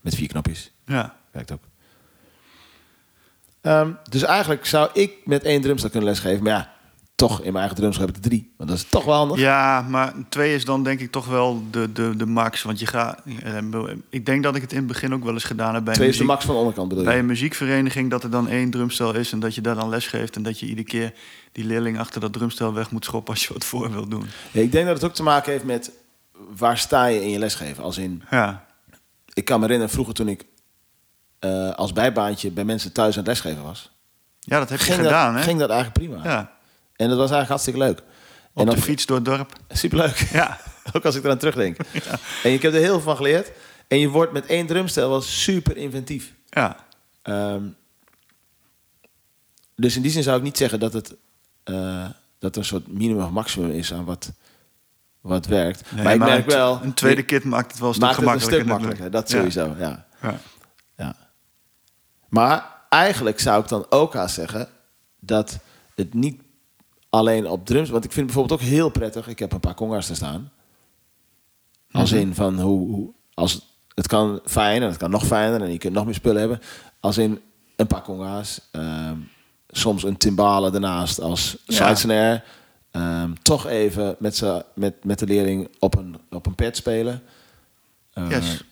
met 0.00 0.14
vier 0.14 0.28
knopjes. 0.28 0.72
Ja. 0.84 1.16
Werkt 1.30 1.52
ook. 1.52 1.62
Ehm, 3.60 3.92
dus 4.10 4.22
eigenlijk 4.22 4.66
zou 4.66 4.90
ik 4.92 5.12
met 5.24 5.44
één 5.44 5.60
drumstel 5.60 5.90
kunnen 5.90 6.08
lesgeven. 6.08 6.42
Maar 6.42 6.52
ja, 6.52 6.74
toch 7.20 7.36
in 7.38 7.44
mijn 7.52 7.56
eigen 7.56 7.76
drumstel 7.76 8.06
heb 8.06 8.16
ik 8.16 8.22
er 8.22 8.28
drie. 8.28 8.52
Want 8.56 8.70
dat 8.70 8.78
is 8.78 8.84
toch 8.84 9.04
wel 9.04 9.14
handig. 9.14 9.38
Ja, 9.38 9.82
maar 9.88 10.12
twee 10.28 10.54
is 10.54 10.64
dan 10.64 10.82
denk 10.82 11.00
ik 11.00 11.10
toch 11.10 11.26
wel 11.26 11.62
de, 11.70 11.92
de, 11.92 12.16
de 12.16 12.26
max. 12.26 12.62
Want 12.62 12.78
je 12.78 12.86
gaat. 12.86 13.20
eh, 13.42 13.56
Ik 14.10 14.26
denk 14.26 14.42
dat 14.42 14.56
ik 14.56 14.62
het 14.62 14.70
in 14.72 14.78
het 14.78 14.86
begin 14.86 15.14
ook 15.14 15.24
wel 15.24 15.32
eens 15.32 15.44
gedaan 15.44 15.74
heb 15.74 15.84
bij, 15.84 15.94
Twee 15.94 16.06
een 16.06 16.12
is 16.12 16.18
de 16.18 16.24
muziek- 16.24 16.34
max 16.36 16.44
van 16.44 16.54
de 16.54 16.60
onderkant 16.60 16.88
bedoel 16.88 17.04
bij 17.04 17.14
je? 17.14 17.20
een 17.20 17.26
muziekvereniging. 17.26 18.10
Dat 18.10 18.22
er 18.22 18.30
dan 18.30 18.48
één 18.48 18.70
drumstel 18.70 19.14
is 19.14 19.32
en 19.32 19.40
dat 19.40 19.54
je 19.54 19.60
daar 19.60 19.74
dan 19.74 19.88
les 19.88 20.06
geeft. 20.06 20.36
En 20.36 20.42
dat 20.42 20.60
je 20.60 20.66
iedere 20.66 20.86
keer 20.86 21.12
die 21.52 21.64
leerling 21.64 21.98
achter 21.98 22.20
dat 22.20 22.32
drumstel 22.32 22.72
weg 22.74 22.90
moet 22.90 23.04
schoppen 23.04 23.34
als 23.34 23.46
je 23.46 23.52
wat 23.52 23.64
voor 23.64 23.90
wilt 23.92 24.10
doen. 24.10 24.26
Ja, 24.50 24.60
ik 24.60 24.72
denk 24.72 24.86
dat 24.86 24.94
het 24.94 25.04
ook 25.04 25.14
te 25.14 25.22
maken 25.22 25.52
heeft 25.52 25.64
met 25.64 25.90
waar 26.56 26.78
sta 26.78 27.04
je 27.06 27.22
in 27.22 27.30
je 27.30 27.38
lesgeven. 27.38 27.82
Als 27.84 27.98
in, 27.98 28.22
Ja, 28.30 28.64
ik 29.32 29.44
kan 29.44 29.56
me 29.56 29.64
herinneren 29.64 29.92
vroeger 29.94 30.14
toen 30.14 30.28
ik 30.28 30.44
eh, 31.38 31.70
als 31.70 31.92
bijbaantje 31.92 32.50
bij 32.50 32.64
mensen 32.64 32.92
thuis 32.92 33.12
aan 33.12 33.18
het 33.18 33.26
lesgeven 33.28 33.62
was. 33.62 33.90
ja 34.38 34.58
dat 34.58 34.68
heb 34.68 34.78
je 34.78 34.84
ging, 34.84 34.96
gedaan, 34.96 35.32
dat, 35.32 35.42
hè? 35.42 35.46
ging 35.48 35.58
dat 35.58 35.70
eigenlijk 35.70 35.98
prima. 36.10 36.30
Ja, 36.30 36.52
En 37.00 37.08
dat 37.08 37.18
was 37.18 37.30
eigenlijk 37.30 37.48
hartstikke 37.48 37.78
leuk. 37.78 37.98
op 38.52 38.68
en 38.68 38.74
de 38.74 38.80
fiets 38.82 39.06
door 39.06 39.16
het 39.16 39.24
dorp. 39.24 39.52
Superleuk. 39.68 40.16
Ja, 40.32 40.58
Ook 40.92 41.04
als 41.04 41.14
ik 41.14 41.24
eraan 41.24 41.38
terugdenk. 41.38 41.76
En 42.42 42.52
ik 42.52 42.62
heb 42.62 42.72
er 42.72 42.78
heel 42.80 42.88
veel 42.92 43.00
van 43.00 43.16
geleerd. 43.16 43.50
En 43.88 43.98
je 43.98 44.08
wordt 44.08 44.32
met 44.32 44.46
één 44.46 44.66
drumstel 44.66 45.08
wel 45.08 45.20
super 45.20 45.76
inventief. 45.76 46.34
ja. 46.48 46.76
Ehm, 47.22 47.62
dus 49.76 49.96
in 49.96 50.02
die 50.02 50.10
zin 50.10 50.22
zou 50.22 50.36
ik 50.36 50.42
niet 50.42 50.56
zeggen 50.56 50.80
dat 50.80 50.92
het 50.92 51.14
eh, 51.64 52.06
dat 52.38 52.52
er 52.54 52.58
een 52.60 52.64
soort 52.66 52.88
minimum 52.92 53.24
of 53.24 53.30
maximum 53.30 53.70
is 53.70 53.92
aan 53.92 54.04
wat, 54.04 54.32
wat 55.20 55.46
werkt. 55.46 55.92
Nee, 55.92 56.04
maar 56.04 56.12
ik 56.14 56.18
merk 56.20 56.46
wel. 56.46 56.80
Een 56.82 56.94
tweede 56.94 57.22
kit 57.22 57.44
maakt 57.44 57.70
het 57.70 57.80
wel 57.80 57.88
een 57.88 57.94
stuk 57.94 58.08
het 58.08 58.16
een 58.18 58.22
gemakkelijker. 58.22 58.58
stuk 58.58 58.66
makkelijker. 58.70 59.10
Dat 59.10 59.30
Ja. 59.30 59.36
sowieso, 59.38 59.74
ja. 59.78 60.06
Ja. 60.22 60.40
ja. 60.96 61.14
Maar 62.28 62.76
eigenlijk 62.88 63.40
zou 63.40 63.62
ik 63.62 63.68
dan 63.68 63.86
ook 63.88 64.14
haast 64.14 64.34
zeggen 64.34 64.68
dat 65.20 65.58
het 65.94 66.14
niet 66.14 66.42
alleen 67.10 67.46
op 67.48 67.66
drums. 67.66 67.90
Want 67.90 68.04
ik 68.04 68.12
vind 68.12 68.26
het 68.26 68.34
bijvoorbeeld 68.34 68.60
ook 68.70 68.74
heel 68.76 68.88
prettig. 68.88 69.28
Ik 69.28 69.38
heb 69.38 69.52
een 69.52 69.60
paar 69.60 69.74
conga's 69.74 70.06
te 70.06 70.14
staan. 70.14 70.50
Als 71.90 72.10
Mhm. 72.10 72.20
in 72.20 72.34
van 72.34 72.60
hoe, 72.60 72.88
hoe 72.88 73.10
als 73.34 73.68
het 73.94 74.06
kan 74.06 74.40
fijn 74.44 74.82
en 74.82 74.88
het 74.88 74.96
kan 74.96 75.10
nog 75.10 75.26
fijner 75.26 75.62
en 75.62 75.72
je 75.72 75.78
kunt 75.78 75.94
nog 75.94 76.04
meer 76.04 76.14
spullen 76.14 76.40
hebben. 76.40 76.60
Als 77.00 77.18
in 77.18 77.40
een 77.76 77.86
paar 77.86 78.02
conga's, 78.02 78.60
ehm, 78.72 79.16
soms 79.68 80.02
een 80.02 80.16
timbale 80.16 80.72
ernaast 80.72 81.20
als 81.20 81.56
side 81.66 81.94
snare. 81.94 82.42
Ehm, 82.90 83.32
toch 83.42 83.66
even 83.66 84.16
met, 84.18 84.42
met, 84.74 85.04
met 85.04 85.18
de 85.18 85.26
leerling 85.26 85.68
op 85.78 85.96
een, 85.96 86.16
op 86.30 86.46
een 86.46 86.54
pad 86.54 86.76
spelen. 86.76 87.22
Yes. 88.28 88.64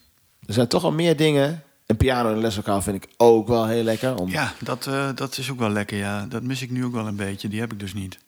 Er 0.46 0.54
zijn 0.54 0.68
toch 0.68 0.84
al 0.84 0.92
meer 0.92 1.16
dingen. 1.16 1.62
Een 1.86 1.96
piano 1.96 2.32
in 2.32 2.38
leslokaal 2.40 2.82
vind 2.82 3.04
ik 3.04 3.10
ook 3.16 3.48
wel 3.48 3.66
heel 3.66 3.82
lekker. 3.82 4.16
Om, 4.16 4.28
Ja, 4.30 4.52
dat, 4.60 4.86
eh, 4.86 5.08
dat 5.14 5.38
is 5.38 5.50
ook 5.50 5.58
wel 5.58 5.70
lekker. 5.70 5.96
Ja. 5.98 6.26
Dat 6.26 6.42
mis 6.42 6.62
ik 6.62 6.70
nu 6.70 6.84
ook 6.84 6.92
wel 6.92 7.06
een 7.06 7.16
beetje. 7.16 7.48
Die 7.48 7.60
heb 7.60 7.72
ik 7.72 7.78
dus 7.80 7.94
niet. 7.94 8.18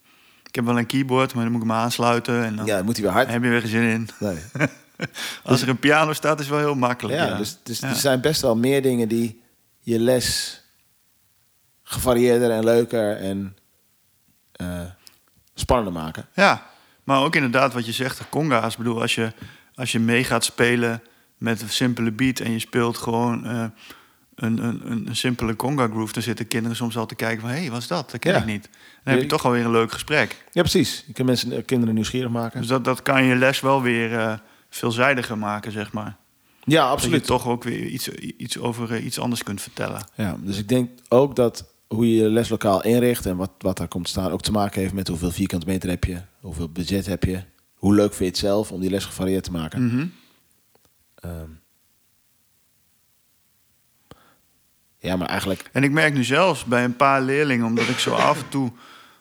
Ik 0.51 0.57
heb 0.57 0.65
wel 0.65 0.79
een 0.79 0.87
keyboard, 0.87 1.35
maar 1.35 1.43
dan 1.43 1.53
moet 1.53 1.63
ik 1.63 1.69
hem 1.69 1.77
aansluiten. 1.77 2.45
En 2.45 2.57
dan 2.57 2.67
ja, 2.67 2.77
dan 2.77 2.85
moet 2.85 2.97
hij 2.97 3.05
weer 3.05 3.13
hard. 3.15 3.29
heb 3.29 3.43
je 3.43 3.49
weer 3.49 3.61
geen 3.61 3.71
zin 3.71 3.83
in. 3.83 4.09
Nee. 4.19 4.39
Als 5.45 5.63
er 5.63 5.69
een 5.69 5.79
piano 5.79 6.13
staat, 6.13 6.41
is 6.41 6.47
het 6.47 6.55
wel 6.55 6.65
heel 6.65 6.75
makkelijk. 6.75 7.19
Ja, 7.19 7.27
Ja, 7.27 7.37
dus, 7.37 7.59
dus 7.63 7.79
Ja. 7.81 7.89
er 7.89 7.95
zijn 7.95 8.21
best 8.21 8.41
wel 8.41 8.57
meer 8.57 8.83
dingen 8.83 9.09
die 9.09 9.43
je 9.79 9.99
les 10.01 10.61
gevarieerder 11.83 12.51
en 12.51 12.65
leuker 12.65 13.17
en 13.17 13.57
eh, 14.53 14.81
spannender 15.55 15.93
maken. 15.93 16.27
Ja, 16.35 16.67
maar 17.05 17.21
ook 17.23 17.35
inderdaad 17.35 17.73
wat 17.73 17.87
je 17.87 17.93
zegt, 17.93 18.19
de 18.19 18.25
conga's. 18.29 18.73
Ik 18.73 18.79
bedoel, 18.79 19.01
als 19.01 19.15
je, 19.15 19.33
als 19.75 19.93
je 19.93 19.99
mee 19.99 20.25
gaat 20.25 20.45
spelen 20.45 21.03
met 21.39 21.61
een 21.63 21.69
simpele 21.71 22.13
beat... 22.13 22.39
en 22.41 22.53
je 22.53 22.59
speelt 22.59 22.99
gewoon 22.99 23.47
eh, 23.47 23.65
een, 24.45 24.65
een, 24.65 25.07
een, 25.07 25.17
simpele 25.17 25.57
conga 25.57 25.87
groove... 25.89 26.13
dan 26.13 26.23
zitten 26.23 26.47
kinderen 26.49 26.77
soms 26.77 26.97
al 26.97 27.07
te 27.07 27.15
kijken 27.15 27.41
van... 27.41 27.51
hé, 27.51 27.57
hey, 27.59 27.71
wat 27.71 27.81
is 27.81 27.87
dat? 27.87 28.11
Dat 28.11 28.21
ken 28.21 28.33
Ja. 28.33 28.39
ik 28.39 28.45
niet. 28.47 28.63
Dan 28.63 28.71
heb 29.03 29.15
je 29.15 29.21
Nee. 29.21 29.29
toch 29.29 29.45
alweer 29.45 29.65
een 29.65 29.71
leuk 29.71 29.93
gesprek. 29.93 30.45
Ja, 30.53 30.61
precies. 30.61 31.05
Je 31.07 31.13
kunt 31.13 31.27
mensen, 31.27 31.53
eh, 31.53 31.65
kinderen 31.65 31.95
nieuwsgierig 31.95 32.31
maken. 32.31 32.59
Dus 32.61 32.69
dat, 32.69 32.85
dat 32.85 33.03
kan 33.03 33.25
je 33.25 33.37
les 33.37 33.61
wel 33.61 33.83
weer 33.83 34.19
eh, 34.19 34.35
veelzijdiger 34.71 35.39
maken, 35.39 35.73
zeg 35.73 35.93
maar. 35.93 36.17
Ja, 36.65 36.65
Dat 36.65 36.73
je 36.75 36.81
absoluut. 36.81 37.25
toch 37.25 37.47
ook 37.49 37.65
weer 37.65 37.87
iets, 37.87 38.09
iets 38.09 38.59
over 38.59 38.93
eh, 38.95 39.05
iets 39.05 39.19
anders 39.19 39.43
kunt 39.43 39.61
vertellen. 39.63 40.05
Ja, 40.15 40.37
dus 40.41 40.59
ik 40.59 40.69
denk 40.69 40.91
ook 41.09 41.37
dat 41.37 41.69
hoe 41.89 42.09
je 42.15 42.23
je 42.23 42.29
leslokaal 42.29 42.83
inricht 42.85 43.27
en 43.27 43.37
wat, 43.37 43.51
wat 43.59 43.77
daar 43.77 43.89
komt 43.89 44.09
staan... 44.09 44.31
ook 44.31 44.43
te 44.43 44.53
maken 44.53 44.81
heeft 44.81 44.95
met 44.95 45.09
hoeveel 45.09 45.31
vierkante 45.31 45.67
meter 45.67 45.89
heb 45.89 46.05
je, 46.05 46.21
hoeveel 46.41 46.69
budget 46.69 47.07
heb 47.07 47.25
je... 47.25 47.41
hoe 47.75 47.95
leuk 47.95 48.09
vind 48.15 48.19
je 48.19 48.25
het 48.25 48.39
zelf 48.39 48.73
om 48.73 48.81
die 48.81 48.91
les 48.91 49.05
gevarieerd 49.05 49.45
te 49.45 49.51
maken. 49.53 50.13
Ehm. 51.15 51.47
Ja, 55.01 55.17
maar 55.17 55.29
eigenlijk... 55.29 55.69
En 55.73 55.83
ik 55.83 55.91
merk 55.91 56.15
nu 56.15 56.25
zelfs 56.25 56.65
bij 56.65 56.85
een 56.85 56.97
paar 56.97 57.23
leerlingen, 57.23 57.67
omdat 57.67 57.89
ik 57.89 57.99
zo 57.99 58.15
af 58.31 58.39
en 58.39 58.49
toe, 58.49 58.73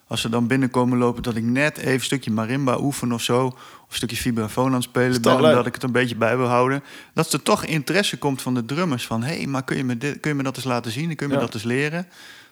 als 0.06 0.20
ze 0.20 0.28
dan 0.28 0.46
binnenkomen 0.46 0.98
lopen, 0.98 1.22
dat 1.22 1.36
ik 1.36 1.44
net 1.44 1.78
even 1.78 1.92
een 1.92 2.00
stukje 2.00 2.30
marimba 2.30 2.80
oefen 2.80 3.12
of 3.12 3.22
zo, 3.22 3.46
of 3.46 3.56
een 3.88 3.96
stukje 3.96 4.16
vibrafoon 4.16 4.66
aan 4.66 4.72
het 4.72 4.82
spelen 4.82 5.22
ben, 5.22 5.40
leuk? 5.40 5.50
omdat 5.50 5.66
ik 5.66 5.74
het 5.74 5.82
een 5.82 5.92
beetje 5.92 6.16
bij 6.16 6.36
wil 6.36 6.46
houden. 6.46 6.82
Dat 7.14 7.32
er 7.32 7.42
toch 7.42 7.64
interesse 7.64 8.18
komt 8.18 8.42
van 8.42 8.54
de 8.54 8.64
drummers 8.64 9.06
van, 9.06 9.22
hé, 9.22 9.36
hey, 9.36 9.46
maar 9.46 9.64
kun 9.64 9.76
je, 9.76 9.84
me 9.84 9.98
dit, 9.98 10.20
kun 10.20 10.30
je 10.30 10.36
me 10.36 10.42
dat 10.42 10.56
eens 10.56 10.64
laten 10.64 10.90
zien? 10.90 11.16
Kun 11.16 11.26
je 11.26 11.32
me 11.32 11.38
Ja. 11.38 11.46
dat 11.46 11.54
eens 11.54 11.62
leren? 11.62 12.06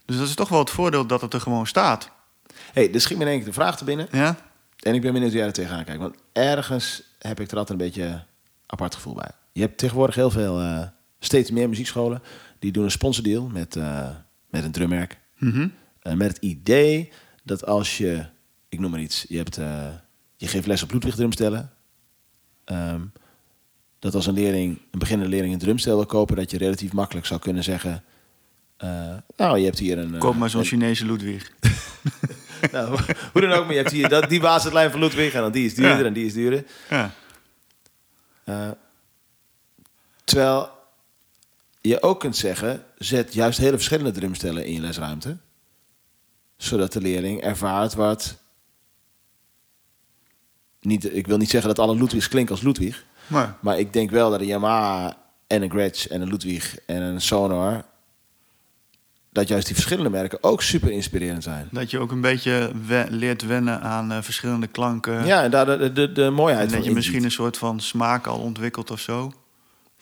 Dus 0.04 0.16
dat 0.16 0.28
is 0.28 0.34
toch 0.34 0.48
wel 0.48 0.58
het 0.58 0.70
voordeel 0.70 1.06
dat 1.06 1.20
het 1.20 1.34
er 1.34 1.40
gewoon 1.40 1.66
staat. 1.66 2.10
hey, 2.72 2.92
er 2.94 3.00
schiet 3.00 3.16
me 3.18 3.22
in 3.24 3.30
één 3.30 3.38
keer 3.38 3.48
de 3.48 3.52
vraag 3.52 3.76
te 3.76 3.84
binnen. 3.84 4.08
Ja? 4.12 4.36
En 4.78 4.94
ik 4.94 5.00
ben 5.00 5.12
benieuwd 5.12 5.30
hoe 5.30 5.38
jij 5.38 5.46
er 5.48 5.54
tegenaan 5.54 5.84
kijkt. 5.84 6.00
Want 6.00 6.14
ergens 6.32 7.02
heb 7.18 7.40
ik 7.40 7.50
er 7.50 7.58
altijd 7.58 7.80
een 7.80 7.86
beetje 7.86 8.24
apart 8.66 8.94
gevoel 8.94 9.14
bij. 9.14 9.30
Je 9.52 9.60
hebt 9.60 9.78
tegenwoordig 9.78 10.14
heel 10.14 10.30
veel, 10.30 10.60
eh, 10.60 10.82
steeds 11.20 11.50
meer 11.50 11.68
muziekscholen... 11.68 12.22
die 12.59 12.73
doen 12.73 12.85
een 12.85 12.90
sponsordeal 12.90 13.47
met, 13.49 13.77
eh, 13.77 14.09
met 14.51 14.64
een 14.64 14.73
drummerk. 14.73 15.18
Mhm. 15.38 15.68
Eh, 16.03 16.12
met 16.14 16.29
het 16.29 16.37
idee 16.42 17.12
dat 17.44 17.66
als 17.66 17.99
je, 17.99 18.27
ik 18.68 18.79
noem 18.79 18.90
maar 18.90 19.01
iets, 19.01 19.25
je, 19.29 19.37
hebt, 19.37 19.57
eh, 19.57 19.87
je 20.37 20.47
geeft 20.49 20.66
les 20.66 20.83
op 20.83 20.92
Ludwig 20.92 21.14
drumstellen. 21.14 21.71
Ehm, 22.64 23.01
dat 23.99 24.14
als 24.14 24.27
een 24.27 24.35
leerling, 24.35 24.79
een 24.90 24.99
beginnende 24.99 25.31
leerling 25.33 25.53
een 25.55 25.61
drumstel 25.61 25.97
wil 25.97 26.07
kopen, 26.07 26.37
dat 26.37 26.51
je 26.51 26.59
relatief 26.59 26.92
makkelijk 26.92 27.27
zou 27.27 27.40
kunnen 27.40 27.64
zeggen. 27.64 28.03
nou, 29.37 29.59
je 29.59 29.64
hebt 29.64 29.79
hier 29.79 29.99
een. 29.99 30.18
Koop 30.18 30.37
maar 30.37 30.51
zo'n 30.51 30.61
een- 30.61 30.66
Chinese 30.66 31.07
Ludwig. 31.07 31.53
nou, 32.73 32.99
hoe 33.33 33.40
dan 33.40 33.53
ook, 33.53 33.64
maar 33.64 33.73
je 33.75 33.79
hebt 33.79 33.90
hier 33.92 34.09
dat, 34.09 34.29
die 34.29 34.40
basislijn 34.40 34.90
van 34.90 35.01
Ludwig 35.01 35.33
en 35.33 35.40
dan 35.40 35.53
die 35.53 35.64
is 35.64 35.75
duurder 35.75 35.99
Ja. 35.99 36.05
en 36.05 36.12
die 36.12 36.27
is 36.27 36.33
duurder. 36.33 36.64
Ja. 36.90 37.14
Terwijl 40.25 40.71
je 41.88 42.03
ook 42.03 42.20
kunt 42.20 42.37
zeggen, 42.37 42.85
zet 42.98 43.35
juist 43.35 43.59
hele 43.59 43.77
verschillende 43.77 44.11
drumstellen 44.11 44.64
in 44.64 44.72
je 44.72 44.81
lesruimte. 44.81 45.37
Zodat 46.57 46.92
de 46.92 47.01
leerling 47.01 47.40
ervaart 47.40 47.94
wat... 47.94 48.37
Niet, 50.81 51.14
ik 51.14 51.27
wil 51.27 51.37
niet 51.37 51.51
zeggen 51.51 51.74
dat 51.74 51.79
alle 51.88 51.96
Ludwigs 51.96 52.29
klinken 52.29 52.55
als 52.55 52.64
Ludwig. 52.64 53.05
Maar 53.27 53.57
Maar 53.61 53.79
ik 53.79 53.92
denk 53.92 54.11
wel 54.11 54.31
dat 54.31 54.40
een 54.40 54.46
Yamaha 54.46 55.16
en 55.46 55.62
een 55.62 55.70
Gretsch 55.70 56.07
en 56.07 56.20
een 56.20 56.29
Ludwig 56.29 56.79
en 56.87 57.03
een 57.03 57.20
Sonor... 57.20 57.85
dat 59.33 59.48
juist 59.48 59.66
die 59.66 59.74
verschillende 59.74 60.11
merken 60.11 60.42
ook 60.42 60.62
super 60.62 60.90
inspirerend 60.90 61.42
zijn. 61.42 61.68
dat 61.72 61.90
je 61.90 61.98
ook 61.98 62.11
een 62.11 62.20
beetje 62.20 62.72
we- 62.87 63.07
leert 63.09 63.46
wennen 63.46 63.81
aan 63.81 64.12
eh, 64.12 64.22
verschillende 64.22 64.66
klanken. 64.66 65.27
Ja, 65.27 65.42
en 65.42 65.51
daar 65.51 65.66
de, 65.79 65.92
de, 65.92 66.12
de 66.12 66.31
mooiheid 66.31 66.64
En 66.64 66.68
van 66.70 66.79
dat 66.79 66.88
je 66.88 66.94
inziet. 66.94 66.94
misschien 66.94 67.24
een 67.24 67.31
soort 67.31 67.57
van 67.57 67.81
smaak 67.81 68.27
al 68.27 68.38
ontwikkelt 68.38 68.90
of 68.90 69.01
zo. 69.01 69.33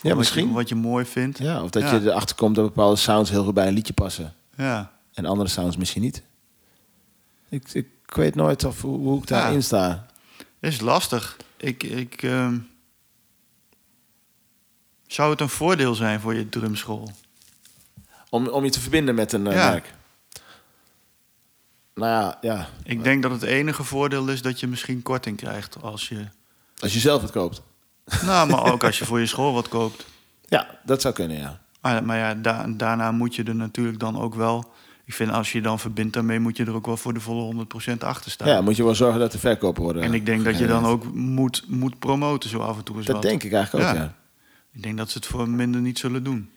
Wat 0.00 0.16
misschien. 0.16 0.46
Je, 0.48 0.52
wat 0.54 0.68
je 0.68 0.74
mooi 0.74 1.04
vindt. 1.04 1.38
Ja, 1.38 1.62
of 1.62 1.70
dat 1.70 1.82
Ja. 1.82 1.94
je 1.94 2.00
erachter 2.00 2.36
komt 2.36 2.54
dat 2.54 2.64
bepaalde 2.64 2.96
sounds 2.96 3.30
heel 3.30 3.44
goed 3.44 3.54
bij 3.54 3.66
een 3.66 3.74
liedje 3.74 3.92
passen. 3.92 4.34
Ja. 4.56 4.92
En 5.14 5.24
andere 5.24 5.48
sounds 5.48 5.76
misschien 5.76 6.02
niet. 6.02 6.22
Ik, 7.48 7.72
ik 7.72 7.88
weet 8.04 8.34
nooit 8.34 8.64
of, 8.64 8.80
hoe, 8.82 8.98
hoe 8.98 9.18
ik 9.18 9.26
daarin 9.26 9.54
Ja. 9.54 9.60
sta. 9.60 10.06
Is 10.60 10.80
lastig. 10.80 11.36
Ik, 11.56 11.82
ik, 11.82 12.22
ehm, 12.22 12.58
zou 15.06 15.30
het 15.30 15.40
een 15.40 15.48
voordeel 15.48 15.94
zijn 15.94 16.20
voor 16.20 16.34
je 16.34 16.48
drumschool? 16.48 17.10
Om, 18.30 18.46
om 18.48 18.64
je 18.64 18.70
te 18.70 18.80
verbinden 18.80 19.14
met 19.14 19.32
een 19.32 19.46
eh, 19.46 19.54
Ja. 19.54 19.70
merk. 19.70 19.94
Nou 21.94 22.10
ja, 22.10 22.38
ja, 22.40 22.68
Ik 22.84 23.02
denk 23.04 23.22
dat 23.22 23.30
het 23.32 23.42
enige 23.42 23.84
voordeel 23.84 24.28
is 24.28 24.42
dat 24.42 24.60
je 24.60 24.66
misschien 24.66 25.02
korting 25.02 25.36
krijgt 25.36 25.82
als 25.82 26.08
je. 26.08 26.26
als 26.78 26.92
je 26.94 27.00
zelf 27.00 27.22
het 27.22 27.30
koopt. 27.30 27.62
Nou, 28.24 28.50
maar 28.50 28.72
ook 28.72 28.84
als 28.84 28.98
je 28.98 29.04
voor 29.04 29.20
je 29.20 29.26
school 29.26 29.52
wat 29.52 29.68
koopt. 29.68 30.06
Ja, 30.48 30.78
dat 30.84 31.00
zou 31.00 31.14
kunnen, 31.14 31.36
ja. 31.36 31.60
Maar, 31.80 32.04
maar 32.04 32.16
ja, 32.18 32.34
da- 32.34 32.66
daarna 32.68 33.12
moet 33.12 33.34
je 33.34 33.42
er 33.44 33.54
natuurlijk 33.54 33.98
dan 33.98 34.18
ook 34.20 34.34
wel 34.34 34.74
ik 35.04 35.14
vind 35.14 35.30
als 35.30 35.52
je 35.52 35.58
je 35.58 35.64
dan 35.64 35.78
verbindt 35.78 36.12
daarmee, 36.12 36.40
moet 36.40 36.56
je 36.56 36.64
er 36.64 36.74
ook 36.74 36.86
wel 36.86 36.96
voor 36.96 37.14
de 37.14 37.20
volle 37.20 37.66
100% 37.94 37.98
achter 37.98 38.30
staan. 38.30 38.48
Ja, 38.48 38.60
moet 38.60 38.76
je 38.76 38.84
wel 38.84 38.94
zorgen 38.94 39.20
dat 39.20 39.32
de 39.32 39.38
verkopen 39.38 39.82
worden. 39.82 40.02
en 40.02 40.14
ik 40.14 40.26
denk 40.26 40.44
dat 40.44 40.58
je 40.58 40.66
dan 40.66 40.84
ook 40.84 41.14
moet, 41.14 41.64
moet 41.68 41.98
promoten 41.98 42.50
zo 42.50 42.58
af 42.58 42.76
en 42.76 42.84
toe 42.84 42.96
eens 42.96 43.06
Dat 43.06 43.14
wat. 43.14 43.24
denk 43.24 43.42
ik 43.42 43.52
eigenlijk 43.52 43.88
ook, 43.88 43.94
Ja. 43.94 44.00
ja. 44.02 44.14
Ik 44.72 44.82
denk 44.82 44.96
dat 44.96 45.10
ze 45.10 45.18
het 45.18 45.26
voor 45.26 45.48
minder 45.48 45.80
niet 45.80 45.98
zullen 45.98 46.24
doen. 46.24 46.50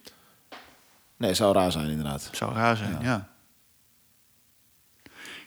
Nee, 1.18 1.34
zou 1.34 1.54
raar 1.54 1.72
zijn 1.72 1.90
inderdaad. 1.90 2.30
Zou 2.32 2.54
raar 2.54 2.78
zijn, 2.78 2.98
ja. 3.02 3.30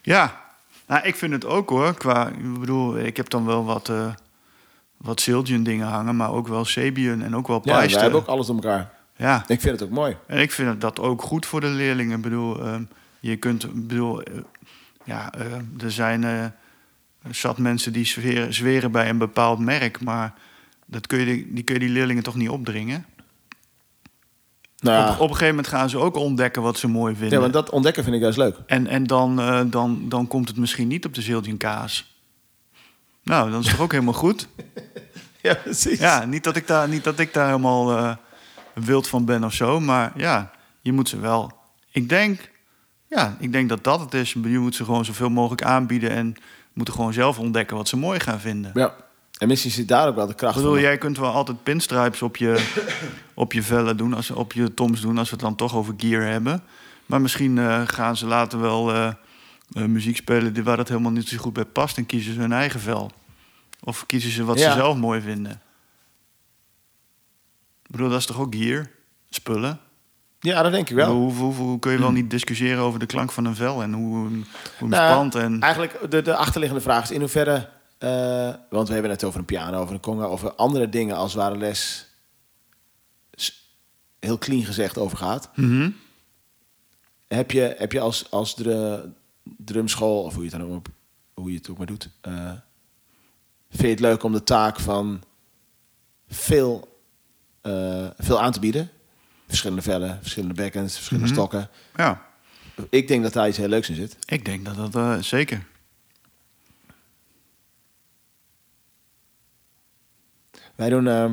Ja, 0.02 0.40
nou, 0.86 1.02
ik 1.06 1.16
vind 1.16 1.32
het 1.32 1.44
ook 1.44 1.68
hoor. 1.68 1.94
Qua, 1.94 2.28
ik 2.28 2.58
bedoel, 2.60 2.98
ik 2.98 3.16
heb 3.16 3.28
dan 3.30 3.44
wel 3.46 3.64
wat, 3.64 3.88
eh 3.88 4.12
wat 5.02 5.20
Silgian 5.20 5.62
dingen 5.62 5.86
hangen, 5.86 6.16
maar 6.16 6.30
ook 6.32 6.48
wel 6.48 6.64
Sabian 6.64 7.22
en 7.22 7.36
ook 7.36 7.46
wel 7.46 7.60
Ja, 7.64 7.70
wij 7.70 7.78
Peister. 7.80 8.02
hebben 8.02 8.20
ook 8.20 8.26
alles 8.26 8.46
door 8.46 8.54
elkaar. 8.56 8.92
Ja, 9.16 9.44
Ik 9.46 9.60
vind 9.60 9.80
het 9.80 9.88
ook 9.88 9.94
mooi. 9.94 10.16
en 10.26 10.38
ik 10.38 10.52
vind 10.52 10.80
dat 10.80 11.00
ook 11.00 11.22
goed 11.22 11.46
voor 11.46 11.60
de 11.60 11.66
leerlingen. 11.66 12.16
Ik 12.16 12.22
bedoel, 12.22 12.60
ehm, 12.60 12.82
je 13.20 13.36
kunt, 13.36 13.86
bedoel, 13.88 14.22
eh, 14.22 14.34
ja, 15.04 15.32
eh, 15.32 15.44
er 15.84 15.90
zijn 15.90 16.24
eh, 16.24 16.44
zat 17.30 17.58
mensen 17.58 17.92
die 17.92 18.04
zweren, 18.06 18.54
zweren 18.54 18.90
bij 18.92 19.08
een 19.08 19.18
bepaald 19.18 19.58
merk, 19.58 20.00
maar 20.00 20.34
dat 20.86 21.06
kun 21.06 21.18
je, 21.18 21.52
die, 21.52 21.62
kun 21.62 21.74
je 21.74 21.80
die 21.80 21.88
leerlingen 21.88 22.22
toch 22.22 22.34
niet 22.34 22.48
opdringen. 22.48 23.06
Nou, 24.78 25.00
Op, 25.02 25.06
ja. 25.08 25.12
op 25.14 25.20
een 25.20 25.28
gegeven 25.28 25.46
moment 25.48 25.66
gaan 25.66 25.90
ze 25.90 25.98
ook 25.98 26.16
ontdekken 26.16 26.62
wat 26.62 26.78
ze 26.78 26.88
mooi 26.88 27.14
vinden. 27.14 27.32
ja, 27.34 27.40
want 27.40 27.52
dat 27.52 27.70
ontdekken 27.70 28.02
vind 28.02 28.16
ik 28.16 28.22
juist 28.22 28.38
leuk. 28.38 28.56
En, 28.66 28.86
en 28.86 29.04
dan, 29.04 29.36
dan, 29.70 30.08
dan 30.08 30.26
komt 30.26 30.48
het 30.48 30.56
misschien 30.56 30.88
niet 30.88 31.04
op 31.04 31.14
de 31.14 31.22
Zildjian 31.22 31.56
kaas. 31.56 32.11
Nou, 33.22 33.50
dan 33.50 33.60
is 33.60 33.66
het 33.66 33.74
toch 33.74 33.84
ook 33.84 33.92
helemaal 33.92 34.14
goed. 34.14 34.48
Ja, 35.42 35.54
precies. 35.54 35.98
Ja, 35.98 36.24
niet 36.24 36.44
dat 36.44 36.56
ik 36.56 36.66
daar, 36.66 36.88
niet 36.88 37.04
dat 37.04 37.18
ik 37.18 37.32
daar 37.32 37.46
helemaal 37.46 37.96
eh, 37.96 38.14
wild 38.74 39.08
van 39.08 39.24
ben 39.24 39.44
of 39.44 39.52
zo. 39.52 39.80
Maar 39.80 40.12
ja, 40.16 40.50
je 40.80 40.92
moet 40.92 41.08
ze 41.08 41.20
wel... 41.20 41.52
Ik 41.90 42.08
denk, 42.08 42.50
ja, 43.08 43.36
ik 43.38 43.52
denk 43.52 43.68
dat 43.68 43.84
dat 43.84 44.00
het 44.00 44.14
is. 44.14 44.32
Je 44.32 44.58
moet 44.58 44.74
ze 44.74 44.84
gewoon 44.84 45.04
zoveel 45.04 45.30
mogelijk 45.30 45.62
aanbieden... 45.62 46.10
en 46.10 46.34
moeten 46.72 46.94
gewoon 46.94 47.12
zelf 47.12 47.38
ontdekken 47.38 47.76
wat 47.76 47.88
ze 47.88 47.96
mooi 47.96 48.20
gaan 48.20 48.40
vinden. 48.40 48.70
Ja. 48.74 48.94
En 49.38 49.48
misschien 49.48 49.70
zit 49.70 49.88
daar 49.88 50.08
ook 50.08 50.14
wel 50.14 50.26
de 50.26 50.34
kracht 50.34 50.54
Ik 50.56 50.60
bedoel, 50.60 50.76
van. 50.76 50.82
jij 50.82 50.98
kunt 50.98 51.18
wel 51.18 51.32
altijd 51.32 51.62
pinstripes 51.62 52.22
op 52.22 52.36
je, 52.36 52.70
op 53.34 53.52
je 53.52 53.62
vellen 53.62 53.96
doen, 53.96 54.14
als, 54.14 54.30
op 54.30 54.52
je 54.52 54.74
toms 54.74 55.00
doen, 55.00 55.18
als 55.18 55.30
we 55.30 55.34
het 55.34 55.44
dan 55.44 55.56
toch 55.56 55.74
over 55.74 55.94
gear 55.96 56.22
hebben. 56.22 56.62
Maar 57.06 57.20
misschien 57.20 57.58
eh, 57.58 57.82
gaan 57.84 58.16
ze 58.16 58.26
later 58.26 58.60
wel 58.60 58.94
eh, 58.94 59.08
eh, 59.72 59.84
muziek 59.84 60.16
spelen 60.16 60.52
die, 60.54 60.62
waar 60.64 60.76
dat 60.76 60.88
helemaal 60.88 61.12
niet 61.12 61.28
zo 61.28 61.36
goed 61.38 61.52
bij 61.52 61.64
past 61.64 61.96
en 61.96 62.06
kiezen 62.06 62.34
ze 62.34 62.40
hun 62.40 62.52
eigen 62.52 62.80
vel. 62.80 63.10
Of 63.80 64.06
kiezen 64.06 64.30
ze 64.30 64.44
wat 64.44 64.58
Ja. 64.58 64.70
ze 64.72 64.78
zelf 64.78 64.96
mooi 64.96 65.20
vinden. 65.20 65.52
Ik 67.82 67.90
bedoel, 67.90 68.08
dat 68.08 68.18
is 68.18 68.26
toch 68.26 68.38
ook 68.40 68.54
gear? 68.54 68.90
Spullen? 69.30 69.78
Ja, 70.40 70.62
dat 70.62 70.72
denk 70.72 70.90
ik 70.90 70.96
wel. 70.96 71.12
Hoe, 71.14 71.32
hoe, 71.32 71.54
hoe 71.54 71.78
kun 71.78 71.92
je 71.92 71.98
wel 71.98 72.12
niet 72.12 72.30
discussiëren 72.30 72.82
over 72.82 72.98
de 72.98 73.06
klank 73.06 73.32
van 73.32 73.44
een 73.44 73.54
vel 73.56 73.82
en 73.82 73.92
hoe, 73.92 74.28
hoe 74.78 74.88
Nou, 74.88 75.12
spant? 75.12 75.34
En, 75.34 75.60
Eigenlijk, 75.60 76.10
de, 76.10 76.22
de 76.22 76.36
achterliggende 76.36 76.82
vraag 76.82 77.02
is 77.02 77.10
in 77.10 77.20
hoeverre... 77.20 77.68
eh, 77.98 78.54
want 78.70 78.86
we 78.88 78.92
hebben 78.92 79.10
het 79.10 79.24
over 79.24 79.38
een 79.40 79.44
piano, 79.44 79.80
over 79.80 79.94
een 79.94 80.00
conga, 80.00 80.24
over 80.24 80.54
andere 80.54 80.88
dingen 80.88 81.16
als 81.16 81.34
waar 81.34 81.52
de 81.52 81.58
les... 81.58 82.06
heel 84.20 84.38
clean 84.38 84.64
gezegd 84.64 84.98
over 84.98 85.16
gaat. 85.18 85.50
Mhm. 85.54 85.90
Heb 87.28 87.50
je, 87.50 87.74
heb 87.78 87.92
je 87.92 88.00
als, 88.00 88.30
als 88.30 88.54
dru- 88.54 89.00
drumschool, 89.42 90.22
of 90.22 90.34
hoe 90.34 90.44
je 90.44 90.50
het 90.50 90.60
dan 90.60 90.70
ook, 90.74 90.86
hoe 91.34 91.50
je 91.50 91.56
het 91.56 91.68
ook 91.68 91.78
maar 91.78 91.86
doet... 91.86 92.08
eh, 92.20 92.52
vind 93.70 93.82
je 93.82 93.88
het 93.88 94.00
leuk 94.00 94.22
om 94.22 94.32
de 94.32 94.42
taak 94.44 94.80
van 94.80 95.22
veel, 96.28 96.98
eh, 97.60 98.06
veel 98.18 98.40
aan 98.40 98.52
te 98.52 98.60
bieden? 98.60 98.90
Verschillende 99.46 99.82
vellen, 99.82 100.18
verschillende 100.20 100.54
bekkens, 100.54 100.94
verschillende 100.94 101.28
Mhm. 101.28 101.36
stokken. 101.38 101.70
Ja, 101.96 102.30
Ik 102.90 103.08
denk 103.08 103.22
dat 103.22 103.32
daar 103.32 103.48
iets 103.48 103.56
heel 103.56 103.68
leuks 103.68 103.88
in 103.88 103.94
zit. 103.94 104.16
ik 104.26 104.44
denk 104.44 104.64
dat 104.64 104.76
dat 104.76 104.94
eh, 104.94 105.18
zeker. 105.18 105.66
Wij 110.74 110.88
doen, 110.88 111.04
wij 111.04 111.28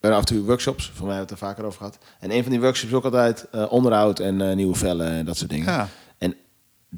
doen 0.00 0.12
af 0.12 0.18
en 0.18 0.24
toe 0.24 0.42
workshops. 0.44 0.90
Voor 0.94 1.06
mij 1.06 1.16
hebben 1.16 1.26
we 1.26 1.32
het 1.34 1.42
er 1.42 1.48
vaker 1.48 1.64
over 1.64 1.78
gehad. 1.78 1.98
En 2.20 2.30
een 2.30 2.42
van 2.42 2.50
die 2.52 2.60
workshops 2.60 2.90
is 2.92 2.96
ook 2.98 3.04
altijd 3.04 3.50
onderhoud 3.68 4.18
en 4.20 4.56
nieuwe 4.56 4.74
vellen 4.74 5.06
en 5.10 5.24
dat 5.24 5.36
soort 5.36 5.50
dingen. 5.50 5.72
Ja. 5.72 5.88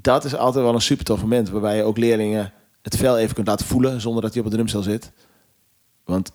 Dat 0.01 0.25
is 0.25 0.35
altijd 0.35 0.65
wel 0.65 0.75
een 0.75 0.81
super 0.81 1.05
tof 1.05 1.21
moment. 1.21 1.49
Waarbij 1.51 1.77
je 1.77 1.83
ook 1.83 1.99
leerlingen 1.99 2.53
het 2.83 2.97
vel 2.97 3.19
even 3.19 3.35
kunt 3.35 3.47
laten 3.47 3.67
voelen 3.67 4.01
zonder 4.01 4.23
dat 4.23 4.31
hij 4.31 4.39
op 4.39 4.47
het 4.47 4.55
drumstel 4.55 4.83
zit. 4.83 5.13
Want 6.05 6.33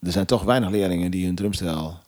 er 0.00 0.12
zijn 0.12 0.26
toch 0.26 0.42
weinig 0.42 0.70
leerlingen 0.70 1.10
die 1.10 1.26
hun 1.26 1.34
drumstel 1.34 1.98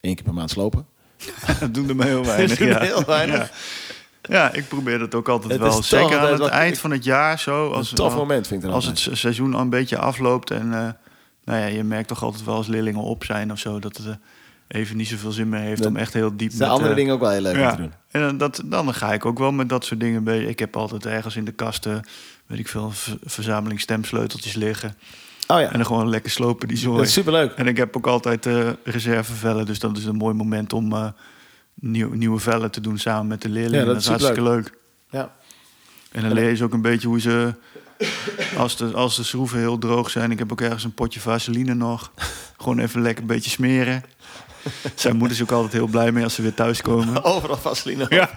één 0.00 0.14
keer 0.14 0.24
per 0.24 0.34
maand 0.34 0.50
slopen. 0.50 0.86
Dat 1.60 1.74
doen 1.74 1.88
er 1.88 1.96
maar 1.96 2.06
heel 2.06 2.24
weinig. 2.24 2.58
ja. 2.58 2.80
heel 2.80 3.04
weinig. 3.04 3.38
Ja. 3.38 3.50
Ja, 4.34 4.52
ik 4.52 4.68
probeer 4.68 4.98
dat 4.98 5.14
ook 5.14 5.28
altijd 5.28 5.52
Het 5.52 5.60
wel. 5.60 5.82
Zeker 5.82 6.18
aan 6.18 6.32
het 6.32 6.50
eind 6.50 6.74
ik- 6.74 6.80
van 6.80 6.90
het 6.90 7.04
jaar 7.04 7.38
zo. 7.38 7.70
Als, 7.70 7.90
een 7.90 7.96
tof 7.96 8.14
moment 8.14 8.46
vind 8.46 8.60
ik 8.60 8.66
dan 8.66 8.74
Als 8.76 8.86
het 8.86 9.08
seizoen 9.12 9.54
al 9.54 9.60
een 9.60 9.70
beetje 9.70 9.98
afloopt 9.98 10.50
en 10.50 10.72
eh, 10.72 10.88
nou 11.44 11.60
ja, 11.60 11.66
je 11.66 11.84
merkt 11.84 12.08
toch 12.08 12.22
altijd 12.22 12.44
wel 12.44 12.54
als 12.54 12.66
leerlingen 12.66 13.02
op 13.02 13.24
zijn 13.24 13.52
of 13.52 13.58
zo 13.58 13.78
dat 13.78 13.96
het 13.96 14.06
eh, 14.06 14.12
even 14.68 14.96
niet 14.96 15.08
zoveel 15.08 15.32
zin 15.32 15.48
meer 15.48 15.60
heeft 15.60 15.82
Dat- 15.82 15.90
om 15.90 15.96
echt 15.96 16.12
heel 16.12 16.36
diep 16.36 16.50
zijn 16.50 16.60
met, 16.62 16.70
andere 16.70 16.90
eh, 16.90 16.96
dingen 16.96 17.14
ook 17.14 17.20
wel 17.20 17.30
heel 17.30 17.40
leuk 17.40 17.56
ja. 17.56 17.70
te 17.70 17.76
doen. 17.76 17.92
En 18.10 18.20
dan, 18.20 18.38
dat, 18.38 18.62
dan 18.64 18.94
ga 18.94 19.12
ik 19.12 19.24
ook 19.24 19.38
wel 19.38 19.52
met 19.52 19.68
dat 19.68 19.84
soort 19.84 20.00
dingen 20.00 20.24
bij. 20.24 20.42
Ik 20.44 20.58
heb 20.58 20.76
altijd 20.76 21.06
ergens 21.06 21.36
in 21.36 21.44
de 21.44 21.52
kasten, 21.52 22.02
weet 22.46 22.58
ik 22.58 22.68
veel, 22.68 22.90
verzameling 23.24 23.80
stemsleuteltjes 23.80 24.54
liggen. 24.54 24.96
Oh 25.46 25.60
ja, 25.60 25.66
En 25.66 25.72
dan 25.76 25.86
gewoon 25.86 26.08
lekker 26.08 26.30
slopen 26.30 26.68
die 26.68 26.76
zooi. 26.76 26.96
dat 26.96 27.06
is 27.06 27.12
superleuk. 27.12 27.52
En 27.52 27.66
ik 27.66 27.76
heb 27.76 27.96
ook 27.96 28.06
altijd 28.06 28.46
eh, 28.46 28.68
reservevellen, 28.84 29.66
dus 29.66 29.78
dat 29.78 29.96
is 29.96 30.04
een 30.04 30.16
mooi 30.16 30.34
moment 30.34 30.72
om 30.72 30.92
eh, 30.92 31.06
nieuw, 31.74 32.12
nieuwe 32.12 32.40
vellen 32.40 32.70
te 32.70 32.80
doen 32.80 32.98
samen 32.98 33.26
met 33.26 33.42
de 33.42 33.48
leerlingen. 33.48 33.78
Ja, 33.78 33.84
dat 33.84 33.94
dat, 33.94 34.02
is 34.02 34.08
hartstikke 34.08 34.42
leuk. 34.42 34.72
Ja. 35.10 35.32
En 36.12 36.22
dan 36.22 36.32
leer 36.32 36.48
je 36.48 36.56
ze 36.56 36.64
ook 36.64 36.72
een 36.72 36.82
beetje 36.82 37.08
hoe 37.08 37.20
ze, 37.20 37.54
als 38.56 38.76
de, 38.76 38.92
als 38.92 39.16
de 39.16 39.22
schroeven 39.22 39.58
heel 39.58 39.78
droog 39.78 40.10
zijn, 40.10 40.30
ik 40.30 40.38
heb 40.38 40.52
ook 40.52 40.60
ergens 40.60 40.84
een 40.84 40.94
potje 40.94 41.20
vaseline 41.20 41.74
nog, 41.74 42.12
gewoon 42.58 42.78
even 42.78 43.00
lekker 43.02 43.22
een 43.22 43.28
beetje 43.28 43.50
smeren. 43.50 44.02
Zijn 44.94 45.16
moeder 45.16 45.36
is 45.36 45.42
ook 45.42 45.52
altijd 45.52 45.72
heel 45.72 45.86
blij 45.86 46.12
mee 46.12 46.24
als 46.24 46.34
ze 46.34 46.42
weer 46.42 46.54
thuiskomen. 46.54 47.24
Overal 47.34 47.56
vaseline. 47.56 48.06
Ja. 48.08 48.30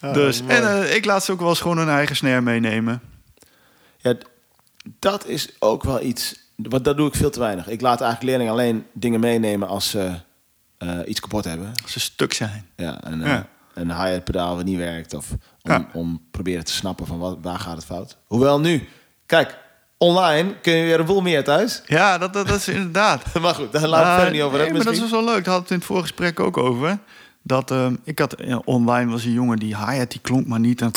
Ah, 0.00 0.14
dus, 0.14 0.42
mooi. 0.42 0.54
en 0.54 0.82
eh, 0.82 0.94
ik 0.94 1.04
laat 1.04 1.24
ze 1.24 1.32
ook 1.32 1.40
wel 1.40 1.48
eens 1.48 1.60
gewoon 1.60 1.78
hun 1.78 1.88
eigen 1.88 2.16
snare 2.16 2.40
meenemen. 2.40 3.00
Ja, 3.98 4.14
dat 4.98 5.26
is 5.26 5.48
ook 5.58 5.82
wel 5.82 6.02
iets. 6.02 6.40
Wat 6.56 6.84
dat 6.84 6.96
doe 6.96 7.08
ik 7.08 7.14
veel 7.14 7.30
te 7.30 7.38
weinig. 7.40 7.68
Ik 7.68 7.80
laat 7.80 8.00
eigenlijk 8.00 8.30
leerlingen 8.30 8.52
alleen 8.52 8.86
dingen 8.92 9.20
meenemen 9.20 9.68
als 9.68 9.90
ze 9.90 10.12
eh, 10.78 10.98
iets 11.06 11.20
kapot 11.20 11.44
hebben. 11.44 11.72
Als 11.82 11.92
ze 11.92 12.00
stuk 12.00 12.32
zijn. 12.32 12.66
Ja, 12.76 12.98
een, 13.04 13.22
eh, 13.22 13.28
Ja. 13.28 13.46
een 13.74 13.90
hi-hat 14.02 14.24
pedaal 14.24 14.56
wat 14.56 14.64
niet 14.64 14.76
werkt. 14.78 15.14
Of 15.14 15.30
om, 15.30 15.38
Ja. 15.72 15.88
om 15.92 16.22
proberen 16.30 16.64
te 16.64 16.72
snappen 16.72 17.06
van 17.06 17.18
wat, 17.18 17.38
waar 17.42 17.58
gaat 17.58 17.76
het 17.76 17.84
fout. 17.84 18.16
Hoewel 18.26 18.60
nu, 18.60 18.88
kijk, 19.26 19.58
online 19.98 20.54
kun 20.62 20.72
je 20.72 20.84
weer 20.84 21.00
een 21.00 21.06
boel 21.06 21.20
meer 21.20 21.44
thuis. 21.44 21.82
Ja, 21.86 22.18
dat, 22.18 22.32
dat, 22.32 22.48
dat 22.48 22.58
is 22.58 22.68
inderdaad. 22.68 23.22
Maar 23.40 23.54
goed, 23.54 23.72
daar 23.72 23.88
laat 23.88 24.00
ik 24.00 24.06
Nou, 24.06 24.14
verder 24.14 24.32
niet 24.32 24.42
over 24.42 24.56
nee, 24.58 24.66
hebben. 24.66 24.84
maar 24.84 24.94
dat 24.94 25.04
is 25.04 25.10
wel 25.10 25.24
leuk. 25.24 25.44
Daar 25.44 25.54
hadden 25.54 25.54
we 25.54 25.60
het 25.62 25.70
in 25.70 25.76
het 25.76 25.84
vorige 25.84 26.06
gesprek 26.06 26.40
ook 26.40 26.56
over. 26.56 26.98
Dat 27.42 27.70
ehm, 27.70 27.94
ik 28.04 28.18
had 28.18 28.34
ja, 28.44 28.62
online 28.64 29.10
was 29.10 29.24
een 29.24 29.32
jongen 29.32 29.58
die 29.58 29.76
hi-hat 29.76 30.10
die 30.10 30.20
klonk 30.20 30.46
maar 30.46 30.60
niet. 30.60 30.80
En, 30.80 30.92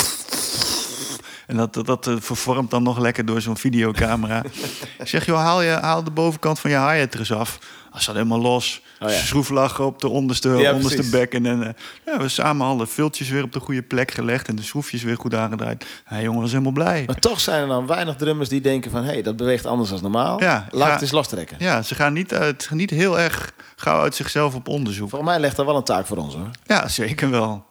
en 1.48 1.58
dat, 1.58 1.74
dat, 1.74 1.86
dat 1.86 2.08
eh, 2.08 2.16
vervormt 2.20 2.70
dan 2.72 2.84
nog 2.84 3.00
lekker 3.00 3.26
door 3.26 3.42
zo'n 3.42 3.58
videocamera. 3.58 4.44
ik 5.00 5.08
zeg, 5.08 5.26
joh, 5.26 5.38
haal, 5.38 5.62
je, 5.62 5.72
haal 5.72 6.04
de 6.04 6.12
bovenkant 6.12 6.60
van 6.60 6.70
je 6.72 6.78
hi-hat 6.78 7.14
er 7.14 7.20
eens 7.20 7.34
af. 7.34 7.60
Hij 7.92 8.02
zat 8.02 8.16
helemaal 8.16 8.40
los. 8.42 8.82
Oh 9.00 9.10
ja. 9.10 9.16
Schroeflachen 9.16 9.86
op 9.86 10.02
de 10.02 10.08
onderste, 10.10 10.50
Ja, 10.50 10.72
onderste 10.74 10.96
precies. 10.96 11.12
bekken. 11.12 11.46
En 11.46 11.64
eh, 11.68 11.74
ja, 12.06 12.18
we 12.20 12.30
samen 12.30 12.68
alle 12.68 12.88
viltjes 12.88 13.30
weer 13.30 13.44
op 13.44 13.52
de 13.52 13.60
goede 13.60 13.82
plek 13.82 14.12
gelegd. 14.12 14.48
En 14.48 14.56
de 14.56 14.62
schroefjes 14.62 15.04
weer 15.04 15.18
goed 15.18 15.34
aangedraaid. 15.36 15.86
Hij 16.04 16.24
jongen 16.24 16.42
was 16.42 16.52
helemaal 16.52 16.72
blij. 16.72 17.04
Maar 17.06 17.20
toch 17.20 17.40
zijn 17.40 17.62
er 17.62 17.68
dan 17.68 17.88
weinig 17.88 18.16
drummers 18.16 18.50
die 18.50 18.62
denken 18.62 18.92
van... 18.92 19.04
hé, 19.04 19.12
hey, 19.12 19.22
dat 19.22 19.36
beweegt 19.38 19.66
anders 19.66 19.90
dan 19.90 20.00
normaal. 20.02 20.40
Ja, 20.42 20.68
Laat 20.72 20.88
ga- 20.88 20.94
het 20.94 21.02
eens 21.02 21.12
lostrekken. 21.12 21.58
Ja, 21.60 21.82
ze 21.82 21.96
gaan 21.96 22.14
niet, 22.14 22.34
uit, 22.34 22.70
niet 22.74 22.90
heel 22.90 23.20
erg 23.20 23.52
gauw 23.76 24.02
uit 24.02 24.16
zichzelf 24.16 24.56
op 24.56 24.68
onderzoek. 24.68 25.10
Volgens 25.10 25.32
mij 25.32 25.40
ligt 25.40 25.58
er 25.58 25.66
wel 25.66 25.76
een 25.76 25.84
taak 25.84 26.06
voor 26.06 26.18
ons 26.18 26.34
hoor. 26.34 26.50
Ja, 26.66 26.88
zeker 26.88 27.30
wel. 27.30 27.66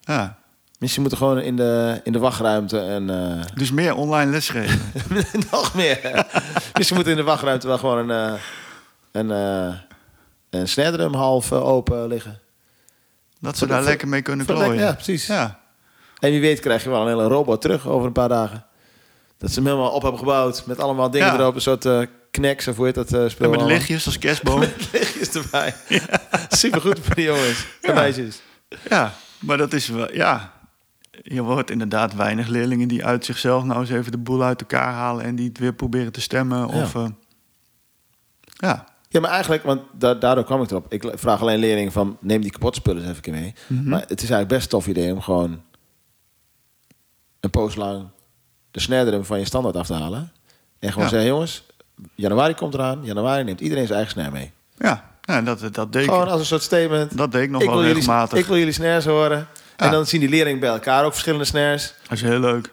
Ja. 0.00 0.40
Misschien 0.78 1.00
moeten 1.02 1.20
gewoon 1.20 1.38
in 1.40 1.56
de, 1.56 2.00
in 2.04 2.12
de 2.12 2.18
wachtruimte 2.18 2.78
en... 2.80 3.10
eh, 3.10 3.44
Dus 3.54 3.70
meer 3.70 3.94
online 3.94 4.30
lesgeven. 4.30 4.80
Nog 5.50 5.74
meer. 5.74 6.26
Misschien 6.78 6.96
moet 6.96 7.06
in 7.06 7.16
de 7.16 7.22
wachtruimte 7.22 7.66
wel 7.66 7.78
gewoon 7.78 8.10
een, 8.10 8.32
eh, 8.32 8.40
een, 9.12 9.30
eh, 9.30 9.74
een 10.50 11.14
half 11.14 11.52
eh, 11.52 11.66
open 11.68 12.06
liggen. 12.06 12.40
Dat 13.40 13.58
ze 13.58 13.66
daar 13.66 13.78
voor- 13.80 13.88
lekker 13.88 14.08
mee 14.08 14.22
kunnen 14.22 14.46
klooien. 14.46 14.68
lekker- 14.68 14.86
ja, 14.86 14.92
precies. 14.94 15.26
Ja. 15.26 15.60
En 16.18 16.30
wie 16.30 16.40
weet 16.40 16.60
krijg 16.60 16.82
je 16.82 16.88
wel 16.90 17.00
een 17.02 17.08
hele 17.08 17.26
robot 17.26 17.60
terug 17.60 17.86
over 17.88 18.06
een 18.06 18.12
paar 18.12 18.28
dagen. 18.28 18.66
Dat 19.38 19.50
ze 19.50 19.56
hem 19.58 19.66
helemaal 19.68 19.90
op 19.90 20.02
hebben 20.02 20.18
gebouwd 20.20 20.66
met 20.66 20.78
allemaal 20.78 21.10
dingen 21.10 21.26
Ja. 21.26 21.38
erop. 21.38 21.54
Een 21.54 21.60
soort 21.60 21.84
eh 21.84 22.02
knacks 22.30 22.68
of 22.68 22.76
hoe 22.76 22.84
heet 22.86 22.94
dat 22.94 23.06
speel? 23.30 23.52
En 23.52 23.58
met 23.58 23.66
lichtjes 23.66 24.06
als 24.06 24.18
kerstboom. 24.18 24.58
Met 24.68 24.88
lichtjes 24.92 25.30
erbij. 25.30 25.74
Supergoed 26.48 26.98
voor 27.00 27.14
de 27.14 27.22
jongens 27.22 27.66
en 27.82 27.88
Ja. 27.88 28.00
meisjes. 28.00 28.40
ja, 28.88 29.12
maar 29.38 29.56
dat 29.56 29.72
is 29.72 29.88
wel... 29.88 30.14
Ja, 30.14 30.52
je 31.22 31.40
hoort 31.40 31.70
inderdaad 31.70 32.14
weinig 32.14 32.46
leerlingen 32.48 32.88
die 32.88 33.04
uit 33.04 33.24
zichzelf 33.24 33.64
nou 33.64 33.80
eens 33.80 33.90
even 33.90 34.12
de 34.12 34.18
boel 34.18 34.42
uit 34.42 34.60
elkaar 34.60 34.92
halen... 34.92 35.24
en 35.24 35.34
die 35.36 35.48
het 35.48 35.58
weer 35.58 35.72
proberen 35.74 36.12
te 36.12 36.20
stemmen. 36.20 36.66
Of, 36.68 36.92
ja. 38.52 38.84
Ja, 39.12 39.20
maar 39.20 39.30
eigenlijk, 39.30 39.62
want 39.62 39.80
da- 39.92 40.14
daardoor 40.14 40.44
kwam 40.44 40.62
ik 40.62 40.70
erop. 40.70 40.92
Ik 40.92 41.04
vraag 41.14 41.40
alleen 41.40 41.58
leerlingen 41.58 41.92
van, 41.92 42.16
neem 42.20 42.40
die 42.40 42.50
kapotte 42.50 42.78
spullen 42.80 43.02
eens 43.08 43.18
even 43.18 43.32
mee. 43.32 43.54
Mhm. 43.66 43.88
Maar 43.88 44.00
het 44.00 44.10
is 44.22 44.30
eigenlijk 44.30 44.48
best 44.48 44.62
een 44.62 44.68
tof 44.68 44.86
idee 44.86 45.12
om 45.12 45.20
gewoon 45.20 45.62
een 47.40 47.50
poos 47.50 47.74
lang 47.74 48.08
de 48.70 48.80
drum 48.80 49.24
van 49.24 49.38
je 49.38 49.44
standaard 49.44 49.76
af 49.76 49.86
te 49.86 49.94
halen. 49.94 50.32
En 50.78 50.88
gewoon 50.88 51.04
Ja. 51.04 51.10
zeggen, 51.10 51.28
jongens, 51.28 51.66
januari 52.14 52.54
komt 52.54 52.74
eraan. 52.74 53.04
Januari 53.04 53.44
neemt 53.44 53.60
iedereen 53.60 53.86
zijn 53.86 53.98
eigen 53.98 54.14
snare 54.14 54.30
mee. 54.30 54.50
Ja, 54.78 55.10
ja 55.22 55.42
dat, 55.42 55.74
dat, 55.74 55.92
deed 55.92 56.04
Gewoon 56.04 56.28
als 56.28 56.40
een 56.40 56.46
soort 56.46 56.62
statement. 56.62 57.16
dat 57.16 57.32
deed 57.32 57.42
ik 57.42 57.50
nog 57.50 57.60
ik, 57.60 57.66
wel 57.66 57.76
wil 57.76 57.86
jullie, 57.86 58.00
regelmatig. 58.02 58.38
ik 58.38 58.46
wil 58.46 58.56
jullie 58.56 58.72
snares 58.72 59.04
horen. 59.04 59.46
En 59.76 59.90
dan 59.90 60.06
zien 60.06 60.20
die 60.20 60.28
leerlingen 60.28 60.60
bij 60.60 60.68
elkaar 60.68 61.04
ook 61.04 61.10
verschillende 61.12 61.44
snares. 61.44 61.94
Dat 62.02 62.12
is 62.12 62.22
heel 62.22 62.40
leuk. 62.40 62.72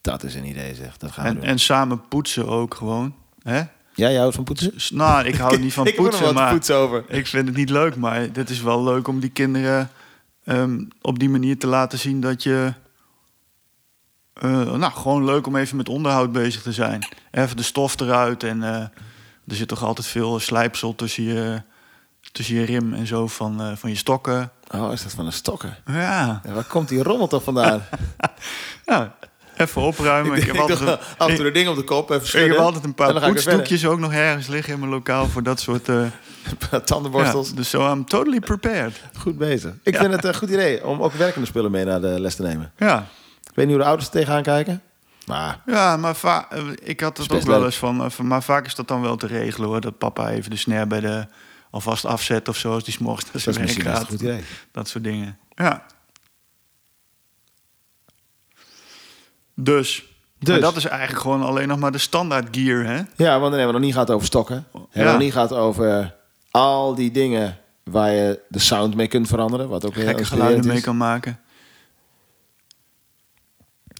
Dat 0.00 0.22
is 0.22 0.34
een 0.34 0.44
idee, 0.44 0.74
zeg. 0.74 0.96
Dat 0.96 1.10
gaan 1.12 1.24
we 1.24 1.30
En, 1.30 1.36
doen. 1.36 1.44
en 1.44 1.58
samen 1.58 2.08
poetsen 2.08 2.46
ook 2.48 2.74
gewoon. 2.74 3.14
Hè? 3.42 3.62
Jij 3.98 4.14
houdt 4.14 4.34
van 4.34 4.44
poetsen? 4.44 4.72
Nou, 4.96 5.26
ik 5.26 5.34
hou 5.34 5.58
niet 5.60 5.72
van 5.72 5.86
ik 5.86 5.94
heb 5.94 5.98
er 5.98 6.04
poetsen, 6.04 6.24
wat 6.24 6.34
te 6.34 6.40
maar 6.40 6.52
poetsen 6.52 6.76
over. 6.76 7.04
ik 7.08 7.26
vind 7.26 7.48
het 7.48 7.56
niet 7.56 7.70
leuk. 7.70 7.96
Maar 7.96 8.20
het 8.32 8.50
is 8.50 8.60
wel 8.60 8.84
leuk 8.84 9.08
om 9.08 9.20
die 9.20 9.30
kinderen 9.30 9.90
ehm, 10.44 10.84
op 11.00 11.18
die 11.18 11.28
manier 11.28 11.58
te 11.58 11.66
laten 11.66 11.98
zien 11.98 12.20
dat 12.20 12.42
je... 12.42 12.72
eh, 14.32 14.72
nou, 14.72 14.92
gewoon 14.92 15.24
leuk 15.24 15.46
om 15.46 15.56
even 15.56 15.76
met 15.76 15.88
onderhoud 15.88 16.32
bezig 16.32 16.62
te 16.62 16.72
zijn. 16.72 17.06
Even 17.30 17.56
de 17.56 17.62
stof 17.62 18.00
eruit 18.00 18.42
en 18.42 18.62
eh, 18.62 18.74
er 19.46 19.54
zit 19.56 19.68
toch 19.68 19.84
altijd 19.84 20.06
veel 20.06 20.38
slijpsel 20.38 20.94
tussen 20.94 21.22
je, 21.22 21.62
tussen 22.32 22.54
je 22.54 22.64
rim 22.64 22.94
en 22.94 23.06
zo 23.06 23.26
van, 23.26 23.60
eh, 23.60 23.76
van 23.76 23.90
je 23.90 23.96
stokken. 23.96 24.50
Oh, 24.74 24.92
is 24.92 25.02
dat 25.02 25.12
van 25.12 25.26
een 25.26 25.32
stokken? 25.32 25.76
Ja, 25.86 26.40
waar 26.44 26.64
komt 26.64 26.88
die 26.88 27.02
rommel 27.02 27.26
toch 27.26 27.42
vandaan? 27.42 27.82
even 29.58 29.82
opruimen. 29.82 30.36
Ik, 30.36 30.42
heb 30.44 30.54
ik 30.54 30.60
altijd 30.60 30.78
doe 30.78 30.88
een- 30.88 30.98
af 31.18 31.28
en 31.28 31.34
toe 31.34 31.44
de 31.44 31.50
ding 31.50 31.68
op 31.68 31.76
de 31.76 31.82
kop, 31.82 32.10
even 32.10 32.22
Ik 32.22 32.28
schudden. 32.28 32.50
heb 32.50 32.58
altijd 32.58 32.82
een 32.84 32.88
en 32.88 32.94
paar 32.94 33.16
ik 33.16 33.32
poetsdoekjes 33.32 33.86
ook 33.86 33.98
nog 33.98 34.12
ergens 34.12 34.46
liggen 34.46 34.72
in 34.72 34.78
mijn 34.78 34.90
lokaal 34.90 35.26
voor 35.26 35.42
dat 35.42 35.60
soort. 35.60 35.88
eh. 35.88 36.02
Tandenborstels. 36.84 37.48
ja, 37.48 37.54
dus 37.54 37.70
zo 37.70 37.92
I'm 37.92 38.04
totally 38.04 38.40
prepared. 38.40 39.00
Goed 39.18 39.38
bezig. 39.38 39.72
Ik 39.82 39.94
Ja. 39.94 40.00
vind 40.00 40.12
het 40.12 40.24
een 40.24 40.34
goed 40.34 40.50
idee 40.50 40.86
om 40.86 41.02
ook 41.02 41.12
werkende 41.12 41.46
spullen 41.46 41.70
mee 41.70 41.84
naar 41.84 42.00
de 42.00 42.20
les 42.20 42.34
te 42.34 42.42
nemen. 42.42 42.72
Ja, 42.76 43.06
Ik 43.44 43.50
weet 43.54 43.66
niet 43.66 43.74
hoe 43.74 43.78
de 43.84 43.88
ouders 43.88 44.06
er 44.10 44.14
tegenaan 44.18 44.42
kijken. 44.42 44.82
Maar 45.26 45.60
ja 45.66 45.96
maar 45.96 46.14
va- 46.14 46.46
eh, 46.50 46.62
ik 46.82 47.00
had 47.00 47.18
het 47.18 47.32
ook 47.32 47.42
wel 47.42 47.64
eens 47.64 47.76
van, 47.76 48.04
eh, 48.04 48.10
van. 48.10 48.26
Maar 48.26 48.42
vaak 48.42 48.66
is 48.66 48.74
dat 48.74 48.88
dan 48.88 49.00
wel 49.00 49.16
te 49.16 49.26
regelen 49.26 49.68
hoor. 49.68 49.80
Dat 49.80 49.98
papa 49.98 50.30
even 50.30 50.50
de 50.50 50.56
snare 50.56 50.86
bij 50.86 51.00
de 51.00 51.26
alvast 51.70 52.04
afzet 52.04 52.48
of 52.48 52.56
zo. 52.56 52.72
Als 52.72 52.84
die 52.84 52.94
s'morgens 52.94 53.24
naar 53.24 53.32
dat 53.44 53.54
zijn 53.54 53.66
is 53.68 53.76
werk 53.76 53.96
gaat. 53.96 54.06
goed 54.06 54.20
idee. 54.20 54.40
Dat 54.72 54.88
soort 54.88 55.04
dingen. 55.04 55.38
Ja. 55.54 55.82
Dus. 59.60 60.04
Dus. 60.38 60.54
En 60.54 60.60
dat 60.60 60.76
is 60.76 60.84
eigenlijk 60.84 61.20
gewoon 61.20 61.42
alleen 61.42 61.68
nog 61.68 61.78
maar 61.78 61.92
de 61.92 61.98
standaard 61.98 62.48
gear, 62.56 62.84
hè? 62.84 62.96
Ja, 63.16 63.38
want 63.38 63.42
dan 63.50 63.52
hebben 63.52 63.66
we 63.66 63.72
nog 63.72 63.80
niet 63.80 63.92
gehad 63.92 64.10
over 64.10 64.26
stokken. 64.26 64.66
Hebben 64.72 64.88
we 64.92 65.00
Ja. 65.00 65.10
nog 65.12 65.20
niet 65.20 65.32
gehad 65.32 65.52
over 65.52 66.14
al 66.50 66.94
die 66.94 67.10
dingen 67.10 67.58
waar 67.84 68.10
je 68.10 68.40
de 68.48 68.58
sound 68.58 68.94
mee 68.94 69.06
kunt 69.08 69.28
veranderen. 69.28 69.68
Wat 69.68 69.86
ook 69.86 69.94
Gekke 69.94 70.24
geluiden 70.24 70.66
mee 70.66 70.80
kan 70.80 70.96
maken. 70.96 71.40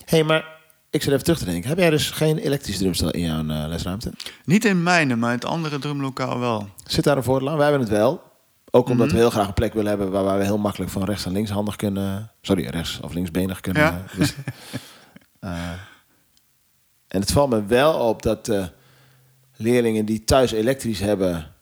hey, 0.05 0.25
maar 0.25 0.45
ik 0.91 1.03
zit 1.03 1.13
even 1.13 1.25
terug 1.25 1.39
te 1.39 1.45
denken. 1.45 1.69
Heb 1.69 1.79
jij 1.79 1.91
dus 1.91 2.11
geen 2.11 2.39
elektrische 2.39 2.81
drumstel 2.81 3.11
in 3.11 3.21
jouw 3.21 3.39
eh, 3.49 3.69
lesruimte? 3.69 4.13
Niet 4.45 4.65
in 4.65 4.83
mijne, 4.83 5.17
maar 5.17 5.31
in 5.33 5.35
het 5.39 5.45
andere 5.45 5.79
drumlokaal 5.79 6.39
wel. 6.39 6.69
Zit 6.85 7.05
daar 7.05 7.17
een 7.17 7.23
voordeel 7.23 7.51
aan? 7.51 7.57
Wij 7.57 7.69
hebben 7.69 7.87
het 7.89 7.97
wel. 7.97 8.23
Ook 8.71 8.89
omdat 8.89 9.07
Mhm. 9.07 9.15
we 9.15 9.21
heel 9.23 9.31
graag 9.31 9.47
een 9.47 9.53
plek 9.55 9.73
willen 9.75 9.89
hebben 9.89 10.11
waar 10.11 10.25
wij 10.25 10.45
heel 10.45 10.59
makkelijk 10.59 10.91
van 10.91 11.05
rechts 11.05 11.25
naar 11.25 11.35
links 11.35 11.51
handig 11.51 11.77
kunnen. 11.77 12.31
Sorry, 12.43 12.67
rechts 12.67 13.01
of 13.03 13.13
linksbenig 13.13 13.61
kunnen 13.61 13.83
Ja. 13.83 14.03
eh, 14.19 14.29
Eh, 15.39 15.73
en 17.09 17.21
het 17.21 17.31
valt 17.33 17.51
me 17.51 17.65
wel 17.65 18.09
op 18.09 18.23
dat 18.23 18.45
de 18.47 18.71
leerlingen 19.57 20.05
die 20.05 20.25
thuis 20.25 20.53
elektrisch 20.53 21.01
hebben, 21.01 21.53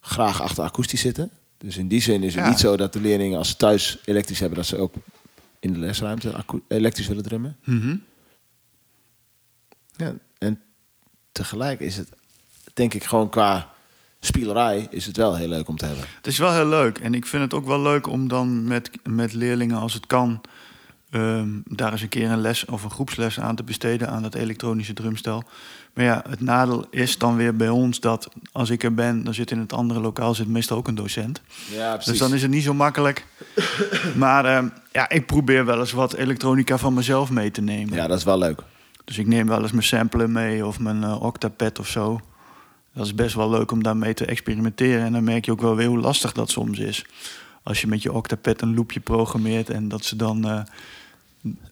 graag 0.00 0.40
achter 0.42 0.64
akoestisch 0.64 1.00
zitten. 1.00 1.30
Dus 1.58 1.76
in 1.76 1.88
die 1.88 2.00
zin 2.00 2.22
is 2.22 2.34
het 2.34 2.44
Ja. 2.44 2.48
niet 2.50 2.58
zo 2.58 2.76
dat 2.76 2.92
de 2.92 3.00
leerlingen, 3.00 3.38
als 3.38 3.48
ze 3.48 3.56
thuis 3.56 3.98
elektrisch 4.04 4.38
hebben, 4.38 4.58
dat 4.58 4.66
ze 4.66 4.76
ook 4.76 4.94
in 5.60 5.72
de 5.72 5.78
lesruimte 5.78 6.44
elektrisch 6.68 7.06
willen 7.06 7.22
drummen. 7.22 7.56
Mhm. 7.64 7.96
Ja, 9.96 10.14
en 10.38 10.60
tegelijk 11.32 11.80
is 11.80 11.96
het, 11.96 12.08
denk 12.74 12.94
ik, 12.94 13.04
gewoon 13.04 13.28
qua 13.30 13.74
spielerij 14.20 14.86
is 14.90 15.06
het 15.06 15.16
wel 15.16 15.36
heel 15.36 15.48
leuk 15.48 15.68
om 15.68 15.76
te 15.76 15.86
hebben. 15.86 16.04
Het 16.16 16.26
is 16.26 16.38
wel 16.38 16.52
heel 16.52 16.66
leuk. 16.66 16.98
En 16.98 17.14
ik 17.14 17.26
vind 17.26 17.42
het 17.42 17.54
ook 17.54 17.66
wel 17.66 17.80
leuk 17.80 18.06
om 18.06 18.28
dan 18.28 18.64
met, 18.64 18.90
met 19.08 19.32
leerlingen, 19.32 19.76
als 19.78 19.94
het 19.94 20.06
kan, 20.06 20.40
ehm, 21.16 21.48
daar 21.64 21.92
eens 21.92 22.02
een 22.02 22.08
keer 22.08 22.30
een 22.30 22.40
les 22.40 22.64
of 22.64 22.84
een 22.84 22.90
groepsles 22.90 23.40
aan 23.40 23.56
te 23.56 23.62
besteden 23.62 24.08
aan 24.08 24.22
dat 24.22 24.34
elektronische 24.34 24.92
drumstel. 24.92 25.44
Maar 25.94 26.04
ja, 26.04 26.22
het 26.28 26.40
nadeel 26.40 26.86
is 26.90 27.18
dan 27.18 27.36
weer 27.36 27.56
bij 27.56 27.68
ons 27.68 28.00
dat 28.00 28.28
als 28.52 28.70
ik 28.70 28.82
er 28.82 28.94
ben, 28.94 29.24
dan 29.24 29.34
zit 29.34 29.50
in 29.50 29.58
het 29.58 29.72
andere 29.72 30.00
lokaal 30.00 30.34
zit 30.34 30.48
meestal 30.48 30.76
ook 30.76 30.88
een 30.88 30.94
docent. 30.94 31.40
Ja, 31.72 31.96
Dus 31.96 32.18
dan 32.18 32.34
is 32.34 32.42
het 32.42 32.50
niet 32.50 32.62
zo 32.62 32.74
makkelijk. 32.74 33.26
Maar 34.14 34.44
ehm, 34.44 34.68
ja, 34.92 35.08
ik 35.08 35.26
probeer 35.26 35.64
wel 35.64 35.78
eens 35.78 35.92
wat 35.92 36.14
elektronica 36.14 36.78
van 36.78 36.94
mezelf 36.94 37.30
mee 37.30 37.50
te 37.50 37.60
nemen. 37.60 37.94
Ja, 37.94 38.06
dat 38.06 38.18
is 38.18 38.24
wel 38.24 38.38
leuk. 38.38 38.60
Dus 39.04 39.18
ik 39.18 39.26
neem 39.26 39.46
wel 39.46 39.62
eens 39.62 39.72
mijn 39.72 39.82
sampler 39.84 40.30
mee 40.30 40.66
of 40.66 40.78
mijn 40.78 41.02
eh, 41.04 41.22
octapad 41.22 41.78
of 41.78 41.88
zo. 41.88 42.20
Dat 42.94 43.06
is 43.06 43.14
best 43.14 43.34
wel 43.34 43.50
leuk 43.50 43.70
om 43.70 43.82
daarmee 43.82 44.14
te 44.14 44.24
experimenteren. 44.26 45.04
En 45.04 45.12
dan 45.12 45.24
merk 45.24 45.44
je 45.44 45.52
ook 45.52 45.60
wel 45.60 45.76
weer 45.76 45.88
hoe 45.88 45.98
lastig 45.98 46.32
dat 46.32 46.50
soms 46.50 46.78
is. 46.78 47.04
Als 47.62 47.80
je 47.80 47.86
met 47.86 48.02
je 48.02 48.12
octapad 48.12 48.60
een 48.62 48.74
loopje 48.74 49.00
programmeert 49.00 49.70
en 49.70 49.88
dat 49.88 50.04
ze 50.04 50.16
dan... 50.16 50.48
eh, 50.48 50.60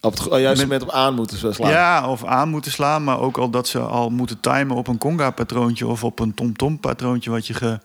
Op 0.00 0.10
het 0.12 0.20
go- 0.20 0.38
juiste 0.38 0.64
moment 0.64 0.82
op 0.82 0.90
aan 0.90 1.14
moeten 1.14 1.54
slaan. 1.54 1.70
ja, 1.70 2.08
of 2.08 2.24
aan 2.24 2.48
moeten 2.48 2.70
slaan, 2.72 3.04
maar 3.04 3.18
ook 3.20 3.36
al 3.38 3.50
dat 3.50 3.68
ze 3.68 3.78
al 3.78 4.10
moeten 4.10 4.40
timen 4.40 4.76
op 4.76 4.86
een 4.88 4.98
conga-patroontje 4.98 5.86
of 5.86 6.04
op 6.04 6.18
een 6.18 6.34
tom-tom-patroontje 6.34 7.30
wat 7.30 7.46
je 7.46 7.54
ge, 7.54 7.80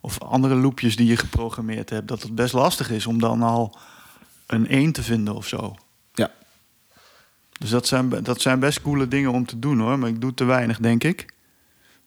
of 0.00 0.20
andere 0.22 0.54
loopjes 0.54 0.96
die 0.96 1.06
je 1.06 1.16
geprogrammeerd 1.16 1.90
hebt, 1.90 2.08
dat 2.08 2.22
het 2.22 2.34
best 2.34 2.52
lastig 2.52 2.90
is 2.90 3.06
om 3.06 3.20
dan 3.20 3.42
al 3.42 3.78
een 4.46 4.68
1 4.68 4.92
te 4.92 5.02
vinden 5.02 5.34
of 5.34 5.46
zo. 5.46 5.74
Ja. 6.14 6.30
Dus 7.58 7.70
dat 7.70 7.86
zijn, 7.86 8.08
dat 8.22 8.40
zijn 8.40 8.58
best 8.60 8.82
coole 8.82 9.08
dingen 9.08 9.30
om 9.32 9.46
te 9.46 9.58
doen 9.58 9.78
hoor, 9.80 9.98
maar 9.98 10.08
ik 10.08 10.20
doe 10.20 10.34
te 10.34 10.44
weinig, 10.44 10.78
denk 10.78 11.04
ik. 11.04 11.34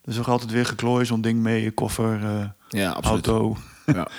Er 0.03 0.11
is 0.11 0.19
ook 0.19 0.27
altijd 0.27 0.51
weer 0.51 0.65
geklooid, 0.65 1.07
zo'n 1.07 1.21
ding 1.21 1.39
mee, 1.39 1.63
je 1.63 1.71
koffer, 1.71 2.23
eh, 2.23 2.45
Ja, 2.69 2.97
auto. 3.01 3.57
Ja. 3.85 4.07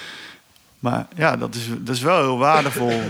Maar 0.79 1.07
ja, 1.17 1.37
dat 1.37 1.55
is, 1.55 1.69
dat 1.81 1.95
is 1.95 2.01
wel 2.03 2.21
heel 2.23 2.39
waardevol. 2.39 3.01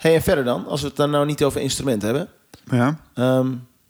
Hey, 0.00 0.14
en 0.14 0.22
verder 0.22 0.44
dan, 0.44 0.66
als 0.66 0.80
we 0.80 0.86
het 0.86 0.96
dan 0.96 1.10
nou 1.10 1.26
niet 1.26 1.42
over 1.42 1.60
instrumenten 1.60 2.08
hebben, 2.08 2.28
ja. 2.70 3.00
ehm, 3.14 3.48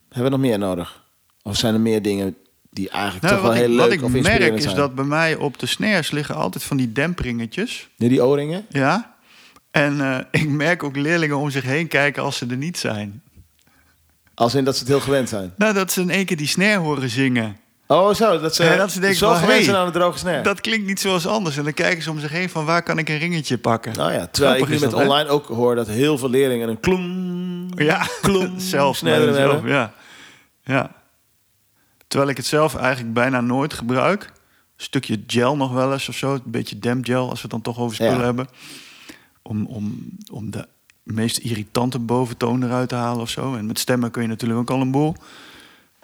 hebben 0.09 0.25
we 0.25 0.29
nog 0.29 0.41
meer 0.41 0.59
nodig? 0.59 1.03
Of 1.43 1.57
zijn 1.57 1.75
er 1.75 1.81
meer 1.81 2.03
dingen 2.03 2.37
die 2.71 2.89
eigenlijk 2.89 3.23
Nou, 3.23 3.35
toch 3.35 3.45
wel 3.45 3.53
heel 3.53 3.69
leuk 3.69 3.79
wat 3.79 3.93
ik 3.93 4.03
of 4.03 4.11
merk 4.11 4.25
inspirerend 4.25 4.59
is 4.59 4.65
zijn? 4.65 4.77
dat 4.77 4.95
bij 4.95 5.05
mij 5.05 5.35
op 5.35 5.59
de 5.59 5.67
snares 5.67 6.11
liggen 6.11 6.35
altijd 6.35 6.65
van 6.65 6.77
die 6.77 6.93
dempringetjes. 6.93 7.89
Nu 7.97 8.09
die 8.09 8.23
O-ringen? 8.23 8.67
Ja. 8.69 9.15
En 9.71 10.01
eh, 10.01 10.19
ik 10.43 10.49
merk 10.49 10.83
ook 10.83 10.97
leerlingen 10.97 11.37
om 11.37 11.51
zich 11.51 11.65
heen 11.65 11.89
kijken 11.89 12.23
als 12.23 12.37
ze 12.37 12.47
er 12.47 12.57
niet 12.57 12.79
zijn. 12.79 13.23
Als 14.35 14.55
in 14.55 14.65
dat 14.65 14.75
ze 14.75 14.81
het 14.81 14.89
heel 14.89 15.01
gewend 15.01 15.29
zijn. 15.29 15.53
Nou, 15.57 15.75
dat 15.75 15.93
ze 15.93 16.01
in 16.01 16.11
één 16.11 16.25
keer 16.25 16.37
die 16.37 16.47
snare 16.47 16.79
horen 16.79 17.11
zingen. 17.11 17.57
Oh, 17.93 18.15
zo. 18.15 18.41
Dat 18.41 18.55
ze, 18.55 18.75
dat 18.77 18.93
ze 18.93 19.01
denken 19.01 19.19
zo 19.19 19.35
van, 19.35 19.49
hey, 19.49 19.77
aan 19.77 19.87
de 19.87 19.93
droge 19.93 20.19
snare. 20.19 20.43
Dat 20.43 20.61
klinkt 20.61 20.87
niet 20.87 21.01
zoals 21.01 21.27
anders. 21.27 21.57
En 21.57 21.65
dan 21.65 21.73
kijken 21.75 22.03
ze 22.03 22.11
om 22.11 22.19
zich 22.19 22.31
heen 22.31 22.51
van 22.51 22.65
waar 22.65 22.83
kan 22.83 22.99
ik 22.99 23.09
een 23.09 23.19
ringetje 23.19 23.59
pakken. 23.59 23.93
Nou 23.97 24.13
ja, 24.13 24.27
terwijl 24.27 24.55
ik 24.57 24.65
Grappig 24.65 24.69
nu 24.69 24.75
is 24.75 24.81
met 24.81 24.91
dat, 24.91 25.01
online 25.01 25.29
ook 25.29 25.47
hoor 25.47 25.75
dat 25.75 25.87
heel 25.87 26.19
veel 26.19 26.31
leerlingen 26.31 26.69
een 26.69 26.81
kloem, 26.81 27.69
Ja, 27.79 28.07
kloem 28.21 28.59
zelf. 28.75 29.03
maar 29.03 29.13
hebben. 29.13 29.35
zelf, 29.35 29.67
ja. 29.67 29.93
ja. 30.65 30.91
Terwijl 32.07 32.31
ik 32.31 32.37
het 32.37 32.47
zelf 32.47 32.75
eigenlijk 32.77 33.15
bijna 33.15 33.41
nooit 33.41 33.75
gebruik. 33.75 34.23
Een 34.23 34.87
stukje 34.87 35.23
gel 35.27 35.57
nog 35.57 35.73
wel 35.73 35.93
eens 35.93 36.09
of 36.09 36.15
zo. 36.17 36.33
Een 36.35 36.43
beetje 36.45 36.79
dampgel 36.79 37.23
als 37.29 37.35
we 37.35 37.41
het 37.43 37.51
dan 37.51 37.63
toch 37.63 37.79
over 37.79 37.95
spullen 37.95 38.19
Ja. 38.19 38.25
hebben. 38.25 38.49
Om, 39.43 39.67
om, 39.67 40.09
om 40.33 40.51
de 40.51 40.67
meest 41.03 41.37
irritante 41.39 41.99
boventoon 41.99 42.63
eruit 42.65 42.89
te 42.89 42.95
halen 42.95 43.21
of 43.23 43.31
zo. 43.31 43.55
En 43.55 43.67
met 43.67 43.79
stemmen 43.79 44.11
kun 44.11 44.23
je 44.23 44.29
natuurlijk 44.29 44.61
ook 44.61 44.71
al 44.71 44.81
een 44.81 44.91
boel. 44.91 45.15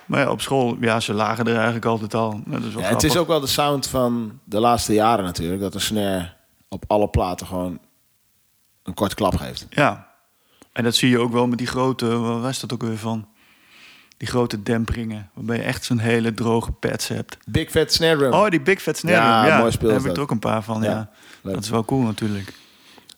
Maar 0.07 0.21
ja, 0.21 0.31
op 0.31 0.41
school, 0.41 0.77
ja, 0.81 1.01
ze 1.01 1.13
lagen 1.13 1.47
er 1.47 1.55
eigenlijk 1.55 1.85
altijd 1.85 2.15
al. 2.15 2.41
Dat 2.47 2.63
is 2.63 2.75
wel 2.75 2.83
Ja, 2.83 2.89
het 2.89 3.03
is 3.03 3.17
ook 3.17 3.27
wel 3.27 3.41
de 3.41 3.47
sound 3.47 3.87
van 3.87 4.41
de 4.45 4.61
laatste 4.61 4.93
jaren 4.93 5.25
natuurlijk. 5.25 5.61
Dat 5.61 5.75
een 5.75 5.81
snare 5.81 6.33
op 6.69 6.85
alle 6.87 7.09
platen 7.09 7.47
gewoon 7.47 7.79
een 8.83 8.95
kort 8.95 9.15
klap 9.15 9.37
geeft. 9.37 9.67
Ja. 9.71 10.15
En 10.73 10.85
dat 10.85 10.95
zie 10.95 11.11
je 11.11 11.19
ook 11.19 11.33
wel 11.33 11.47
met 11.47 11.59
die 11.59 11.67
grote, 11.67 12.19
waar 12.19 12.41
was 12.41 12.61
dat 12.61 12.73
ook 12.73 12.83
weer 12.83 12.99
van? 12.99 13.29
Die 14.17 14.29
grote 14.29 14.63
dempringen, 14.63 15.31
waarbij 15.35 15.57
je 15.57 15.63
echt 15.63 15.85
zo'n 15.85 15.99
hele 15.99 16.35
droge 16.35 16.73
pads 16.73 17.09
hebt. 17.09 17.37
Big 17.47 17.71
Fat 17.71 17.93
Snare 17.93 18.17
Drum. 18.17 18.33
Oh, 18.33 18.49
die 18.49 18.61
Big 18.61 18.83
Fat 18.83 18.97
Snare 18.97 19.17
Ja, 19.17 19.41
Drum, 19.41 19.53
ja. 19.53 19.59
mooi 19.59 19.73
speel 19.73 19.89
Daar 19.89 19.97
is 19.97 20.03
heb 20.03 20.13
ik 20.13 20.17
er 20.17 20.23
ook 20.23 20.31
een 20.31 20.39
paar 20.39 20.63
van, 20.63 20.83
ja. 20.83 21.11
Dat 21.43 21.63
is 21.63 21.71
wel 21.71 21.85
cool 21.85 22.01
natuurlijk. 22.03 22.53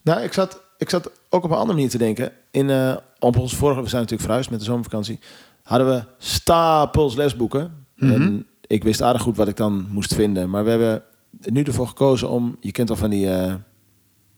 Nou, 0.02 0.20
ik 0.20 0.32
zat, 0.32 0.62
ik 0.78 0.90
zat 0.90 1.10
ook 1.28 1.44
op 1.44 1.50
een 1.50 1.56
andere 1.56 1.74
manier 1.74 1.90
te 1.90 1.98
denken. 1.98 2.32
In, 2.50 2.70
eh, 2.70 2.96
op 3.18 3.36
onze 3.36 3.56
vorige, 3.56 3.82
we 3.82 3.88
zijn 3.88 4.02
natuurlijk 4.02 4.28
verhuisd 4.28 4.50
met 4.50 4.58
de 4.58 4.64
zomervakantie. 4.64 5.20
Hadden 5.68 5.88
we 5.88 6.02
stapels 6.18 7.14
lesboeken. 7.14 7.86
Mhm. 7.96 8.12
En 8.12 8.46
ik 8.66 8.84
wist 8.84 9.02
aardig 9.02 9.22
goed 9.22 9.36
wat 9.36 9.48
ik 9.48 9.56
dan 9.56 9.86
moest 9.90 10.14
vinden. 10.14 10.50
Maar 10.50 10.64
we 10.64 10.70
hebben 10.70 11.02
nu 11.44 11.62
ervoor 11.62 11.86
gekozen 11.88 12.28
om... 12.30 12.56
Je 12.60 12.72
kent 12.72 12.90
al 12.90 12.96
van 12.96 13.10
die 13.10 13.26
eh, 13.30 13.54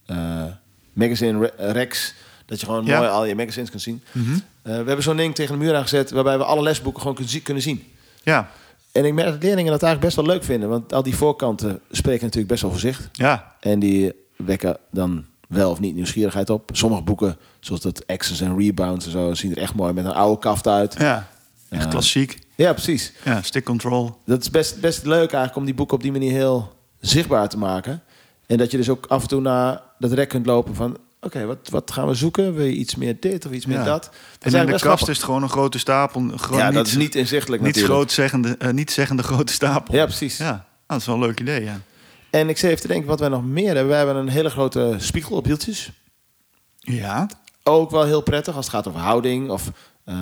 eh, 0.06 0.44
magazine 0.92 1.38
re- 1.38 1.72
racks. 1.72 2.14
Dat 2.46 2.60
je 2.60 2.66
gewoon 2.66 2.84
Ja. 2.84 2.98
mooi 2.98 3.10
al 3.10 3.24
je 3.24 3.34
magazines 3.34 3.70
kunt 3.70 3.82
zien. 3.82 4.02
Mhm. 4.12 4.32
Eh, 4.32 4.38
we 4.62 4.70
hebben 4.70 5.02
zo'n 5.02 5.16
ding 5.16 5.34
tegen 5.34 5.58
de 5.58 5.64
muur 5.64 5.74
aangezet... 5.76 6.10
waarbij 6.10 6.38
we 6.38 6.44
alle 6.44 6.62
lesboeken 6.62 7.00
gewoon 7.00 7.14
kunnen 7.16 7.32
zien- 7.32 7.42
kunnen 7.42 7.62
zien. 7.62 7.84
Ja, 8.22 8.50
en 8.92 9.04
ik 9.04 9.14
merk 9.14 9.28
dat 9.28 9.42
leerlingen 9.42 9.70
dat 9.72 9.82
eigenlijk 9.82 10.14
best 10.14 10.26
wel 10.26 10.34
leuk 10.34 10.44
vinden. 10.44 10.68
Want 10.68 10.92
al 10.92 11.02
die 11.02 11.16
voorkanten 11.16 11.80
spreken 11.90 12.22
natuurlijk 12.24 12.48
best 12.50 12.62
wel 12.62 12.70
voor 12.70 12.80
zich. 12.80 13.08
Ja, 13.12 13.54
En 13.60 13.78
die 13.78 14.12
wekken 14.36 14.76
dan 14.90 15.24
wel 15.50 15.70
of 15.70 15.80
niet 15.80 15.94
nieuwsgierigheid 15.94 16.50
op. 16.50 16.70
Sommige 16.72 17.02
boeken, 17.02 17.36
zoals 17.60 17.80
dat 17.80 18.06
Access 18.06 18.40
en 18.40 18.58
Rebounds 18.58 19.04
en 19.04 19.10
zo, 19.10 19.34
zien 19.34 19.50
er 19.50 19.58
echt 19.62 19.74
mooi 19.74 19.92
met 19.92 20.04
een 20.04 20.12
oude 20.12 20.38
kaft 20.40 20.66
uit. 20.66 20.94
ja. 20.98 21.28
Echt 21.68 21.88
klassiek. 21.88 22.38
Ja, 22.54 22.72
precies. 22.72 23.12
Ja, 23.24 23.42
stick 23.42 23.64
control. 23.64 24.16
Dat 24.26 24.40
is 24.40 24.50
best, 24.50 24.80
best 24.80 25.04
leuk 25.04 25.18
eigenlijk 25.18 25.56
om 25.56 25.64
die 25.64 25.74
boeken 25.74 25.96
op 25.96 26.02
die 26.02 26.12
manier 26.12 26.32
heel 26.32 26.76
zichtbaar 27.00 27.48
te 27.48 27.58
maken. 27.58 28.02
En 28.46 28.56
dat 28.56 28.70
je 28.70 28.76
dus 28.76 28.88
ook 28.88 29.06
af 29.06 29.22
en 29.22 29.28
toe 29.28 29.40
naar 29.40 29.80
dat 29.98 30.12
rek 30.12 30.28
kunt 30.28 30.46
lopen 30.46 30.74
van... 30.74 30.96
Oké, 31.20 31.44
wat, 31.46 31.58
wat 31.70 31.90
gaan 31.90 32.06
we 32.06 32.14
zoeken? 32.14 32.54
Wil 32.54 32.64
je 32.64 32.72
iets 32.72 32.94
meer 32.94 33.16
dit 33.20 33.46
of 33.46 33.52
iets 33.52 33.66
meer 33.66 33.84
dat? 33.84 34.10
dat 34.38 34.52
En 34.52 34.60
in 34.60 34.66
de 34.66 34.72
kast 34.72 34.82
grappig. 34.84 35.08
is 35.08 35.16
het 35.16 35.24
gewoon 35.24 35.42
een 35.42 35.48
grote 35.48 35.78
stapel. 35.78 36.20
Gewoon 36.36 36.58
Ja, 36.58 36.66
niet, 36.66 36.74
dat 36.74 36.86
is 36.86 36.96
niet 36.96 37.14
inzichtelijk 37.14 37.62
niet, 37.62 37.74
natuurlijk. 37.74 37.94
groot 38.00 38.12
zeggende, 38.12 38.56
eh, 38.58 38.70
niet 38.70 38.90
zeggende 38.90 39.22
grote 39.32 39.52
stapel. 39.52 39.94
Ja, 39.94 40.04
precies. 40.04 40.36
Ja, 40.36 40.50
Ah, 40.50 40.60
dat 40.86 40.98
is 41.00 41.06
wel 41.06 41.14
een 41.14 41.20
leuk 41.20 41.40
idee, 41.40 41.64
ja. 41.64 41.80
En 42.30 42.48
ik 42.48 42.58
zit 42.58 42.70
even 42.70 42.82
te 42.82 42.88
denken 42.88 43.08
wat 43.08 43.20
wij 43.20 43.28
nog 43.28 43.44
meer 43.44 43.66
hebben. 43.74 43.88
We 43.88 43.94
hebben 43.94 44.16
een 44.16 44.28
hele 44.28 44.50
grote 44.50 44.94
spiegel 44.98 45.36
op 45.36 45.44
hieltjes. 45.44 45.90
Ja, 46.78 47.28
Ook 47.62 47.90
wel 47.90 48.04
heel 48.04 48.20
prettig 48.22 48.54
als 48.56 48.64
het 48.66 48.74
gaat 48.74 48.88
over 48.88 49.00
houding 49.00 49.50
of 49.50 49.70
eh, 50.04 50.14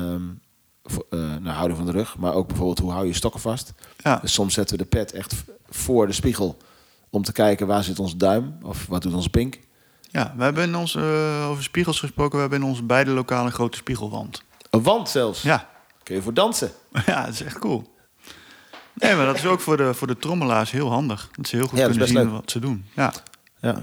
nou, 1.10 1.48
houding 1.48 1.76
van 1.76 1.86
de 1.86 1.92
rug. 1.92 2.16
Maar 2.18 2.34
ook 2.34 2.46
bijvoorbeeld 2.46 2.78
hoe 2.78 2.90
hou 2.90 3.06
je 3.06 3.12
stokken 3.12 3.40
vast. 3.40 3.72
ja. 3.96 4.16
Dus 4.22 4.32
soms 4.32 4.54
zetten 4.54 4.76
we 4.76 4.82
de 4.82 4.88
pet 4.88 5.12
echt 5.12 5.34
voor 5.68 6.06
de 6.06 6.12
spiegel 6.12 6.56
om 7.10 7.22
te 7.22 7.32
kijken 7.32 7.66
waar 7.66 7.84
zit 7.84 7.98
ons 7.98 8.16
duim 8.16 8.58
of 8.62 8.86
wat 8.86 9.02
doet 9.02 9.14
ons 9.14 9.28
pink. 9.28 9.58
ja. 10.10 10.34
We 10.36 10.42
hebben 10.42 10.62
in 10.64 10.76
ons, 10.76 10.94
eh, 10.94 11.46
over 11.48 11.62
spiegels 11.62 12.00
gesproken, 12.00 12.34
we 12.34 12.40
hebben 12.40 12.60
in 12.60 12.64
onze 12.68 12.82
beide 12.82 13.10
lokalen 13.10 13.46
een 13.46 13.52
grote 13.52 13.76
spiegelwand. 13.76 14.42
Een 14.70 14.82
wand 14.82 15.08
zelfs. 15.08 15.42
Ja, 15.42 15.68
Kun 16.02 16.14
je 16.14 16.22
voor 16.22 16.34
dansen. 16.34 16.70
ja, 17.06 17.24
dat 17.24 17.34
is 17.34 17.42
echt 17.42 17.58
cool. 17.58 17.96
Nee, 18.98 19.14
maar 19.14 19.26
dat 19.26 19.36
is 19.36 19.46
ook 19.46 19.60
voor 19.60 19.76
de, 19.76 19.94
voor 19.94 20.06
de 20.06 20.16
trommelaars 20.16 20.70
heel 20.70 20.90
handig. 20.90 21.28
Dat 21.32 21.46
ze 21.48 21.56
heel 21.56 21.66
goed 21.66 21.78
Ja, 21.78 21.88
kunnen 21.88 22.08
zien 22.08 22.16
leuk. 22.16 22.30
wat 22.30 22.50
ze 22.50 22.58
doen. 22.58 22.84
Ja. 22.94 23.12
Ja. 23.60 23.82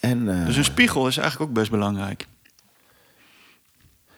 En, 0.00 0.28
eh, 0.40 0.46
Dus 0.46 0.56
een 0.56 0.64
spiegel 0.64 1.06
is 1.06 1.16
eigenlijk 1.16 1.50
ook 1.50 1.56
best 1.56 1.70
belangrijk. 1.70 2.26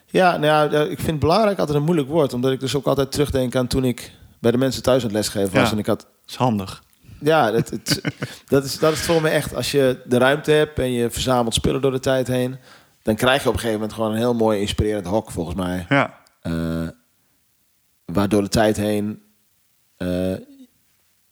Ja, 0.07 0.36
nou 0.36 0.72
ja, 0.72 0.80
ik 0.84 1.01
vind 1.01 1.18
belangrijk 1.18 1.59
altijd 1.59 1.78
een 1.78 1.84
moeilijk 1.84 2.09
woord. 2.09 2.32
Omdat 2.32 2.53
ik 2.53 2.61
dus 2.61 2.74
ook 2.76 2.86
altijd 2.86 3.12
terugdenk 3.12 3.55
aan 3.57 3.66
toen 3.66 3.84
ik 3.84 4.12
bij 4.38 4.51
de 4.51 4.59
mensen 4.59 4.82
thuis 4.82 4.99
aan 5.03 5.09
het 5.09 5.16
lesgeven 5.16 5.55
was. 5.55 5.66
Ja. 5.66 5.72
En 5.72 5.78
ik 5.78 5.86
had 5.86 6.07
is 6.26 6.34
handig. 6.34 6.82
Ja, 7.20 7.51
dat, 7.51 7.70
het, 7.70 8.01
dat, 8.49 8.64
is, 8.64 8.78
dat 8.78 8.93
is 8.93 9.01
volgens 9.01 9.26
mij 9.26 9.36
echt. 9.36 9.55
Als 9.55 9.70
je 9.70 10.01
de 10.05 10.18
ruimte 10.18 10.51
hebt 10.51 10.78
en 10.78 10.93
je 10.93 11.11
verzamelt 11.11 11.55
spullen 11.55 11.80
door 11.80 11.91
de 11.93 12.01
tijd 12.01 12.26
heen... 12.26 12.57
dan 13.03 13.14
krijg 13.14 13.43
je 13.43 13.49
op 13.49 13.55
een 13.55 13.61
gegeven 13.61 13.80
moment 13.80 13.97
gewoon 13.99 14.11
een 14.12 14.18
heel 14.18 14.34
mooi 14.34 14.61
inspirerend 14.61 15.07
hok, 15.07 15.30
volgens 15.30 15.57
mij. 15.57 15.86
Ja, 15.88 16.18
Eh, 16.41 16.88
waar 18.05 18.28
door 18.28 18.43
de 18.43 18.49
tijd 18.49 18.76
heen... 18.76 19.22
eh, 20.01 20.46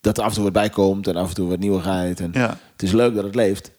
dat 0.00 0.18
er 0.18 0.22
af 0.24 0.28
en 0.28 0.34
toe 0.34 0.44
wat 0.44 0.52
bij 0.52 0.68
komt 0.70 1.06
en 1.06 1.16
af 1.16 1.28
en 1.28 1.34
toe 1.34 1.48
wat 1.48 1.58
nieuwigheid. 1.58 2.20
En 2.20 2.30
ja, 2.32 2.58
Het 2.72 2.82
is 2.82 2.92
leuk 2.92 3.14
dat 3.14 3.24
het 3.24 3.34
leeft. 3.34 3.70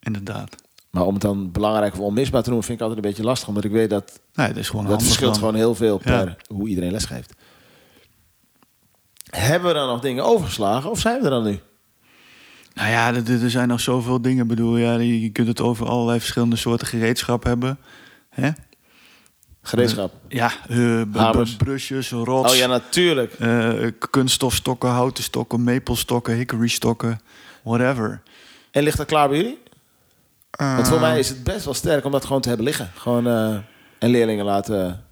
inderdaad. 0.00 0.56
Maar 0.90 1.04
om 1.04 1.12
het 1.12 1.22
dan 1.22 1.52
belangrijk 1.52 1.92
of 1.92 1.98
onmisbaar 2.00 2.42
te 2.42 2.48
noemen... 2.48 2.66
vind 2.66 2.78
ik 2.80 2.84
altijd 2.86 3.04
een 3.04 3.10
beetje 3.10 3.26
lastig. 3.26 3.48
Omdat 3.48 3.64
ik 3.64 3.70
weet 3.70 3.90
dat 3.90 4.20
Nee, 4.34 4.48
dat 4.48 4.56
is 4.56 4.68
gewoon 4.68 4.86
dat 4.86 5.02
verschilt 5.02 5.30
dan. 5.30 5.38
gewoon 5.38 5.54
heel 5.54 5.74
veel 5.74 6.00
Ja. 6.04 6.24
per 6.24 6.36
hoe 6.48 6.68
iedereen 6.68 6.90
lesgeeft. 6.92 7.34
Hebben 9.30 9.68
we 9.68 9.74
dan 9.74 9.88
nog 9.88 10.00
dingen 10.00 10.24
overgeslagen? 10.24 10.90
Of 10.90 11.00
zijn 11.00 11.18
we 11.18 11.24
er 11.24 11.30
dan 11.30 11.44
nu? 11.44 11.58
Nou 12.74 12.90
ja, 12.90 13.14
er, 13.14 13.42
er 13.42 13.50
zijn 13.50 13.68
nog 13.68 13.80
zoveel 13.80 14.22
dingen. 14.22 14.42
Ik 14.42 14.48
bedoel, 14.48 14.76
ja, 14.76 14.94
je 14.98 15.20
je 15.20 15.30
kunt 15.30 15.48
het 15.48 15.60
over 15.60 15.86
allerlei 15.88 16.18
verschillende 16.18 16.56
soorten 16.56 16.86
gereedschap 16.86 17.44
hebben. 17.44 17.78
Hè? 18.30 18.50
Gereedschap. 19.68 20.12
Ja, 20.28 20.52
eh, 20.68 21.02
Hamers. 21.12 21.56
brusjes, 21.56 22.10
rots, 22.10 22.52
Oh 22.52 22.58
ja, 22.58 22.66
natuurlijk. 22.66 23.32
eh, 23.32 23.86
kunststofstokken, 24.10 24.88
houten 24.90 25.22
stokken, 25.24 25.62
maple-stokken, 25.62 26.34
hickory-stokken, 26.34 27.20
whatever. 27.62 28.22
En 28.70 28.82
ligt 28.82 28.96
dat 28.96 29.06
klaar 29.06 29.28
bij 29.28 29.36
jullie? 29.36 29.58
Want 30.50 30.80
Ah. 30.80 30.86
voor 30.86 31.00
mij 31.00 31.18
is 31.18 31.28
het 31.28 31.44
best 31.44 31.64
wel 31.64 31.74
sterk 31.74 32.04
om 32.04 32.12
dat 32.12 32.24
gewoon 32.24 32.40
te 32.40 32.48
hebben 32.48 32.66
liggen. 32.66 32.90
Gewoon 32.94 33.26
eh, 33.26 33.56
en 33.98 34.10
leerlingen 34.10 34.44
laten 34.44 35.04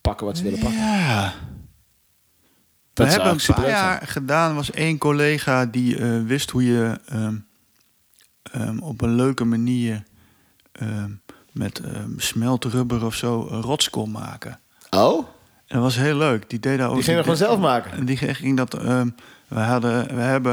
pakken 0.00 0.26
wat 0.26 0.36
ze 0.36 0.42
willen 0.42 0.58
pakken. 0.58 0.78
Ja. 0.80 1.34
We 1.38 3.02
Dat 3.02 3.12
zou 3.12 3.22
hebben 3.26 3.42
een 3.48 3.54
paar 3.54 3.68
jaar 3.68 4.06
gedaan. 4.06 4.54
Was 4.54 4.70
één 4.70 4.98
collega 4.98 5.66
die 5.66 5.98
eh, 5.98 6.22
wist 6.24 6.50
hoe 6.50 6.64
je 6.64 7.00
ehm, 7.06 7.36
ehm, 8.42 8.78
op 8.78 9.02
een 9.02 9.14
leuke 9.14 9.44
manier 9.44 10.02
ehm, 10.72 11.10
met 11.56 11.78
ehm, 11.80 12.10
smeltrubber 12.16 13.04
of 13.04 13.14
zo 13.14 13.40
rots 13.50 13.90
kon 13.90 14.10
maken. 14.10 14.58
Oh, 14.90 15.18
En 15.66 15.74
dat 15.74 15.82
was 15.82 15.96
heel 15.96 16.16
leuk. 16.16 16.50
Die 16.50 16.60
deed 16.60 16.78
daar 16.78 16.88
ook. 16.88 16.94
die 16.94 17.02
gingen 17.02 17.18
we 17.18 17.22
gewoon 17.24 17.38
zelf 17.48 17.58
maken. 17.60 17.92
En 17.92 18.04
die 18.04 18.16
ging 18.16 18.56
dat. 18.56 18.74
ehm, 18.74 19.08
we 19.48 19.58
hadden, 19.60 20.14
we 20.14 20.20
hebben, 20.20 20.52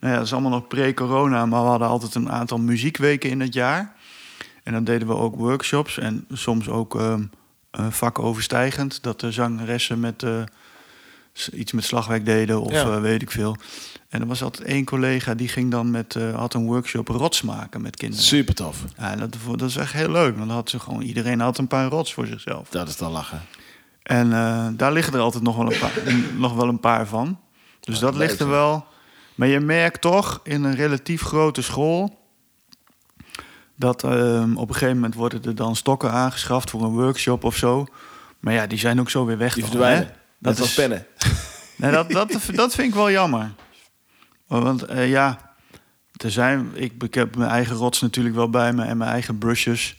nou 0.00 0.12
ja, 0.12 0.14
dat 0.18 0.26
is 0.26 0.32
allemaal 0.32 0.50
nog 0.50 0.66
pre-corona, 0.66 1.46
maar 1.46 1.62
we 1.62 1.68
hadden 1.68 1.88
altijd 1.88 2.14
een 2.14 2.30
aantal 2.30 2.58
muziekweken 2.58 3.30
in 3.30 3.40
het 3.40 3.54
jaar. 3.54 3.94
En 4.62 4.72
dan 4.72 4.84
deden 4.84 5.08
we 5.08 5.14
ook 5.16 5.34
workshops 5.36 5.98
en 5.98 6.24
soms 6.32 6.68
ook 6.68 7.00
eh, 7.00 7.14
vakoverstijgend. 7.90 9.02
Dat 9.02 9.20
de 9.20 9.32
zangeressen 9.32 10.00
met 10.00 10.22
eh, 10.22 10.42
iets 11.52 11.72
met 11.72 11.84
slagwerk 11.84 12.24
deden 12.24 12.60
of 12.60 12.72
Ja. 12.72 12.82
eh, 12.84 13.00
weet 13.00 13.22
ik 13.22 13.30
veel. 13.30 13.56
En 14.12 14.20
er 14.20 14.26
was 14.26 14.42
altijd 14.42 14.68
één 14.68 14.84
collega 14.84 15.34
die 15.34 15.48
ging 15.48 15.70
dan 15.70 15.90
met, 15.90 16.16
eh, 16.16 16.34
had 16.34 16.54
een 16.54 16.64
workshop 16.64 17.08
rots 17.08 17.42
maken 17.42 17.82
met 17.82 17.96
kinderen. 17.96 18.24
Super 18.24 18.54
tof. 18.54 18.84
Ja, 18.98 19.16
dat, 19.16 19.36
dat 19.56 19.68
is 19.68 19.76
echt 19.76 19.92
heel 19.92 20.10
leuk, 20.10 20.36
want 20.36 20.46
dan 20.46 20.56
had 20.56 20.70
ze 20.70 20.78
gewoon, 20.78 21.02
iedereen 21.02 21.40
had 21.40 21.58
een 21.58 21.66
paar 21.66 21.88
rots 21.88 22.12
voor 22.12 22.26
zichzelf. 22.26 22.68
Dat 22.68 22.88
is 22.88 22.96
dan 22.96 23.12
lachen. 23.12 23.42
En 24.02 24.32
eh, 24.32 24.66
daar 24.72 24.92
liggen 24.92 25.14
er 25.14 25.20
altijd 25.20 25.42
nog 25.42 25.56
wel 25.56 25.72
een 25.72 25.78
paar, 25.78 25.92
nog 26.36 26.54
wel 26.54 26.68
een 26.68 26.80
paar 26.80 27.06
van. 27.06 27.38
Dus 27.80 27.98
dat 27.98 28.14
leuk, 28.14 28.28
ligt 28.28 28.40
er 28.40 28.48
wel. 28.48 28.86
Maar 29.34 29.48
je 29.48 29.60
merkt 29.60 30.00
toch 30.00 30.40
in 30.42 30.64
een 30.64 30.74
relatief 30.74 31.22
grote 31.22 31.62
school... 31.62 32.18
dat 33.76 34.04
ehm, 34.04 34.56
op 34.56 34.68
een 34.68 34.74
gegeven 34.74 34.94
moment 34.94 35.14
worden 35.14 35.44
er 35.44 35.54
dan 35.54 35.76
stokken 35.76 36.10
aangeschaft... 36.10 36.70
voor 36.70 36.82
een 36.82 36.92
workshop 36.92 37.44
of 37.44 37.56
zo. 37.56 37.86
Maar 38.40 38.54
ja, 38.54 38.66
die 38.66 38.78
zijn 38.78 39.00
ook 39.00 39.10
zo 39.10 39.24
weer 39.24 39.38
weg. 39.38 39.54
Die 39.54 39.64
verdwijnen. 39.64 40.10
Dat 40.38 40.58
was 40.58 40.74
pennen. 40.74 41.06
Nee, 41.76 41.90
dat, 41.90 42.10
dat, 42.10 42.38
dat 42.54 42.74
vind 42.74 42.88
ik 42.88 42.94
wel 42.94 43.10
jammer. 43.10 43.50
Want 44.60 44.82
eh, 44.82 45.08
ja, 45.08 45.54
er 46.16 46.30
zijn, 46.30 46.70
ik, 46.74 47.02
ik 47.02 47.14
heb 47.14 47.36
mijn 47.36 47.50
eigen 47.50 47.76
rots 47.76 48.00
natuurlijk 48.00 48.34
wel 48.34 48.50
bij 48.50 48.72
me 48.72 48.84
en 48.84 48.96
mijn 48.96 49.10
eigen 49.10 49.38
brushes. 49.38 49.96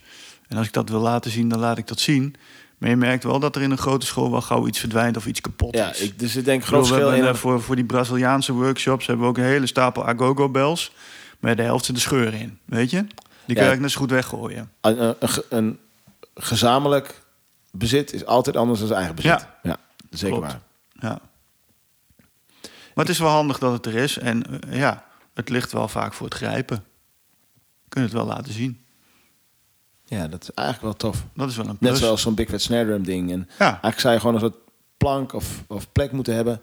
En 0.48 0.58
als 0.58 0.68
ik 0.68 0.74
dat 0.74 0.90
wil 0.90 1.00
laten 1.00 1.32
zien, 1.32 1.50
dan 1.50 1.60
laat 1.60 1.78
ik 1.78 1.88
dat 1.88 2.00
zien. 2.00 2.36
Maar 2.78 2.90
je 2.90 2.96
merkt 2.96 3.24
wel 3.24 3.40
dat 3.40 3.56
er 3.56 3.62
in 3.62 3.72
een 3.72 3.78
grote 3.78 4.06
school 4.06 4.32
wel 4.32 4.42
gauw 4.42 4.68
iets 4.68 4.80
verdwijnt 4.80 5.18
of 5.18 5.26
iets 5.26 5.42
kapot 5.42 5.76
Ja, 5.76 5.90
is. 5.90 6.00
ik, 6.02 6.20
dus 6.20 6.36
ik 6.36 6.46
denk 6.46 6.66
groot 6.66 6.88
verschil 6.88 7.14
in... 7.14 7.36
voor, 7.36 7.62
voor 7.62 7.76
die 7.76 7.86
Braziliaanse 7.86 8.54
workshops 8.54 9.08
hebben 9.08 9.26
we 9.26 9.32
ook 9.32 9.38
een 9.38 9.44
hele 9.44 9.68
stapel 9.68 10.08
agogo 10.08 10.50
bells. 10.50 10.92
Maar 11.40 11.56
de 11.56 11.62
helft 11.62 11.86
zit 11.86 11.96
de 11.96 12.02
scheur 12.02 12.34
in, 12.34 12.60
weet 12.66 12.90
je? 12.90 13.06
Die 13.46 13.56
kan 13.56 13.72
ik 13.72 13.80
net 13.80 13.92
zo 13.92 14.00
goed 14.00 14.12
weggooien. 14.12 14.72
Een, 14.82 15.02
een, 15.04 15.16
een 15.50 15.80
gezamenlijk 16.36 17.22
bezit 17.72 18.14
is 18.14 18.26
altijd 18.26 18.56
anders 18.56 18.80
dan 18.80 18.88
zijn 18.88 19.00
eigen 19.00 19.16
bezit. 19.16 19.32
Ja. 19.32 19.60
ja 19.64 19.78
zeker 20.10 20.38
Klopt. 20.38 20.52
waar. 20.52 20.62
Ja. 21.12 21.20
Maar 22.96 23.06
het 23.06 23.14
is 23.14 23.20
wel 23.20 23.30
handig 23.30 23.58
dat 23.60 23.74
het 23.74 23.86
er 23.86 23.96
is. 23.96 24.18
En 24.18 24.62
eh, 24.62 24.78
ja, 24.78 25.06
het 25.34 25.50
ligt 25.50 25.72
wel 25.72 25.88
vaak 25.88 26.14
voor 26.14 26.26
het 26.26 26.36
grijpen. 26.36 26.84
Kun 27.90 28.02
je 28.02 28.08
het 28.08 28.16
wel 28.18 28.26
laten 28.26 28.54
zien. 28.54 28.86
Ja, 30.06 30.28
dat 30.28 30.42
is 30.44 30.52
eigenlijk 30.54 30.88
wel 30.88 31.12
tof. 31.12 31.26
Dat 31.34 31.50
is 31.50 31.56
wel 31.56 31.68
een 31.68 31.78
plus. 31.78 31.90
Net 31.92 32.00
zoals 32.00 32.22
zo'n 32.22 32.36
Big 32.36 32.50
Fat 32.50 32.62
Snare 32.62 32.86
Drum 32.86 33.04
ding. 33.04 33.32
En 33.32 33.50
Ja, 33.60 33.66
eigenlijk 33.66 34.00
zou 34.00 34.14
je 34.14 34.20
gewoon 34.20 34.36
een 34.36 34.42
soort 34.42 34.56
plank 34.98 35.34
of, 35.34 35.64
of 35.68 35.92
plek 35.92 36.12
moeten 36.12 36.36
hebben... 36.36 36.62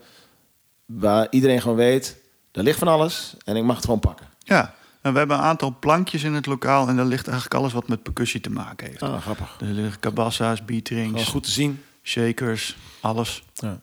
waar 0.86 1.26
iedereen 1.30 1.60
gewoon 1.60 1.76
weet, 1.76 2.16
er 2.52 2.62
ligt 2.62 2.78
van 2.78 2.88
alles 2.88 3.34
en 3.44 3.56
ik 3.56 3.64
mag 3.64 3.76
het 3.76 3.84
gewoon 3.84 4.00
pakken. 4.00 4.26
ja. 4.38 4.74
En 5.02 5.12
we 5.12 5.18
hebben 5.18 5.36
een 5.36 5.42
aantal 5.42 5.76
plankjes 5.80 6.22
in 6.22 6.34
het 6.34 6.46
lokaal. 6.46 6.88
En 6.88 6.96
daar 6.96 7.04
ligt 7.04 7.26
eigenlijk 7.28 7.60
alles 7.60 7.72
wat 7.72 7.88
met 7.88 8.02
percussie 8.02 8.40
te 8.40 8.50
maken 8.50 8.86
heeft. 8.86 9.02
Ah, 9.02 9.20
grappig. 9.20 9.56
Er 9.60 9.66
liggen 9.66 10.00
kabassa's, 10.00 10.64
beat 10.64 10.88
Gewoon 10.88 11.02
rings, 11.14 11.28
goed 11.28 11.42
te 11.42 11.50
zien. 11.50 11.82
shakers, 12.02 12.76
alles. 13.00 13.42
Ja. 13.54 13.80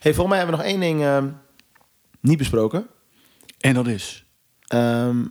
Hey, 0.00 0.14
volgens 0.14 0.26
mij 0.28 0.38
hebben 0.38 0.56
we 0.56 0.62
nog 0.62 0.70
één 0.72 0.80
ding 0.80 1.02
ehm, 1.02 1.28
niet 2.28 2.38
besproken. 2.38 2.86
En 3.58 3.74
dat 3.74 3.86
is... 3.86 4.24
Ehm, 4.66 5.24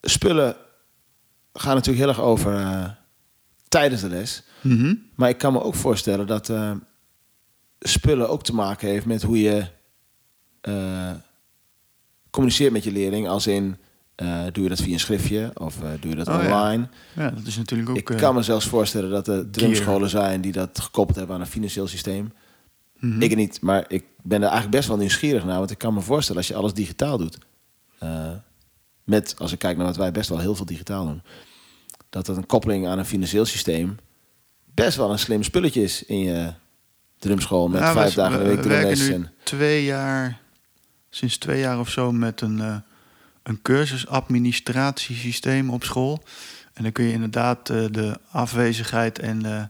spullen 0.00 0.56
gaan 1.52 1.74
natuurlijk 1.74 2.04
heel 2.04 2.08
erg 2.08 2.20
over 2.20 2.54
eh, 2.54 2.90
tijdens 3.68 4.00
de 4.00 4.08
les. 4.08 4.42
Mhm. 4.60 4.94
Maar 5.14 5.28
ik 5.28 5.38
kan 5.38 5.52
me 5.52 5.62
ook 5.62 5.74
voorstellen 5.74 6.26
dat 6.26 6.48
eh, 6.48 6.72
spullen 7.80 8.28
ook 8.28 8.42
te 8.42 8.54
maken 8.54 8.88
heeft 8.88 9.06
met 9.06 9.22
hoe 9.22 9.40
je 9.40 9.66
eh, 10.60 11.10
communiceert 12.30 12.72
met 12.72 12.84
je 12.84 12.92
leerling. 12.92 13.28
Als 13.28 13.46
in, 13.46 13.76
doe 14.52 14.62
je 14.62 14.68
dat 14.68 14.80
via 14.80 14.92
een 14.92 15.00
schriftje 15.00 15.50
of 15.54 15.76
doe 16.00 16.10
je 16.10 16.16
dat 16.16 16.28
Oh, 16.28 16.34
online? 16.34 16.88
Ja, 17.14 17.30
dat 17.30 17.46
is 17.46 17.56
natuurlijk 17.56 17.90
ook... 17.90 17.96
ik 17.96 18.04
kan 18.04 18.34
me 18.34 18.42
zelfs 18.42 18.66
voorstellen 18.66 19.10
dat 19.10 19.28
er 19.28 19.50
drumscholen 19.50 20.10
zijn 20.10 20.40
die 20.40 20.52
dat 20.52 20.80
gekoppeld 20.80 21.16
hebben 21.16 21.34
aan 21.36 21.40
een 21.40 21.48
financieel 21.48 21.88
systeem. 21.88 22.32
Mhm. 22.98 23.22
Ik 23.22 23.36
niet, 23.36 23.60
maar 23.60 23.84
ik 23.88 24.04
ben 24.22 24.36
er 24.38 24.42
eigenlijk 24.48 24.76
best 24.76 24.88
wel 24.88 24.96
nieuwsgierig 24.96 25.44
naar. 25.44 25.58
Want 25.58 25.70
ik 25.70 25.78
kan 25.78 25.94
me 25.94 26.00
voorstellen 26.00 26.40
als 26.40 26.48
je 26.50 26.54
alles 26.54 26.74
digitaal 26.74 27.18
doet. 27.18 27.38
eh, 27.98 28.30
met, 29.04 29.34
als 29.38 29.52
ik 29.52 29.58
kijk 29.58 29.76
naar 29.76 29.86
wat 29.86 29.96
wij 29.96 30.12
best 30.12 30.28
wel 30.28 30.38
heel 30.38 30.54
veel 30.54 30.64
digitaal 30.66 31.04
doen. 31.06 31.22
Dat 32.10 32.26
dat 32.26 32.36
een 32.36 32.46
koppeling 32.46 32.86
aan 32.86 32.98
een 32.98 33.04
financieel 33.04 33.44
systeem 33.44 33.96
best 34.74 34.96
wel 34.96 35.10
een 35.10 35.18
slim 35.18 35.42
spulletje 35.42 35.82
is 35.82 36.04
in 36.04 36.18
je 36.18 36.52
drumschool 37.18 37.68
met 37.68 37.80
Ja, 37.80 37.92
vijf 37.92 38.14
we- 38.14 38.20
dagen 38.20 38.38
in 38.40 38.44
de 38.44 38.50
we 38.50 38.56
week 38.56 38.64
werken 38.82 39.20
nu 39.20 39.26
twee 39.42 39.84
jaar, 39.84 40.40
sinds 41.10 41.36
twee 41.38 41.60
jaar 41.60 41.78
of 41.78 41.88
zo 41.90 42.12
met 42.12 42.40
een, 42.40 42.60
eh 42.60 42.76
een 43.42 43.62
cursusadministratiesysteem 43.62 45.70
op 45.70 45.84
school. 45.84 46.22
En 46.72 46.82
dan 46.82 46.92
kun 46.92 47.04
je 47.04 47.12
inderdaad 47.12 47.70
eh, 47.70 47.84
de 47.90 48.18
afwezigheid 48.30 49.18
en 49.18 49.44
eh, 49.46 49.62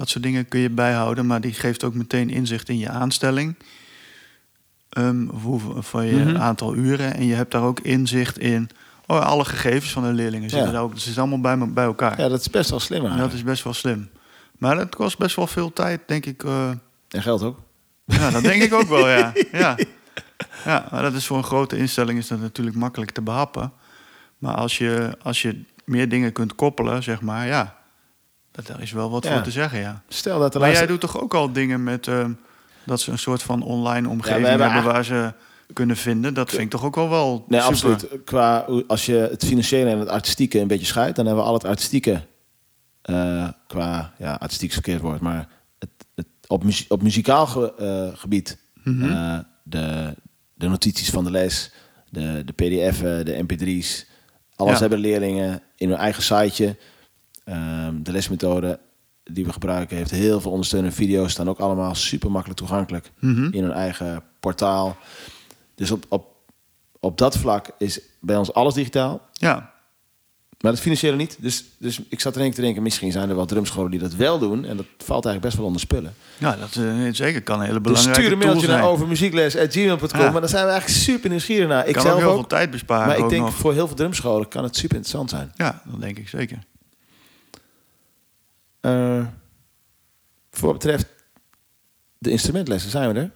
dat 0.00 0.08
soort 0.08 0.24
dingen 0.24 0.48
kun 0.48 0.60
je 0.60 0.70
bijhouden. 0.70 1.26
Maar 1.26 1.40
die 1.40 1.52
geeft 1.52 1.84
ook 1.84 1.94
meteen 1.94 2.30
inzicht 2.30 2.68
in 2.68 2.78
je 2.78 2.88
aanstelling. 2.88 3.54
Ehm, 4.90 5.26
van 5.78 6.06
je 6.06 6.24
Mhm. 6.24 6.36
aantal 6.36 6.74
uren. 6.74 7.14
En 7.14 7.26
je 7.26 7.34
hebt 7.34 7.52
daar 7.52 7.62
ook 7.62 7.80
inzicht 7.80 8.38
in 8.38 8.70
oh, 9.06 9.20
alle 9.26 9.44
gegevens 9.44 9.92
van 9.92 10.02
de 10.02 10.12
leerlingen. 10.12 10.50
Zitten 10.50 10.68
Ja. 10.68 10.74
daar 10.74 10.82
ook, 10.82 10.92
het 10.92 11.00
zit 11.02 11.18
allemaal 11.18 11.40
bij, 11.40 11.68
bij 11.72 11.84
elkaar. 11.84 12.20
ja, 12.20 12.28
dat 12.28 12.40
is 12.40 12.50
best 12.50 12.70
wel 12.70 12.80
slim 12.80 13.16
dat 13.16 13.32
is 13.32 13.42
best 13.42 13.64
wel 13.64 13.72
slim. 13.72 14.08
Maar 14.58 14.76
dat 14.76 14.94
kost 14.94 15.18
best 15.18 15.36
wel 15.36 15.46
veel 15.46 15.72
tijd, 15.72 16.00
denk 16.06 16.26
ik. 16.26 16.42
eh, 16.44 16.70
En 17.08 17.22
geld 17.22 17.42
ook. 17.42 17.58
ja, 18.04 18.30
dat 18.30 18.42
denk 18.42 18.62
ik 18.62 18.72
ook 18.74 18.88
wel, 18.88 19.08
ja. 19.08 19.32
ja. 19.52 19.76
Ja, 20.64 20.88
maar 20.90 21.02
dat 21.02 21.14
is 21.14 21.26
voor 21.26 21.36
een 21.36 21.44
grote 21.44 21.76
instelling 21.76 22.18
is 22.18 22.28
dat 22.28 22.40
natuurlijk 22.40 22.76
makkelijk 22.76 23.10
te 23.10 23.22
behappen. 23.22 23.72
Maar 24.38 24.54
als 24.54 24.78
je, 24.78 25.16
als 25.22 25.42
je 25.42 25.62
meer 25.84 26.08
dingen 26.08 26.32
kunt 26.32 26.54
koppelen, 26.54 27.02
zeg 27.02 27.20
maar, 27.20 27.46
ja, 27.46 27.76
dat, 28.52 28.66
daar 28.66 28.80
is 28.82 28.92
wel 28.92 29.10
wat 29.10 29.24
Ja. 29.24 29.32
voor 29.32 29.42
te 29.42 29.50
zeggen, 29.50 29.78
ja. 29.80 30.02
Stel 30.08 30.38
dat 30.38 30.52
de 30.52 30.58
Maar 30.58 30.72
jij 30.72 30.86
doet 30.86 31.00
toch 31.00 31.20
ook 31.20 31.34
al 31.34 31.52
dingen 31.52 31.82
met 31.84 32.08
ehm, 32.08 32.32
dat 32.84 33.00
ze 33.00 33.10
een 33.10 33.18
soort 33.18 33.42
van 33.42 33.62
online 33.62 34.08
omgeving 34.08 34.46
hebben 34.46 34.82
waar 34.84 35.04
ze 35.04 35.32
kunnen 35.72 35.96
vinden. 35.96 36.34
Dat 36.34 36.50
vind 36.50 36.62
ik 36.62 36.70
toch 36.70 36.84
ook 36.84 36.96
al 36.96 37.08
wel 37.08 37.44
Nee, 37.48 37.60
super. 37.60 37.72
absoluut. 37.74 38.24
Qua, 38.24 38.66
als 38.86 39.06
je 39.06 39.14
het 39.14 39.44
financiële 39.44 39.90
en 39.90 39.98
het 39.98 40.08
artistieke 40.08 40.58
een 40.58 40.66
beetje 40.66 40.86
scheidt, 40.86 41.16
dan 41.16 41.26
hebben 41.26 41.42
we 41.44 41.48
al 41.50 41.56
het 41.56 41.64
artistieke 41.64 42.26
eh, 43.02 43.48
qua, 43.66 44.12
ja, 44.18 44.32
artistiek 44.34 44.72
verkeerd 44.72 45.00
woord, 45.00 45.20
maar 45.20 45.48
het, 45.78 45.90
het, 46.14 46.26
op, 46.46 46.64
op 46.88 47.02
muzikaal 47.02 47.46
ge- 47.46 47.74
eh, 47.78 48.18
gebied, 48.18 48.58
Mhm. 48.84 49.10
eh, 49.10 49.38
de, 49.62 50.14
de 50.54 50.68
notities 50.68 51.10
van 51.10 51.24
de 51.24 51.30
les, 51.30 51.72
de, 52.08 52.42
de 52.44 52.52
pdf'en, 52.52 53.24
de 53.24 53.42
mp3's, 53.44 54.06
alles 54.56 54.72
Ja. 54.74 54.80
hebben 54.80 54.98
leerlingen 54.98 55.62
in 55.76 55.88
hun 55.88 55.98
eigen 55.98 56.22
siteje. 56.22 56.76
Ehm, 57.50 58.02
de 58.02 58.12
lesmethode 58.12 58.78
die 59.24 59.44
we 59.44 59.52
gebruiken 59.52 59.96
heeft 59.96 60.10
heel 60.10 60.40
veel 60.40 60.50
ondersteunende 60.50 60.94
video's, 60.96 61.30
staan 61.32 61.48
ook 61.48 61.58
allemaal 61.58 61.94
super 61.94 62.30
makkelijk 62.30 62.58
toegankelijk 62.58 63.10
Mhm. 63.18 63.48
in 63.52 63.62
hun 63.62 63.72
eigen 63.72 64.22
portaal. 64.40 64.96
Dus 65.74 65.90
op, 65.90 66.04
op, 66.08 66.26
op 67.00 67.18
dat 67.18 67.36
vlak 67.36 67.70
is 67.78 68.00
bij 68.20 68.36
ons 68.36 68.52
alles 68.54 68.74
digitaal. 68.74 69.20
Ja, 69.32 69.72
Maar 70.60 70.72
het 70.72 70.80
financiële 70.80 71.16
niet. 71.16 71.36
Dus, 71.40 71.64
dus 71.78 72.00
ik 72.08 72.20
zat 72.20 72.34
er 72.34 72.40
één 72.40 72.50
te 72.50 72.60
denken, 72.60 72.82
misschien 72.82 73.12
zijn 73.12 73.28
er 73.28 73.36
wel 73.36 73.46
drumscholen 73.46 73.90
die 73.90 74.00
dat 74.00 74.14
wel 74.14 74.38
doen. 74.38 74.64
En 74.64 74.76
dat 74.76 74.86
valt 74.98 75.24
eigenlijk 75.24 75.40
best 75.40 75.56
wel 75.56 75.66
onder 75.66 75.80
spullen. 75.80 76.14
ja 76.38 76.56
dat 76.56 76.76
eh, 76.76 77.08
zeker 77.12 77.42
kan 77.42 77.58
een 77.60 77.66
hele 77.66 77.80
Dus 77.80 77.82
belangrijke 77.82 78.20
stuur 78.22 78.32
een 78.32 78.38
tool 78.40 78.48
mailtje 78.48 78.68
naar 78.68 78.84
overmuziekles.gmail.com. 78.88 80.20
Ja. 80.20 80.30
Maar 80.30 80.40
daar 80.40 80.50
zijn 80.50 80.64
we 80.64 80.70
eigenlijk 80.70 81.00
super 81.00 81.30
nieuwsgierig 81.30 81.68
naar. 81.68 81.86
Ik 81.86 81.92
kan 81.94 82.02
zelf 82.02 82.14
ook 82.14 82.20
heel 82.20 82.28
ook. 82.30 82.34
veel 82.38 82.46
tijd 82.46 82.70
besparen. 82.70 83.06
maar 83.06 83.18
ik 83.18 83.28
denk 83.28 83.42
nog. 83.42 83.54
voor 83.54 83.72
heel 83.72 83.86
veel 83.86 83.96
drumscholen 83.96 84.48
kan 84.48 84.62
het 84.64 84.76
super 84.76 84.96
interessant 84.96 85.30
zijn. 85.30 85.52
Ja, 85.54 85.82
dat 85.90 86.00
denk 86.00 86.18
ik 86.18 86.28
zeker. 86.28 86.58
Eh, 88.80 89.26
voor 90.50 90.68
wat 90.68 90.72
betreft 90.78 91.06
de 92.18 92.30
instrumentlessen 92.30 92.90
zijn 92.90 93.12
we 93.12 93.20
er. 93.20 93.30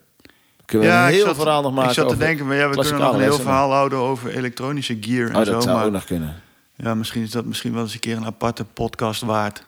Kunnen 0.65 0.89
we 0.89 0.95
een 0.95 1.09
ik 1.09 1.15
heel 1.15 1.25
zat- 1.25 1.37
verhaal 1.37 1.63
nog 1.63 1.73
maken 1.73 1.89
Ik 1.91 1.97
zat 1.97 2.09
te 2.09 2.17
denken, 2.17 2.47
maar 2.47 2.57
ja, 2.57 2.69
we 2.69 2.75
kunnen 2.81 3.01
nog 3.01 3.09
een 3.13 3.19
heel 3.19 3.27
lessen, 3.27 3.45
verhaal 3.45 3.73
houden 3.73 3.99
over 3.99 4.37
elektronische 4.37 4.97
gear 5.01 5.29
en 5.31 5.37
Oh, 5.37 5.43
zo. 5.45 5.53
dat 5.53 5.63
zou 5.63 5.77
maar 5.77 5.87
ook 5.87 5.93
nog 5.93 6.05
kunnen. 6.05 6.35
ja, 6.75 6.95
misschien 6.95 7.23
is 7.23 7.31
dat 7.31 7.45
misschien 7.45 7.73
wel 7.73 7.83
eens 7.83 7.95
een 7.95 8.01
keer 8.01 8.17
een 8.17 8.25
aparte 8.27 8.65
podcast 8.65 9.23
waard. 9.23 9.67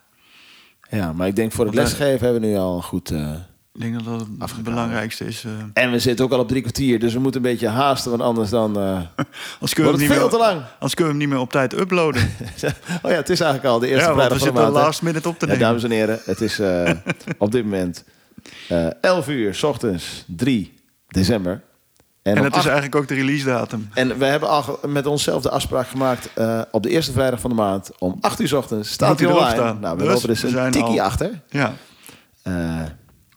Ja, 0.90 1.12
maar 1.12 1.26
ik 1.26 1.36
denk 1.36 1.52
voor 1.52 1.64
het 1.66 1.74
eh, 1.74 1.80
lesgeven 1.80 2.24
hebben 2.24 2.40
we 2.40 2.46
nu 2.46 2.56
al 2.56 2.82
goed... 2.82 3.10
eh, 3.10 3.32
Ik 3.76 3.82
denk 3.82 3.94
dat 3.94 4.04
dat 4.04 4.20
het 4.20 4.28
Afgekomen. 4.38 4.72
belangrijkste 4.72 5.24
is. 5.24 5.44
eh 5.44 5.82
En 5.84 5.90
we 5.90 5.98
zitten 5.98 6.24
ook 6.24 6.32
al 6.32 6.38
op 6.38 6.48
drie 6.48 6.60
kwartier, 6.60 6.98
dus 6.98 7.12
we 7.12 7.18
moeten 7.20 7.44
een 7.44 7.50
beetje 7.50 7.68
haasten, 7.68 8.10
want 8.10 8.22
anders 8.22 8.50
dan 8.50 8.76
eh, 8.78 8.82
als 9.60 9.74
kunnen 9.74 9.74
we 9.74 9.82
wordt 9.82 9.82
hem 9.82 9.92
het 9.92 9.98
niet 10.00 10.08
veel 10.08 10.20
meer, 10.20 10.30
te 10.30 10.36
lang. 10.38 10.62
Als 10.78 10.94
kunnen 10.94 11.12
we 11.12 11.18
hem 11.18 11.28
niet 11.28 11.36
meer 11.36 11.44
op 11.46 11.50
tijd 11.52 11.78
uploaden. 11.78 12.22
oh 13.02 13.10
ja, 13.10 13.16
het 13.16 13.28
is 13.30 13.40
eigenlijk 13.40 13.72
al 13.72 13.78
de 13.78 13.86
eerste 13.88 14.02
ja, 14.02 14.08
we 14.08 14.14
vrijdag 14.14 14.38
van 14.38 14.46
de 14.46 14.52
zitten 14.54 14.62
maand. 14.62 14.76
hè? 14.76 14.82
last 14.82 15.02
minute 15.02 15.28
op 15.28 15.38
te 15.38 15.46
Ja, 15.46 15.52
nemen. 15.52 15.66
dames 15.68 15.84
en 15.84 15.90
heren, 15.90 16.18
het 16.24 16.40
is 16.40 16.58
eh, 16.58 16.90
op 17.38 17.52
dit 17.52 17.64
moment 17.64 18.04
eh 18.68 18.86
11 19.00 19.28
uur, 19.28 19.54
s 19.54 19.62
ochtends 19.62 20.24
3 20.26 20.74
december. 21.08 21.62
En, 22.22 22.36
het 22.44 22.56
is 22.56 22.64
eigenlijk 22.64 22.94
ook 22.96 23.08
de 23.08 23.14
release 23.14 23.44
datum. 23.44 23.88
en 23.94 24.18
we 24.18 24.24
hebben 24.24 24.48
al 24.48 24.78
met 24.86 25.06
onszelf 25.06 25.42
de 25.42 25.50
afspraak 25.50 25.88
gemaakt 25.88 26.30
eh, 26.34 26.60
op 26.70 26.82
de 26.82 26.88
eerste 26.90 27.12
vrijdag 27.12 27.40
van 27.40 27.50
de 27.50 27.56
maand 27.56 27.90
om 27.98 28.16
8 28.20 28.40
uur 28.40 28.48
's 28.48 28.52
ochtends 28.52 28.90
staat 28.90 29.18
hij 29.20 29.28
online. 29.28 29.50
staan. 29.50 29.80
Nou, 29.80 29.96
we 29.96 30.02
Dus 30.02 30.12
lopen 30.12 30.28
dus 30.28 30.42
we 30.42 30.58
een 30.58 30.70
tikkie 30.70 31.00
al- 31.00 31.06
achter. 31.06 31.40
Ja, 31.48 31.74
Eh, 32.42 32.80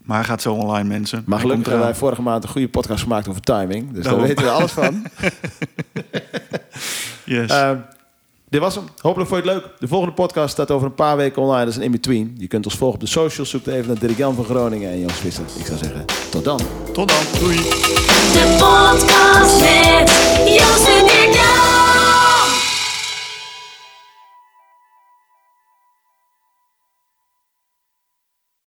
maar 0.09 0.17
hij 0.17 0.27
gaat 0.27 0.41
zo 0.41 0.53
online, 0.53 0.87
mensen. 0.87 1.23
maar 1.25 1.39
gelukkig 1.39 1.65
hebben 1.67 1.85
wij 1.85 1.95
vorige 1.95 2.21
maand 2.21 2.43
een 2.43 2.49
goede 2.49 2.69
podcast 2.69 3.01
gemaakt 3.03 3.27
over 3.27 3.41
timing. 3.41 3.91
Dus 3.93 4.03
Daarom. 4.03 4.19
daar 4.21 4.29
weten 4.29 4.45
we 4.45 4.51
alles 4.51 4.71
van. 4.71 5.03
Yes. 7.23 7.49
Eh, 7.51 7.71
dit 8.49 8.61
was 8.61 8.75
hem. 8.75 8.83
Hopelijk 9.01 9.29
vond 9.29 9.43
je 9.43 9.49
het 9.49 9.59
leuk. 9.59 9.71
De 9.79 9.87
volgende 9.87 10.13
podcast 10.13 10.51
staat 10.51 10.71
over 10.71 10.87
een 10.87 10.93
paar 10.93 11.17
weken 11.17 11.41
online. 11.41 11.59
Dat 11.59 11.69
is 11.69 11.75
een 11.75 11.83
in-between. 11.83 12.35
Je 12.37 12.47
kunt 12.47 12.65
ons 12.65 12.75
volgen 12.75 12.99
op 12.99 13.03
de 13.05 13.09
socials. 13.11 13.49
Zoek 13.49 13.65
even 13.65 13.87
naar 13.87 13.99
Dirk 13.99 14.17
Jan 14.17 14.35
van 14.35 14.45
Groningen 14.45 14.91
en 14.91 14.99
Joost 14.99 15.15
Visser. 15.15 15.43
Ik 15.57 15.65
zou 15.65 15.77
zeggen, 15.77 16.05
tot 16.29 16.43
dan. 16.43 16.59
Tot 16.93 17.07
dan. 17.09 17.39
Doei. 17.39 17.55
De 17.55 18.55
podcast 18.59 19.59
met 19.59 20.09
Joost 20.53 20.87
en 20.87 21.05
Dirk 21.05 21.33
Jan. 21.33 21.68